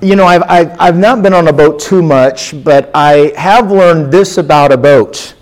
You 0.00 0.16
know 0.16 0.24
I've, 0.24 0.42
I've, 0.48 0.80
I've 0.80 0.98
not 0.98 1.22
been 1.22 1.32
on 1.32 1.48
a 1.48 1.52
boat 1.52 1.80
too 1.80 2.02
much 2.02 2.62
but 2.62 2.90
i 2.94 3.32
have 3.36 3.72
learned 3.72 4.12
this 4.12 4.38
about 4.38 4.70
a 4.70 4.76
boat 4.76 5.34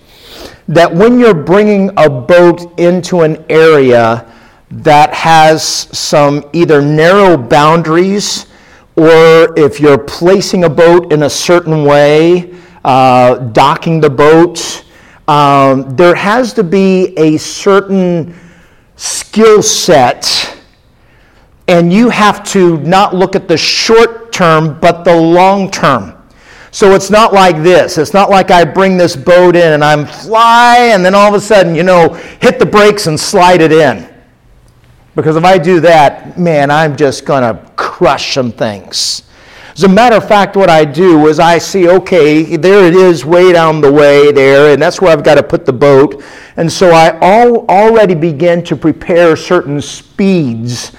that 0.66 0.92
when 0.92 1.18
you're 1.18 1.34
bringing 1.34 1.90
a 1.98 2.08
boat 2.08 2.78
into 2.78 3.20
an 3.20 3.44
area 3.50 4.32
that 4.70 5.14
has 5.14 5.62
some 5.64 6.44
either 6.52 6.82
narrow 6.82 7.36
boundaries 7.36 8.46
or 8.96 9.58
if 9.58 9.78
you're 9.78 9.98
placing 9.98 10.64
a 10.64 10.70
boat 10.70 11.12
in 11.12 11.24
a 11.24 11.30
certain 11.30 11.84
way 11.84 12.54
uh, 12.84 13.36
docking 13.36 14.00
the 14.00 14.10
boat 14.10 14.84
um, 15.28 15.96
there 15.96 16.14
has 16.14 16.52
to 16.52 16.62
be 16.62 17.12
a 17.18 17.36
certain 17.36 18.34
skill 18.94 19.62
set, 19.62 20.56
and 21.68 21.92
you 21.92 22.08
have 22.10 22.44
to 22.50 22.78
not 22.78 23.14
look 23.14 23.34
at 23.34 23.48
the 23.48 23.56
short 23.56 24.32
term, 24.32 24.78
but 24.78 25.04
the 25.04 25.14
long 25.14 25.70
term. 25.70 26.12
So 26.70 26.94
it's 26.94 27.10
not 27.10 27.32
like 27.32 27.62
this. 27.62 27.98
It's 27.98 28.12
not 28.12 28.30
like 28.30 28.50
I 28.50 28.64
bring 28.64 28.96
this 28.96 29.16
boat 29.16 29.56
in 29.56 29.72
and 29.72 29.82
I'm 29.82 30.04
fly 30.04 30.90
and 30.92 31.04
then 31.04 31.14
all 31.14 31.28
of 31.28 31.34
a 31.34 31.40
sudden, 31.40 31.74
you 31.74 31.82
know, 31.82 32.12
hit 32.40 32.58
the 32.58 32.66
brakes 32.66 33.06
and 33.06 33.18
slide 33.18 33.62
it 33.62 33.72
in. 33.72 34.06
Because 35.16 35.34
if 35.36 35.44
I 35.44 35.56
do 35.56 35.80
that, 35.80 36.38
man, 36.38 36.70
I'm 36.70 36.94
just 36.94 37.24
going 37.24 37.42
to 37.42 37.60
crush 37.74 38.34
some 38.34 38.52
things. 38.52 39.22
As 39.72 39.82
a 39.82 39.88
matter 39.88 40.16
of 40.16 40.28
fact, 40.28 40.56
what 40.56 40.68
I 40.68 40.84
do 40.84 41.26
is 41.26 41.40
I 41.40 41.56
see, 41.56 41.88
okay, 41.88 42.56
there 42.56 42.86
it 42.86 42.94
is 42.94 43.24
way 43.24 43.50
down 43.52 43.80
the 43.80 43.90
way 43.90 44.30
there, 44.30 44.72
and 44.72 44.80
that's 44.80 45.00
where 45.00 45.10
I've 45.10 45.24
got 45.24 45.36
to 45.36 45.42
put 45.42 45.64
the 45.64 45.72
boat. 45.72 46.22
And 46.58 46.70
so 46.70 46.90
I 46.90 47.18
all, 47.20 47.66
already 47.68 48.14
begin 48.14 48.62
to 48.64 48.76
prepare 48.76 49.36
certain 49.36 49.80
speeds 49.80 50.92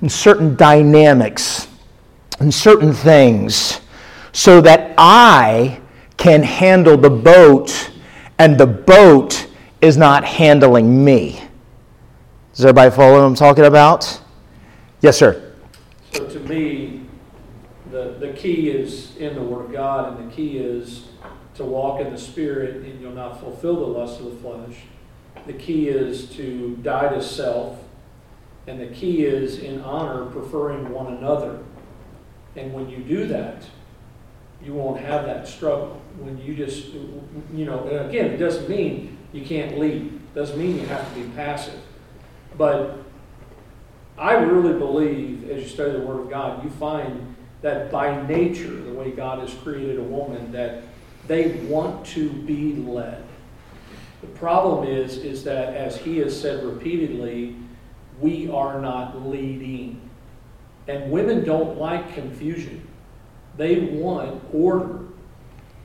and 0.00 0.10
certain 0.10 0.56
dynamics 0.56 1.68
and 2.40 2.52
certain 2.52 2.92
things 2.92 3.80
so 4.32 4.60
that 4.62 4.94
I 4.98 5.80
can 6.16 6.42
handle 6.42 6.96
the 6.96 7.10
boat 7.10 7.90
and 8.38 8.58
the 8.58 8.66
boat 8.66 9.46
is 9.80 9.96
not 9.96 10.24
handling 10.24 11.04
me. 11.04 11.49
Does 12.52 12.64
everybody 12.64 12.90
follow 12.90 13.12
what 13.12 13.24
I'm 13.24 13.36
talking 13.36 13.64
about? 13.64 14.20
Yes, 15.00 15.16
sir. 15.16 15.52
So 16.12 16.26
to 16.26 16.40
me, 16.40 17.06
the, 17.92 18.16
the 18.18 18.32
key 18.32 18.70
is 18.70 19.16
in 19.18 19.36
the 19.36 19.40
Word 19.40 19.66
of 19.66 19.72
God, 19.72 20.18
and 20.18 20.28
the 20.28 20.34
key 20.34 20.58
is 20.58 21.10
to 21.54 21.64
walk 21.64 22.00
in 22.00 22.10
the 22.10 22.18
Spirit, 22.18 22.84
and 22.84 23.00
you'll 23.00 23.12
not 23.12 23.38
fulfill 23.38 23.76
the 23.76 23.86
lust 23.86 24.18
of 24.18 24.26
the 24.26 24.36
flesh. 24.40 24.78
The 25.46 25.52
key 25.52 25.90
is 25.90 26.28
to 26.30 26.76
die 26.82 27.14
to 27.14 27.22
self, 27.22 27.78
and 28.66 28.80
the 28.80 28.88
key 28.88 29.24
is 29.24 29.60
in 29.60 29.80
honor, 29.82 30.26
preferring 30.26 30.90
one 30.90 31.14
another. 31.18 31.60
And 32.56 32.74
when 32.74 32.90
you 32.90 32.98
do 32.98 33.28
that, 33.28 33.62
you 34.60 34.74
won't 34.74 35.00
have 35.00 35.24
that 35.24 35.46
struggle. 35.46 36.02
When 36.18 36.36
you 36.38 36.56
just, 36.56 36.88
you 37.54 37.64
know, 37.64 37.86
again, 38.08 38.26
it 38.32 38.38
doesn't 38.38 38.68
mean 38.68 39.18
you 39.32 39.44
can't 39.44 39.78
lead. 39.78 40.06
It 40.06 40.34
doesn't 40.34 40.58
mean 40.58 40.80
you 40.80 40.86
have 40.86 41.08
to 41.14 41.20
be 41.20 41.28
passive. 41.30 41.80
But 42.60 42.98
I 44.18 44.34
really 44.34 44.78
believe, 44.78 45.48
as 45.48 45.62
you 45.62 45.68
study 45.70 45.92
the 45.92 46.00
Word 46.00 46.20
of 46.20 46.28
God, 46.28 46.62
you 46.62 46.68
find 46.68 47.34
that 47.62 47.90
by 47.90 48.20
nature, 48.26 48.68
the 48.68 48.92
way 48.92 49.12
God 49.12 49.38
has 49.38 49.54
created 49.62 49.98
a 49.98 50.02
woman, 50.02 50.52
that 50.52 50.82
they 51.26 51.52
want 51.68 52.04
to 52.08 52.28
be 52.28 52.74
led. 52.74 53.24
The 54.20 54.26
problem 54.26 54.86
is, 54.86 55.16
is 55.16 55.42
that 55.44 55.74
as 55.74 55.96
he 55.96 56.18
has 56.18 56.38
said 56.38 56.62
repeatedly, 56.62 57.56
we 58.20 58.50
are 58.50 58.78
not 58.78 59.26
leading. 59.26 60.10
And 60.86 61.10
women 61.10 61.44
don't 61.44 61.78
like 61.78 62.12
confusion. 62.12 62.86
They 63.56 63.80
want 63.80 64.44
order. 64.52 64.98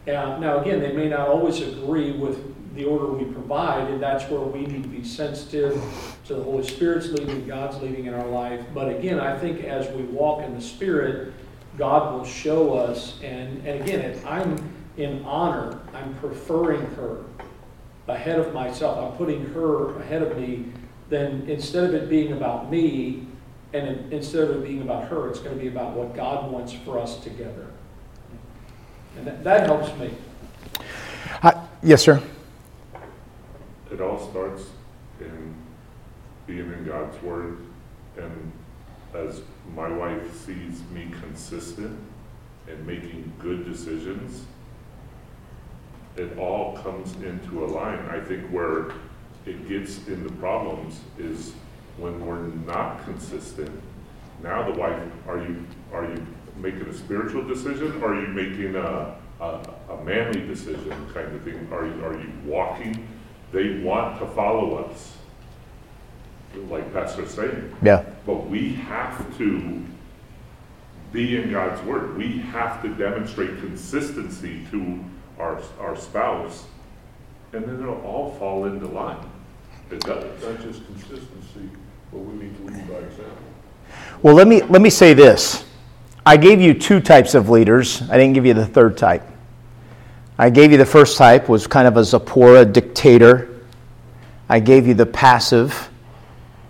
Uh, 0.06 0.40
now, 0.40 0.60
again, 0.60 0.82
they 0.82 0.92
may 0.92 1.08
not 1.08 1.30
always 1.30 1.62
agree 1.62 2.12
with 2.12 2.76
the 2.76 2.84
order 2.84 3.08
we 3.14 3.24
provide, 3.32 3.90
and 3.90 4.04
that's 4.04 4.30
where 4.30 4.42
we 4.42 4.66
need 4.66 4.84
to 4.84 4.90
be 4.90 5.06
sensitive 5.06 5.82
to 6.26 6.34
the 6.34 6.44
Holy 6.44 6.64
Spirit's 6.64 7.10
leading, 7.10 7.46
God's 7.48 7.82
leading 7.82 8.06
in 8.08 8.14
our 8.14 8.28
life. 8.28 8.66
But 8.74 8.90
again, 8.90 9.20
I 9.20 9.38
think 9.38 9.64
as 9.64 9.88
we 9.96 10.04
walk 10.04 10.44
in 10.44 10.56
the 10.56 10.62
Spirit, 10.62 11.34
God 11.78 12.14
will 12.14 12.26
show 12.26 12.74
us. 12.74 13.20
And, 13.24 13.66
and 13.68 13.82
again, 13.82 14.02
if 14.02 14.26
I'm 14.26 14.58
in 14.98 15.24
honor, 15.24 15.80
I'm 15.94 16.16
preferring 16.16 16.82
her 16.96 17.24
ahead 18.08 18.40
of 18.40 18.54
myself. 18.54 19.12
I'm 19.12 19.18
putting 19.18 19.46
her 19.54 20.00
ahead 20.00 20.24
of 20.24 20.38
me. 20.38 20.66
Then 21.10 21.46
instead 21.48 21.84
of 21.84 21.94
it 21.94 22.10
being 22.10 22.34
about 22.34 22.72
me, 22.72 23.28
and 23.74 24.12
instead 24.12 24.50
of 24.50 24.58
it 24.58 24.64
being 24.66 24.82
about 24.82 25.08
her, 25.10 25.30
it's 25.30 25.40
going 25.40 25.56
to 25.56 25.62
be 25.62 25.68
about 25.68 25.92
what 25.92 26.16
God 26.16 26.52
wants 26.52 26.74
for 26.74 26.98
us 26.98 27.20
together. 27.20 27.68
And 29.18 29.28
that, 29.28 29.44
that 29.44 29.68
helps 29.68 29.96
me. 30.00 30.12
Uh, 31.44 31.52
yes, 31.84 32.02
sir. 32.02 32.22
It 33.92 34.02
all 34.02 34.30
starts 34.30 34.64
in 35.20 35.56
being 36.48 36.72
in 36.72 36.86
God's 36.86 37.22
Word 37.22 37.58
and 38.18 38.52
as 39.14 39.42
my 39.74 39.88
wife 39.88 40.46
sees 40.46 40.82
me 40.94 41.08
consistent 41.22 41.98
and 42.68 42.86
making 42.86 43.32
good 43.40 43.66
decisions, 43.66 44.46
it 46.18 46.38
all 46.38 46.78
comes 46.78 47.14
into 47.16 47.66
a 47.66 47.68
line. 47.68 48.00
I 48.10 48.20
think 48.20 48.48
where 48.50 48.92
it 49.46 49.68
gets 49.68 50.08
in 50.08 50.24
the 50.24 50.32
problems 50.34 51.00
is 51.18 51.54
when 51.98 52.26
we're 52.26 52.48
not 52.66 53.04
consistent. 53.06 53.72
Now 54.42 54.70
the 54.70 54.78
wife, 54.78 55.02
are 55.28 55.38
you 55.38 55.66
are 55.94 56.06
you 56.06 56.26
making 56.58 56.88
a 56.88 56.94
spiritual 56.94 57.44
decision 57.46 58.02
or 58.02 58.14
are 58.14 58.22
you 58.22 58.28
making 58.28 58.76
a, 58.76 59.16
a, 59.42 59.70
a 59.90 60.04
manly 60.04 60.46
decision 60.48 60.92
kind 61.14 61.34
of 61.36 61.42
thing? 61.44 61.68
Are 61.72 61.86
you, 61.86 62.06
are 62.06 62.14
you 62.14 62.32
walking? 62.46 63.08
They 63.52 63.80
want 63.80 64.20
to 64.20 64.28
follow 64.28 64.78
us 64.86 65.15
like 66.70 66.92
Pastor 66.94 67.28
saying. 67.28 67.76
Yeah. 67.82 68.06
But 68.26 68.48
we 68.48 68.74
have 68.74 69.38
to 69.38 69.84
be 71.12 71.38
in 71.38 71.52
God's 71.52 71.82
Word. 71.84 72.18
We 72.18 72.40
have 72.40 72.82
to 72.82 72.90
demonstrate 72.90 73.60
consistency 73.60 74.66
to 74.72 75.00
our, 75.40 75.62
our 75.80 75.96
spouse, 75.96 76.66
and 77.54 77.64
then 77.64 77.82
it'll 77.82 78.02
all 78.02 78.32
fall 78.36 78.66
into 78.66 78.88
line. 78.88 79.30
It 79.92 80.02
does. 80.02 80.24
Not 80.44 80.62
just 80.62 80.86
consistency, 80.86 81.70
but 82.12 82.20
we 82.20 82.46
need 82.46 82.58
to 82.58 82.64
lead 82.64 82.88
by 82.88 82.96
example. 82.96 83.38
Well, 84.22 84.36
let 84.36 84.48
me, 84.48 84.62
let 84.64 84.82
me 84.82 84.90
say 84.90 85.14
this. 85.14 85.66
I 86.26 86.38
gave 86.38 86.60
you 86.60 86.74
two 86.74 87.00
types 87.00 87.36
of 87.36 87.50
leaders. 87.50 88.02
I 88.10 88.18
didn't 88.18 88.34
give 88.34 88.46
you 88.46 88.56
the 88.56 88.66
third 88.66 88.98
type. 88.98 89.24
I 90.38 90.50
gave 90.50 90.72
you 90.72 90.78
the 90.78 90.86
first 90.86 91.18
type 91.18 91.48
was 91.48 91.68
kind 91.68 91.88
of 91.88 91.98
a 91.98 92.04
Zipporah 92.04 92.66
dictator. 92.66 93.62
I 94.50 94.60
gave 94.60 94.88
you 94.88 94.94
the 94.94 95.06
passive 95.06 95.90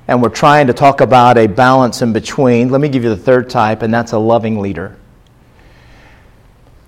and 0.08 0.22
we're 0.22 0.30
trying 0.30 0.68
to 0.68 0.74
talk 0.74 1.02
about 1.02 1.38
a 1.38 1.48
balance 1.48 2.02
in 2.02 2.14
between. 2.14 2.70
Let 2.70 2.82
me 2.82 2.90
give 2.90 3.04
you 3.04 3.10
the 3.10 3.18
third 3.18 3.50
type, 3.50 3.82
and 3.82 3.94
that's 3.94 4.12
a 4.12 4.20
loving 4.20 4.60
leader. 4.60 4.98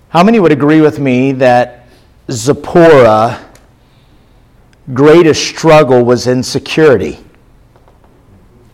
How 0.09 0.23
many 0.23 0.39
would 0.39 0.51
agree 0.51 0.81
with 0.81 0.99
me 0.99 1.31
that 1.33 1.87
Zipporah' 2.29 3.43
greatest 4.93 5.45
struggle 5.47 6.03
was 6.03 6.27
insecurity? 6.27 7.19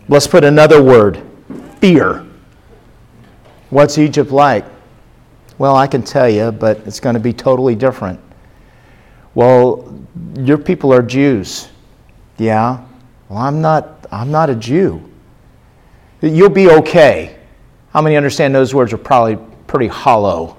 Let's 0.09 0.27
put 0.27 0.43
another 0.43 0.83
word 0.83 1.21
fear. 1.79 2.25
What's 3.69 3.97
Egypt 3.97 4.31
like? 4.31 4.65
Well, 5.57 5.75
I 5.75 5.87
can 5.87 6.03
tell 6.03 6.29
you, 6.29 6.51
but 6.51 6.79
it's 6.85 6.99
going 6.99 7.13
to 7.13 7.19
be 7.19 7.33
totally 7.33 7.75
different. 7.75 8.19
Well, 9.33 9.99
your 10.37 10.57
people 10.57 10.93
are 10.93 11.01
Jews. 11.01 11.69
Yeah. 12.37 12.85
Well, 13.29 13.39
I'm 13.39 13.61
not 13.61 14.02
I'm 14.13 14.31
not 14.31 14.49
a 14.49 14.55
Jew. 14.55 15.09
You'll 16.21 16.49
be 16.49 16.69
okay. 16.69 17.37
How 17.91 18.01
many 18.01 18.15
understand 18.15 18.55
those 18.55 18.73
words 18.73 18.93
are 18.93 18.97
probably 18.97 19.37
pretty 19.67 19.87
hollow? 19.87 20.57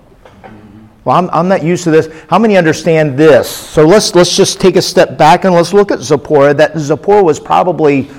Well, 1.04 1.16
I'm, 1.16 1.30
I'm 1.30 1.48
not 1.48 1.62
used 1.62 1.84
to 1.84 1.90
this. 1.90 2.08
How 2.28 2.38
many 2.38 2.56
understand 2.56 3.16
this? 3.16 3.48
So 3.48 3.86
let's, 3.86 4.14
let's 4.14 4.36
just 4.36 4.60
take 4.60 4.76
a 4.76 4.82
step 4.82 5.18
back 5.18 5.44
and 5.44 5.54
let's 5.54 5.72
look 5.72 5.90
at 5.90 6.00
Zipporah. 6.00 6.54
That 6.54 6.78
Zipporah 6.78 7.22
was 7.22 7.40
probably 7.40 8.10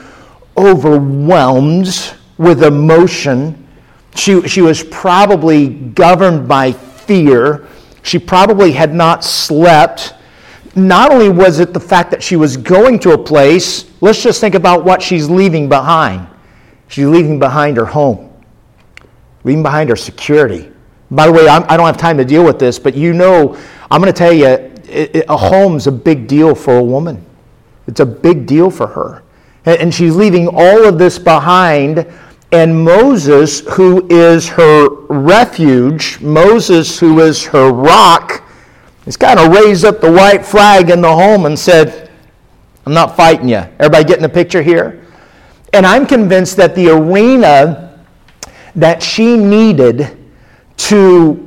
overwhelmed 0.57 2.13
with 2.37 2.63
emotion. 2.63 3.67
She, 4.15 4.47
she 4.47 4.61
was 4.61 4.83
probably 4.83 5.69
governed 5.69 6.47
by 6.47 6.71
fear. 6.71 7.67
She 8.03 8.19
probably 8.19 8.71
had 8.71 8.93
not 8.93 9.23
slept. 9.23 10.14
Not 10.75 11.11
only 11.11 11.29
was 11.29 11.59
it 11.59 11.73
the 11.73 11.79
fact 11.79 12.11
that 12.11 12.21
she 12.21 12.35
was 12.35 12.57
going 12.57 12.99
to 12.99 13.11
a 13.11 13.17
place, 13.17 13.89
let's 14.01 14.21
just 14.21 14.41
think 14.41 14.55
about 14.55 14.83
what 14.83 15.01
she's 15.01 15.29
leaving 15.29 15.69
behind. 15.69 16.27
She's 16.89 17.07
leaving 17.07 17.39
behind 17.39 17.77
her 17.77 17.85
home, 17.85 18.31
leaving 19.43 19.63
behind 19.63 19.89
her 19.89 19.95
security. 19.95 20.71
By 21.11 21.27
the 21.27 21.31
way, 21.31 21.47
I'm, 21.47 21.63
I 21.63 21.77
do 21.77 21.83
not 21.83 21.85
have 21.87 21.97
time 21.97 22.17
to 22.17 22.25
deal 22.25 22.43
with 22.43 22.59
this, 22.59 22.77
but 22.77 22.95
you 22.95 23.13
know, 23.13 23.57
I'm 23.89 24.01
going 24.01 24.11
to 24.11 24.17
tell 24.17 24.33
you, 24.33 24.47
it, 24.47 25.15
it, 25.15 25.25
a 25.29 25.37
home's 25.37 25.87
a 25.87 25.91
big 25.91 26.27
deal 26.27 26.53
for 26.53 26.77
a 26.77 26.83
woman. 26.83 27.23
It's 27.87 28.01
a 28.01 28.05
big 28.05 28.45
deal 28.45 28.69
for 28.69 28.87
her. 28.87 29.23
And, 29.65 29.79
and 29.79 29.93
she's 29.93 30.15
leaving 30.15 30.47
all 30.47 30.85
of 30.85 30.97
this 30.97 31.17
behind. 31.17 32.05
And 32.51 32.83
Moses, 32.83 33.61
who 33.71 34.07
is 34.09 34.47
her 34.49 34.89
refuge, 35.07 36.19
Moses, 36.21 36.99
who 36.99 37.19
is 37.19 37.45
her 37.45 37.71
rock, 37.71 38.43
has 39.05 39.15
kind 39.15 39.39
of 39.39 39.51
raised 39.51 39.85
up 39.85 40.01
the 40.01 40.11
white 40.11 40.45
flag 40.45 40.89
in 40.89 41.01
the 41.01 41.11
home 41.11 41.45
and 41.45 41.57
said, 41.57 42.09
I'm 42.85 42.93
not 42.93 43.15
fighting 43.15 43.47
you. 43.47 43.57
Everybody 43.79 44.03
getting 44.03 44.23
the 44.23 44.29
picture 44.29 44.61
here? 44.61 45.05
And 45.73 45.85
I'm 45.85 46.05
convinced 46.05 46.57
that 46.57 46.75
the 46.75 46.89
arena 46.89 48.03
that 48.75 49.01
she 49.01 49.37
needed 49.37 50.17
to 50.77 51.41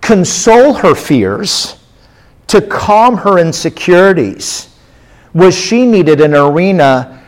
console 0.00 0.74
her 0.74 0.94
fears, 0.94 1.78
to 2.48 2.60
calm 2.60 3.16
her 3.16 3.38
insecurities, 3.38 4.68
was 5.34 5.56
she 5.56 5.86
needed 5.86 6.20
an 6.20 6.34
arena 6.34 7.22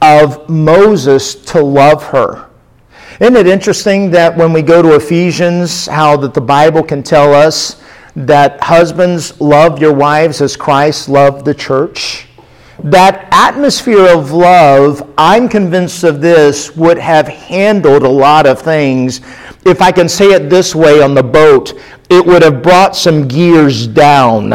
of 0.00 0.48
Moses 0.48 1.34
to 1.34 1.62
love 1.62 2.02
her. 2.04 2.48
Isn't 3.20 3.36
it 3.36 3.46
interesting 3.46 4.10
that 4.12 4.34
when 4.36 4.52
we 4.52 4.62
go 4.62 4.80
to 4.80 4.94
Ephesians, 4.94 5.86
how 5.86 6.16
that 6.18 6.32
the 6.32 6.40
Bible 6.40 6.82
can 6.82 7.02
tell 7.02 7.34
us 7.34 7.82
that 8.16 8.62
husbands 8.62 9.40
love 9.40 9.80
your 9.80 9.94
wives 9.94 10.40
as 10.40 10.56
Christ 10.56 11.08
loved 11.08 11.44
the 11.44 11.54
church? 11.54 12.26
that 12.84 13.28
atmosphere 13.30 14.08
of 14.08 14.32
love, 14.32 15.12
I'm 15.18 15.48
convinced 15.48 16.04
of 16.04 16.20
this, 16.20 16.76
would 16.76 16.98
have 16.98 17.28
handled 17.28 18.02
a 18.02 18.08
lot 18.08 18.46
of 18.46 18.60
things. 18.60 19.20
If 19.66 19.82
I 19.82 19.92
can 19.92 20.08
say 20.08 20.32
it 20.32 20.48
this 20.48 20.74
way 20.74 21.02
on 21.02 21.14
the 21.14 21.22
boat, 21.22 21.74
it 22.08 22.24
would 22.24 22.42
have 22.42 22.62
brought 22.62 22.96
some 22.96 23.28
gears 23.28 23.86
down. 23.86 24.54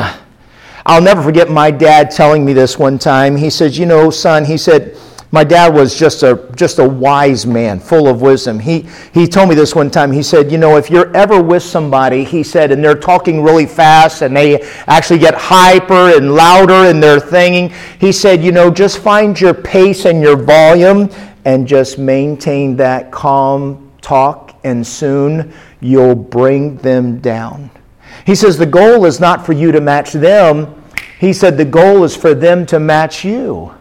I'll 0.87 1.01
never 1.01 1.21
forget 1.21 1.49
my 1.49 1.71
dad 1.71 2.11
telling 2.11 2.45
me 2.45 2.53
this 2.53 2.77
one 2.77 2.99
time. 2.99 3.35
He 3.35 3.49
says, 3.49 3.77
You 3.77 3.85
know, 3.85 4.09
son, 4.09 4.45
he 4.45 4.57
said, 4.57 4.97
my 5.31 5.43
dad 5.43 5.73
was 5.73 5.97
just 5.97 6.23
a, 6.23 6.49
just 6.55 6.79
a 6.79 6.87
wise 6.87 7.45
man, 7.45 7.79
full 7.79 8.07
of 8.07 8.21
wisdom. 8.21 8.59
He, 8.59 8.85
he 9.13 9.27
told 9.27 9.49
me 9.49 9.55
this 9.55 9.75
one 9.75 9.91
time. 9.91 10.11
He 10.11 10.23
said, 10.23 10.51
You 10.51 10.57
know, 10.57 10.77
if 10.77 10.89
you're 10.89 11.15
ever 11.15 11.41
with 11.41 11.63
somebody, 11.63 12.23
he 12.23 12.43
said, 12.43 12.71
and 12.71 12.83
they're 12.83 12.95
talking 12.95 13.43
really 13.43 13.65
fast 13.65 14.21
and 14.21 14.35
they 14.35 14.61
actually 14.87 15.19
get 15.19 15.33
hyper 15.35 16.15
and 16.15 16.33
louder 16.35 16.89
in 16.89 16.99
their 16.99 17.19
thinging, 17.19 17.71
he 17.99 18.11
said, 18.11 18.43
You 18.43 18.51
know, 18.51 18.71
just 18.71 18.99
find 18.99 19.39
your 19.39 19.53
pace 19.53 20.05
and 20.05 20.21
your 20.21 20.37
volume 20.37 21.09
and 21.45 21.67
just 21.67 21.97
maintain 21.97 22.75
that 22.77 23.11
calm 23.11 23.91
talk, 24.01 24.55
and 24.63 24.85
soon 24.85 25.53
you'll 25.79 26.15
bring 26.15 26.77
them 26.77 27.19
down. 27.19 27.69
He 28.25 28.35
says, 28.35 28.57
The 28.57 28.65
goal 28.65 29.05
is 29.05 29.19
not 29.19 29.45
for 29.45 29.53
you 29.53 29.71
to 29.71 29.81
match 29.81 30.13
them. 30.13 30.83
He 31.19 31.33
said, 31.33 31.57
The 31.57 31.65
goal 31.65 32.03
is 32.03 32.15
for 32.15 32.33
them 32.33 32.65
to 32.67 32.79
match 32.79 33.25
you. 33.25 33.73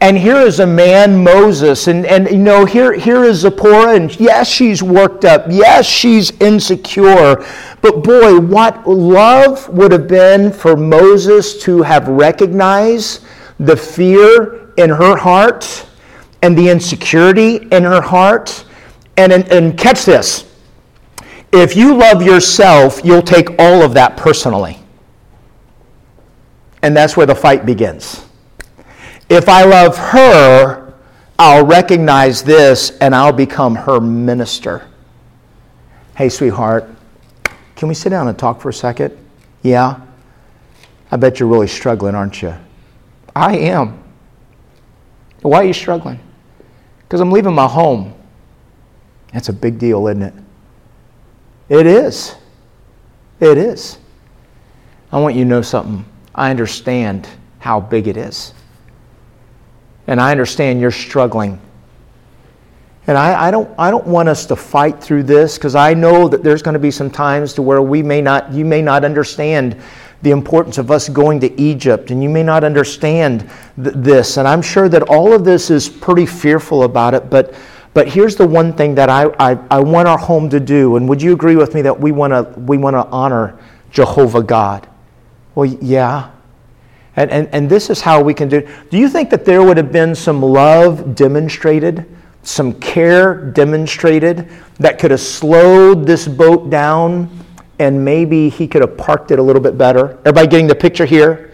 And 0.00 0.18
here 0.18 0.36
is 0.36 0.60
a 0.60 0.66
man, 0.66 1.22
Moses, 1.22 1.86
and, 1.86 2.04
and 2.04 2.28
you 2.28 2.36
know, 2.36 2.66
here, 2.66 2.92
here 2.92 3.24
is 3.24 3.38
Zipporah, 3.38 3.94
and 3.94 4.20
yes, 4.20 4.48
she's 4.50 4.82
worked 4.82 5.24
up. 5.24 5.46
Yes, 5.48 5.86
she's 5.86 6.30
insecure. 6.40 7.42
But 7.80 8.04
boy, 8.04 8.38
what 8.38 8.86
love 8.86 9.68
would 9.70 9.92
have 9.92 10.06
been 10.06 10.52
for 10.52 10.76
Moses 10.76 11.58
to 11.62 11.82
have 11.82 12.08
recognized 12.08 13.24
the 13.58 13.76
fear 13.76 14.72
in 14.76 14.90
her 14.90 15.16
heart 15.16 15.86
and 16.42 16.58
the 16.58 16.68
insecurity 16.68 17.56
in 17.72 17.84
her 17.84 18.02
heart. 18.02 18.64
And, 19.16 19.32
and, 19.32 19.48
and 19.48 19.78
catch 19.78 20.04
this 20.04 20.44
if 21.54 21.76
you 21.76 21.94
love 21.94 22.20
yourself, 22.20 23.00
you'll 23.04 23.22
take 23.22 23.48
all 23.60 23.82
of 23.82 23.94
that 23.94 24.16
personally. 24.16 24.80
And 26.82 26.96
that's 26.96 27.16
where 27.16 27.26
the 27.26 27.34
fight 27.34 27.64
begins. 27.64 28.26
If 29.28 29.48
I 29.48 29.64
love 29.64 29.96
her, 29.96 30.94
I'll 31.38 31.66
recognize 31.66 32.42
this 32.42 32.90
and 32.98 33.14
I'll 33.14 33.32
become 33.32 33.74
her 33.74 34.00
minister. 34.00 34.86
Hey, 36.16 36.28
sweetheart, 36.28 36.88
can 37.74 37.88
we 37.88 37.94
sit 37.94 38.10
down 38.10 38.28
and 38.28 38.38
talk 38.38 38.60
for 38.60 38.68
a 38.68 38.74
second? 38.74 39.16
Yeah? 39.62 40.00
I 41.10 41.16
bet 41.16 41.40
you're 41.40 41.48
really 41.48 41.66
struggling, 41.66 42.14
aren't 42.14 42.42
you? 42.42 42.54
I 43.34 43.56
am. 43.56 44.02
Why 45.42 45.58
are 45.58 45.64
you 45.64 45.72
struggling? 45.72 46.20
Because 47.00 47.20
I'm 47.20 47.30
leaving 47.30 47.54
my 47.54 47.66
home. 47.66 48.14
That's 49.32 49.48
a 49.48 49.52
big 49.52 49.78
deal, 49.78 50.06
isn't 50.06 50.22
it? 50.22 50.34
It 51.68 51.86
is. 51.86 52.36
It 53.40 53.58
is. 53.58 53.98
I 55.10 55.20
want 55.20 55.34
you 55.34 55.44
to 55.44 55.48
know 55.48 55.62
something. 55.62 56.04
I 56.34 56.50
understand 56.50 57.28
how 57.58 57.80
big 57.80 58.08
it 58.08 58.16
is. 58.16 58.54
And 60.06 60.20
I 60.20 60.30
understand 60.30 60.80
you're 60.80 60.90
struggling. 60.90 61.60
And 63.06 63.18
I, 63.18 63.48
I, 63.48 63.50
don't, 63.50 63.72
I 63.78 63.90
don't 63.90 64.06
want 64.06 64.28
us 64.28 64.46
to 64.46 64.56
fight 64.56 65.02
through 65.02 65.24
this 65.24 65.58
because 65.58 65.74
I 65.74 65.92
know 65.92 66.26
that 66.28 66.42
there's 66.42 66.62
going 66.62 66.72
to 66.74 66.80
be 66.80 66.90
some 66.90 67.10
times 67.10 67.52
to 67.54 67.62
where 67.62 67.82
we 67.82 68.02
may 68.02 68.22
not, 68.22 68.52
you 68.52 68.64
may 68.64 68.80
not 68.80 69.04
understand 69.04 69.80
the 70.22 70.30
importance 70.30 70.78
of 70.78 70.90
us 70.90 71.10
going 71.10 71.38
to 71.40 71.60
Egypt 71.60 72.10
and 72.10 72.22
you 72.22 72.30
may 72.30 72.42
not 72.42 72.64
understand 72.64 73.40
th- 73.82 73.94
this. 73.96 74.38
And 74.38 74.48
I'm 74.48 74.62
sure 74.62 74.88
that 74.88 75.02
all 75.02 75.34
of 75.34 75.44
this 75.44 75.70
is 75.70 75.86
pretty 75.86 76.24
fearful 76.24 76.84
about 76.84 77.12
it. 77.12 77.28
But, 77.28 77.54
but 77.92 78.08
here's 78.08 78.34
the 78.34 78.46
one 78.46 78.72
thing 78.72 78.94
that 78.94 79.10
I, 79.10 79.26
I, 79.38 79.58
I 79.70 79.80
want 79.80 80.08
our 80.08 80.18
home 80.18 80.48
to 80.50 80.58
do. 80.58 80.96
And 80.96 81.06
would 81.08 81.20
you 81.20 81.34
agree 81.34 81.56
with 81.56 81.74
me 81.74 81.82
that 81.82 81.98
we 81.98 82.10
want 82.10 82.32
to 82.32 82.58
we 82.60 82.78
want 82.78 82.94
to 82.94 83.06
honor 83.06 83.58
Jehovah 83.90 84.42
God? 84.42 84.88
Well, 85.54 85.66
yeah. 85.66 86.30
And, 87.16 87.30
and, 87.30 87.48
and 87.52 87.68
this 87.68 87.90
is 87.90 88.00
how 88.00 88.22
we 88.22 88.34
can 88.34 88.48
do 88.48 88.68
Do 88.90 88.98
you 88.98 89.08
think 89.08 89.30
that 89.30 89.44
there 89.44 89.62
would 89.62 89.76
have 89.76 89.92
been 89.92 90.14
some 90.14 90.42
love 90.42 91.14
demonstrated, 91.14 92.06
some 92.42 92.72
care 92.80 93.36
demonstrated 93.36 94.48
that 94.78 94.98
could 94.98 95.10
have 95.10 95.20
slowed 95.20 96.06
this 96.06 96.26
boat 96.26 96.70
down 96.70 97.30
and 97.78 98.04
maybe 98.04 98.48
he 98.48 98.66
could 98.66 98.82
have 98.82 98.96
parked 98.96 99.30
it 99.30 99.38
a 99.38 99.42
little 99.42 99.62
bit 99.62 99.78
better? 99.78 100.18
Everybody 100.24 100.48
getting 100.48 100.66
the 100.66 100.74
picture 100.74 101.04
here? 101.04 101.50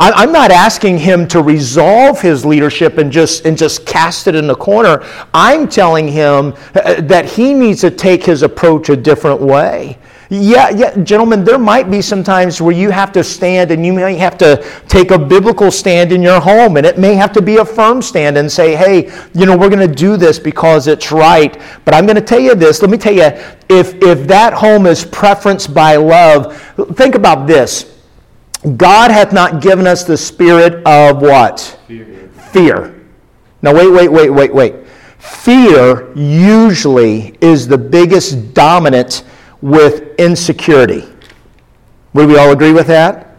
I'm 0.00 0.30
not 0.30 0.52
asking 0.52 0.98
him 0.98 1.26
to 1.28 1.42
resolve 1.42 2.20
his 2.20 2.44
leadership 2.44 2.98
and 2.98 3.10
just, 3.10 3.44
and 3.44 3.58
just 3.58 3.84
cast 3.84 4.28
it 4.28 4.36
in 4.36 4.46
the 4.46 4.54
corner. 4.54 5.04
I'm 5.34 5.68
telling 5.68 6.06
him 6.06 6.54
uh, 6.76 7.00
that 7.00 7.24
he 7.24 7.52
needs 7.52 7.80
to 7.80 7.90
take 7.90 8.22
his 8.22 8.42
approach 8.42 8.90
a 8.90 8.96
different 8.96 9.40
way. 9.40 9.98
Yeah, 10.30 10.68
yeah, 10.68 10.94
gentlemen, 11.04 11.42
there 11.42 11.58
might 11.58 11.90
be 11.90 12.02
some 12.02 12.22
times 12.22 12.60
where 12.60 12.74
you 12.74 12.90
have 12.90 13.12
to 13.12 13.24
stand 13.24 13.70
and 13.70 13.84
you 13.84 13.94
may 13.94 14.14
have 14.16 14.36
to 14.38 14.62
take 14.86 15.10
a 15.10 15.18
biblical 15.18 15.70
stand 15.70 16.12
in 16.12 16.20
your 16.20 16.38
home, 16.38 16.76
and 16.76 16.84
it 16.84 16.98
may 16.98 17.14
have 17.14 17.32
to 17.32 17.40
be 17.40 17.56
a 17.56 17.64
firm 17.64 18.02
stand 18.02 18.36
and 18.36 18.50
say, 18.50 18.76
hey, 18.76 19.10
you 19.32 19.46
know, 19.46 19.56
we're 19.56 19.70
going 19.70 19.88
to 19.88 19.94
do 19.94 20.18
this 20.18 20.38
because 20.38 20.86
it's 20.86 21.10
right. 21.10 21.58
But 21.86 21.94
I'm 21.94 22.04
going 22.04 22.16
to 22.16 22.22
tell 22.22 22.40
you 22.40 22.54
this. 22.54 22.82
Let 22.82 22.90
me 22.90 22.98
tell 22.98 23.14
you, 23.14 23.24
if, 23.70 23.94
if 24.02 24.26
that 24.28 24.52
home 24.52 24.84
is 24.84 25.02
preference 25.02 25.66
by 25.66 25.96
love, 25.96 26.60
think 26.94 27.14
about 27.14 27.46
this. 27.46 27.98
God 28.76 29.10
hath 29.10 29.32
not 29.32 29.62
given 29.62 29.86
us 29.86 30.04
the 30.04 30.16
spirit 30.16 30.86
of 30.86 31.22
what? 31.22 31.78
Fear. 31.86 32.28
Fear. 32.52 33.06
Now, 33.62 33.74
wait, 33.74 33.90
wait, 33.90 34.08
wait, 34.08 34.28
wait, 34.28 34.54
wait. 34.54 34.74
Fear 35.18 36.14
usually 36.14 37.34
is 37.40 37.66
the 37.66 37.78
biggest 37.78 38.52
dominant 38.52 39.24
with 39.60 40.14
insecurity. 40.18 41.04
Would 42.14 42.28
we 42.28 42.38
all 42.38 42.52
agree 42.52 42.72
with 42.72 42.86
that? 42.86 43.36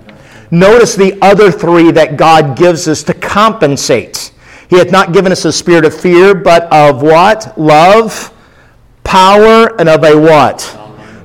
Notice 0.51 0.95
the 0.95 1.17
other 1.21 1.51
three 1.51 1.91
that 1.91 2.17
God 2.17 2.57
gives 2.57 2.87
us 2.87 3.03
to 3.03 3.13
compensate. 3.13 4.31
He 4.69 4.77
hath 4.77 4.91
not 4.91 5.13
given 5.13 5.31
us 5.31 5.45
a 5.45 5.51
spirit 5.51 5.85
of 5.85 5.99
fear, 5.99 6.33
but 6.33 6.71
of 6.71 7.01
what? 7.01 7.57
Love, 7.57 8.33
power, 9.03 9.79
and 9.79 9.89
of 9.89 10.03
a 10.03 10.17
what? 10.17 10.77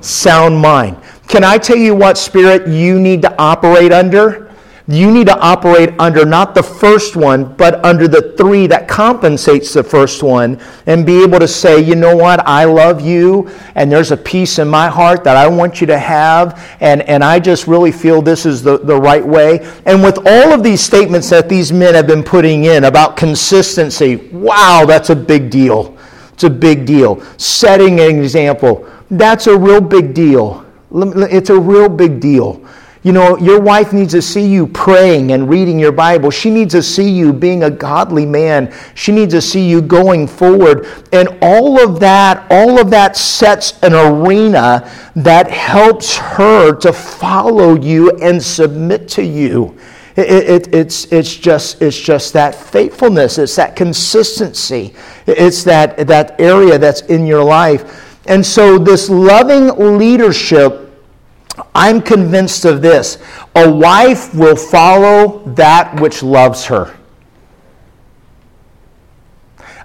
sound 0.05 0.57
mind. 0.57 0.97
Can 1.27 1.43
I 1.43 1.57
tell 1.57 1.77
you 1.77 1.95
what 1.95 2.17
spirit 2.17 2.67
you 2.67 2.99
need 2.99 3.21
to 3.23 3.35
operate 3.41 3.91
under? 3.91 4.53
You 4.87 5.09
need 5.09 5.25
to 5.27 5.39
operate 5.39 5.99
under 5.99 6.25
not 6.25 6.53
the 6.53 6.61
first 6.61 7.15
one, 7.15 7.55
but 7.55 7.83
under 7.83 8.07
the 8.07 8.33
three 8.37 8.67
that 8.67 8.87
compensates 8.87 9.73
the 9.73 9.83
first 9.83 10.21
one 10.21 10.61
and 10.85 11.03
be 11.03 11.23
able 11.23 11.39
to 11.39 11.47
say, 11.47 11.81
you 11.81 11.95
know 11.95 12.15
what, 12.15 12.47
I 12.47 12.65
love 12.65 13.01
you, 13.01 13.49
and 13.73 13.91
there's 13.91 14.11
a 14.11 14.17
peace 14.17 14.59
in 14.59 14.67
my 14.67 14.87
heart 14.87 15.23
that 15.23 15.37
I 15.37 15.47
want 15.47 15.81
you 15.81 15.87
to 15.87 15.97
have, 15.97 16.77
and, 16.81 17.01
and 17.03 17.23
I 17.23 17.39
just 17.39 17.65
really 17.65 17.91
feel 17.91 18.21
this 18.21 18.45
is 18.45 18.61
the, 18.61 18.77
the 18.77 18.95
right 18.95 19.25
way. 19.25 19.67
And 19.87 20.03
with 20.03 20.19
all 20.19 20.53
of 20.53 20.61
these 20.61 20.81
statements 20.81 21.31
that 21.31 21.49
these 21.49 21.71
men 21.71 21.95
have 21.95 22.05
been 22.05 22.23
putting 22.23 22.65
in 22.65 22.83
about 22.83 23.17
consistency, 23.17 24.17
wow, 24.33 24.85
that's 24.85 25.09
a 25.09 25.15
big 25.15 25.49
deal. 25.49 25.97
It's 26.33 26.43
a 26.43 26.49
big 26.49 26.85
deal. 26.85 27.21
Setting 27.37 27.99
an 28.01 28.19
example, 28.19 28.87
that's 29.09 29.47
a 29.47 29.57
real 29.57 29.81
big 29.81 30.13
deal. 30.13 30.63
It's 30.91 31.49
a 31.49 31.59
real 31.59 31.89
big 31.89 32.19
deal. 32.19 32.63
You 33.05 33.11
know, 33.11 33.37
your 33.37 33.61
wife 33.61 33.93
needs 33.93 34.13
to 34.13 34.21
see 34.23 34.47
you 34.47 34.65
praying 34.65 35.31
and 35.31 35.47
reading 35.47 35.77
your 35.77 35.91
Bible. 35.91 36.31
She 36.31 36.49
needs 36.49 36.73
to 36.73 36.81
see 36.81 37.07
you 37.07 37.31
being 37.31 37.61
a 37.61 37.69
godly 37.69 38.25
man. 38.25 38.73
She 38.95 39.11
needs 39.11 39.31
to 39.35 39.43
see 39.43 39.69
you 39.69 39.79
going 39.79 40.27
forward. 40.27 40.87
And 41.13 41.29
all 41.39 41.79
of 41.79 41.99
that, 41.99 42.47
all 42.49 42.79
of 42.79 42.89
that 42.89 43.15
sets 43.15 43.79
an 43.83 43.93
arena 43.93 44.91
that 45.15 45.51
helps 45.51 46.17
her 46.17 46.73
to 46.77 46.91
follow 46.91 47.75
you 47.79 48.09
and 48.23 48.41
submit 48.41 49.07
to 49.09 49.23
you. 49.23 49.77
It, 50.15 50.65
it, 50.65 50.73
it's, 50.73 51.05
it's, 51.11 51.35
just, 51.35 51.83
it's 51.83 51.99
just 51.99 52.33
that 52.33 52.55
faithfulness, 52.55 53.37
it's 53.37 53.55
that 53.57 53.75
consistency, 53.75 54.95
it's 55.27 55.63
that, 55.65 56.07
that 56.07 56.41
area 56.41 56.79
that's 56.79 57.01
in 57.01 57.27
your 57.27 57.43
life. 57.43 58.17
And 58.25 58.43
so, 58.43 58.79
this 58.79 59.11
loving 59.11 59.99
leadership 59.99 60.84
I'm 61.73 62.01
convinced 62.01 62.65
of 62.65 62.81
this 62.81 63.17
a 63.55 63.69
wife 63.71 64.33
will 64.35 64.55
follow 64.55 65.43
that 65.55 65.99
which 65.99 66.21
loves 66.21 66.65
her. 66.65 66.95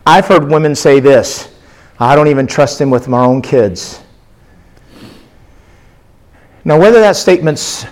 I've 0.07 0.27
heard 0.27 0.51
women 0.51 0.75
say 0.75 1.01
this 1.01 1.55
I 1.99 2.17
don't 2.17 2.29
even 2.29 2.47
trust 2.47 2.81
him 2.81 2.91
with 2.91 3.09
my 3.09 3.25
own 3.25 3.43
kids. 3.43 4.03
Now, 6.65 6.79
whether 6.79 7.01
that 7.01 7.17
statement's 7.17 7.87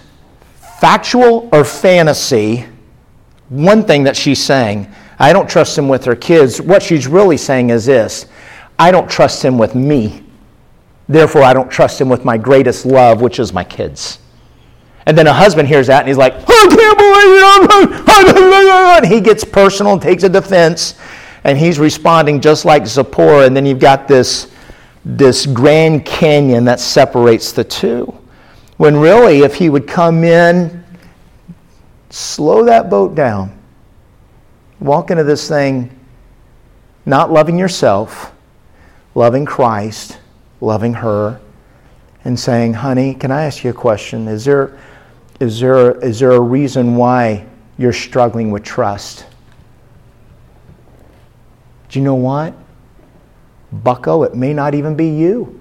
factual 0.80 1.48
or 1.52 1.64
fantasy, 1.64 2.66
one 3.48 3.84
thing 3.84 4.04
that 4.04 4.16
she's 4.16 4.42
saying, 4.42 4.92
I 5.18 5.32
don't 5.32 5.48
trust 5.48 5.76
him 5.76 5.88
with 5.88 6.04
her 6.04 6.14
kids, 6.14 6.60
what 6.60 6.82
she's 6.82 7.06
really 7.06 7.36
saying 7.36 7.70
is 7.70 7.86
this 7.86 8.26
I 8.78 8.90
don't 8.90 9.10
trust 9.10 9.44
him 9.44 9.58
with 9.58 9.74
me. 9.74 10.24
Therefore, 11.08 11.42
I 11.42 11.54
don't 11.54 11.70
trust 11.70 12.00
him 12.00 12.08
with 12.08 12.24
my 12.24 12.36
greatest 12.36 12.84
love, 12.84 13.22
which 13.22 13.38
is 13.38 13.52
my 13.52 13.64
kids. 13.64 14.18
And 15.06 15.16
then 15.16 15.26
a 15.26 15.32
husband 15.32 15.68
hears 15.68 15.86
that 15.86 16.00
and 16.00 16.08
he's 16.08 16.18
like, 16.18 16.34
I 16.34 16.42
can't 16.44 16.98
believe 18.44 19.04
it. 19.04 19.14
He 19.14 19.20
gets 19.22 19.42
personal 19.42 19.94
and 19.94 20.02
takes 20.02 20.22
a 20.22 20.28
defense. 20.28 20.98
And 21.44 21.56
he's 21.56 21.78
responding 21.78 22.42
just 22.42 22.66
like 22.66 22.86
Zipporah. 22.86 23.46
And 23.46 23.56
then 23.56 23.64
you've 23.64 23.78
got 23.78 24.06
this, 24.06 24.52
this 25.06 25.46
grand 25.46 26.04
canyon 26.04 26.66
that 26.66 26.78
separates 26.78 27.52
the 27.52 27.64
two. 27.64 28.14
When 28.76 28.96
really, 28.98 29.40
if 29.40 29.54
he 29.54 29.70
would 29.70 29.86
come 29.88 30.24
in, 30.24 30.84
slow 32.10 32.64
that 32.64 32.90
boat 32.90 33.14
down, 33.14 33.58
walk 34.78 35.10
into 35.10 35.24
this 35.24 35.48
thing 35.48 35.98
not 37.06 37.32
loving 37.32 37.58
yourself, 37.58 38.32
loving 39.14 39.46
Christ 39.46 40.18
loving 40.60 40.92
her 40.94 41.40
and 42.24 42.38
saying, 42.38 42.74
honey, 42.74 43.14
can 43.14 43.30
I 43.30 43.44
ask 43.44 43.64
you 43.64 43.70
a 43.70 43.74
question? 43.74 44.28
Is 44.28 44.44
there, 44.44 44.78
is 45.40 45.60
there, 45.60 45.98
is 46.04 46.18
there 46.18 46.32
a 46.32 46.40
reason 46.40 46.96
why 46.96 47.46
you're 47.78 47.92
struggling 47.92 48.50
with 48.50 48.64
trust? 48.64 49.26
Do 51.88 51.98
you 51.98 52.04
know 52.04 52.16
what? 52.16 52.54
Bucko, 53.72 54.24
it 54.24 54.34
may 54.34 54.52
not 54.52 54.74
even 54.74 54.94
be 54.94 55.08
you. 55.08 55.60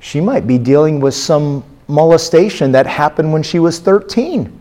She 0.00 0.20
might 0.20 0.46
be 0.46 0.58
dealing 0.58 1.00
with 1.00 1.14
some 1.14 1.64
molestation 1.88 2.72
that 2.72 2.86
happened 2.86 3.32
when 3.32 3.42
she 3.42 3.58
was 3.58 3.78
13. 3.78 4.55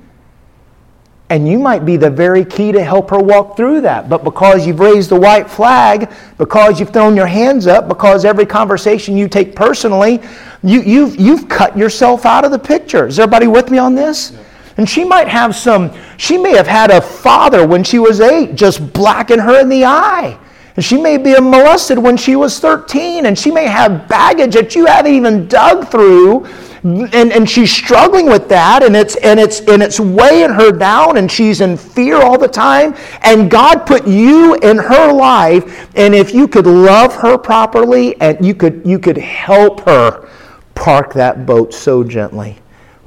And 1.30 1.48
you 1.48 1.58
might 1.58 1.86
be 1.86 1.98
the 1.98 2.10
very 2.10 2.46
key 2.46 2.72
to 2.72 2.84
help 2.84 3.10
her 3.10 3.18
walk 3.18 3.58
through 3.58 3.82
that. 3.82 4.10
But 4.10 4.24
because 4.24 4.68
you've 4.68 4.80
raised 4.80 5.10
the 5.10 5.20
white 5.20 5.50
flag, 5.50 6.12
because 6.38 6.80
you've 6.80 6.92
thrown 6.92 7.16
your 7.16 7.26
hands 7.26 7.66
up, 7.66 7.88
because 7.88 8.26
every 8.26 8.46
conversation 8.46 9.18
you 9.18 9.28
take 9.28 9.56
personally, 9.56 10.22
you, 10.62 10.80
have 10.80 10.88
you've, 10.88 11.20
you've 11.20 11.50
cut 11.50 11.76
yourself 11.76 12.26
out 12.28 12.46
of 12.46 12.52
the 12.52 12.60
picture. 12.60 13.08
Is 13.08 13.18
everybody 13.18 13.48
with 13.48 13.72
me 13.72 13.80
on 13.80 13.96
this? 13.96 14.32
Yeah. 14.32 14.44
And 14.78 14.90
she 14.90 15.04
might 15.04 15.28
have 15.28 15.56
some, 15.56 15.92
she 16.18 16.38
may 16.38 16.56
have 16.56 16.68
had 16.68 16.92
a 16.92 17.02
father 17.02 17.66
when 17.66 17.84
she 17.84 17.98
was 17.98 18.20
eight 18.20 18.56
just 18.56 18.94
blacking 18.94 19.40
her 19.40 19.60
in 19.60 19.70
the 19.70 19.86
eye. 19.86 20.38
And 20.76 20.84
she 20.84 20.98
may 21.02 21.18
be 21.18 21.34
molested 21.40 21.98
when 21.98 22.18
she 22.18 22.36
was 22.36 22.60
13, 22.60 23.26
and 23.26 23.40
she 23.40 23.50
may 23.50 23.66
have 23.66 24.10
baggage 24.10 24.54
that 24.56 24.76
you 24.76 24.86
haven't 24.86 25.14
even 25.14 25.48
dug 25.48 25.90
through 25.90 26.46
and, 26.86 27.34
and 27.34 27.50
she's 27.50 27.72
struggling 27.72 28.28
with 28.28 28.48
that 28.48 28.84
and 28.84 28.96
it's 28.96 29.16
and 29.18 29.40
it's 29.40 29.60
and 29.62 29.82
it's 29.82 30.00
weighing 30.00 30.52
her 30.52 30.72
down 30.72 31.18
and 31.18 31.32
she's 31.32 31.60
in 31.62 31.76
fear 31.76 32.18
all 32.18 32.38
the 32.38 32.48
time 32.48 32.96
and 33.24 33.50
god 33.50 33.88
put 33.88 34.08
you 34.08 34.54
in 34.56 34.78
her 34.78 35.12
life 35.12 35.90
and 35.96 36.14
if 36.14 36.32
you 36.32 36.48
could 36.48 36.68
love 36.68 37.14
her 37.16 37.38
properly 37.40 38.20
and 38.22 38.46
you 38.46 38.54
could 38.54 38.84
you 38.86 39.00
could 39.00 39.18
help 39.18 39.80
her 39.82 40.30
park 40.76 41.14
that 41.14 41.46
boat 41.46 41.74
so 41.74 42.04
gently 42.04 42.60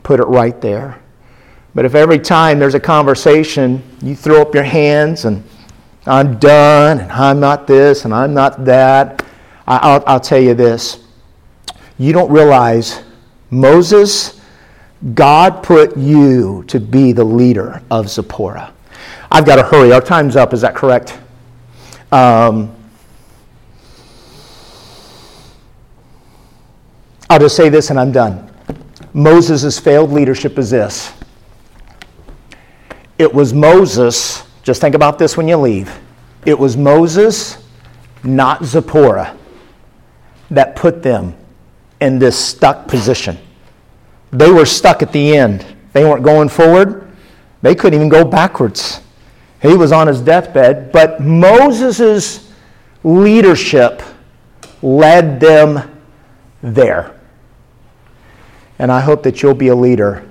put 0.03 0.20
it 0.20 0.24
right 0.24 0.59
there. 0.62 0.99
But 1.74 1.85
if 1.85 1.95
every 1.95 2.18
time 2.18 2.59
there's 2.59 2.74
a 2.74 2.81
conversation 2.81 3.83
you 4.03 4.16
throw 4.16 4.41
up 4.41 4.55
your 4.55 4.64
hands 4.64 5.26
and 5.26 5.45
i'm 6.07 6.39
done 6.39 6.99
and 7.01 7.12
i'm 7.12 7.39
not 7.39 7.66
this 7.66 8.07
and 8.07 8.14
i'm 8.14 8.33
not 8.33 8.64
that 8.64 9.22
i'll, 9.66 10.03
I'll 10.07 10.18
tell 10.18 10.41
you 10.41 10.55
this. 10.55 11.05
You 11.99 12.14
don't 12.14 12.33
realize 12.33 13.03
Moses, 13.51 14.40
God 15.14 15.62
put 15.62 15.96
you 15.96 16.64
to 16.68 16.80
be 16.80 17.12
the 17.12 17.24
leader 17.24 17.82
of 17.90 18.09
Zipporah. 18.09 18.72
I've 19.30 19.46
got 19.46 19.57
to 19.57 19.62
hurry. 19.62 19.92
Our 19.92 20.01
time's 20.01 20.36
up. 20.36 20.53
Is 20.53 20.61
that 20.62 20.74
correct? 20.74 21.18
Um, 22.11 22.74
I'll 27.30 27.38
just 27.38 27.57
say 27.57 27.68
this 27.68 27.90
and 27.90 28.01
I'm 28.01 28.12
done. 28.12 28.51
Moses' 29.12 29.78
failed 29.78 30.11
leadership 30.11 30.59
is 30.59 30.70
this 30.70 31.12
it 33.18 33.32
was 33.34 33.53
Moses, 33.53 34.44
just 34.62 34.80
think 34.80 34.94
about 34.94 35.18
this 35.18 35.36
when 35.36 35.49
you 35.49 35.57
leave. 35.57 35.92
It 36.46 36.57
was 36.57 36.76
Moses, 36.76 37.59
not 38.22 38.64
Zipporah, 38.64 39.36
that 40.51 40.76
put 40.76 41.03
them 41.03 41.34
in 42.01 42.18
this 42.18 42.38
stuck 42.38 42.88
position. 42.88 43.38
They 44.30 44.51
were 44.51 44.66
stuck 44.66 45.03
at 45.03 45.12
the 45.12 45.36
end. 45.36 45.64
They 45.92 46.05
weren't 46.05 46.22
going 46.22 46.49
forward. 46.49 47.11
They 47.62 47.74
couldn't 47.74 47.99
even 47.99 48.09
go 48.09 48.24
backwards. 48.24 49.01
He 49.61 49.74
was 49.74 49.90
on 49.90 50.07
his 50.07 50.20
deathbed, 50.20 50.92
but 50.92 51.20
Moses' 51.20 52.53
leadership 53.03 54.03
led 54.82 55.40
them 55.40 56.01
there. 56.62 57.18
And 58.78 58.92
I 58.92 59.01
hope 59.01 59.24
that 59.24 59.42
you'll 59.42 59.55
be 59.55 59.68
a 59.68 59.74
leader 59.74 60.24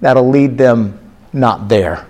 that'll 0.00 0.28
lead 0.28 0.56
them 0.56 0.98
not 1.32 1.68
there, 1.68 2.06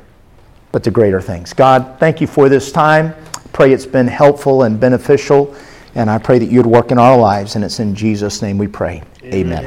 but 0.71 0.85
to 0.85 0.91
greater 0.93 1.21
things. 1.21 1.53
God, 1.53 1.97
thank 1.99 2.21
you 2.21 2.29
for 2.29 2.49
this 2.49 2.71
time. 2.71 3.15
Pray 3.53 3.73
it's 3.73 3.87
been 3.87 4.07
helpful 4.07 4.63
and 4.63 4.79
beneficial. 4.79 5.55
And 5.95 6.09
I 6.09 6.19
pray 6.19 6.39
that 6.39 6.51
you'd 6.51 6.67
work 6.67 6.93
in 6.93 6.99
our 6.99 7.17
lives, 7.17 7.57
and 7.57 7.65
it's 7.65 7.81
in 7.81 7.95
Jesus' 7.95 8.43
name 8.43 8.59
we 8.59 8.69
pray. 8.69 9.03
Amen. 9.25 9.35
Amen. 9.35 9.65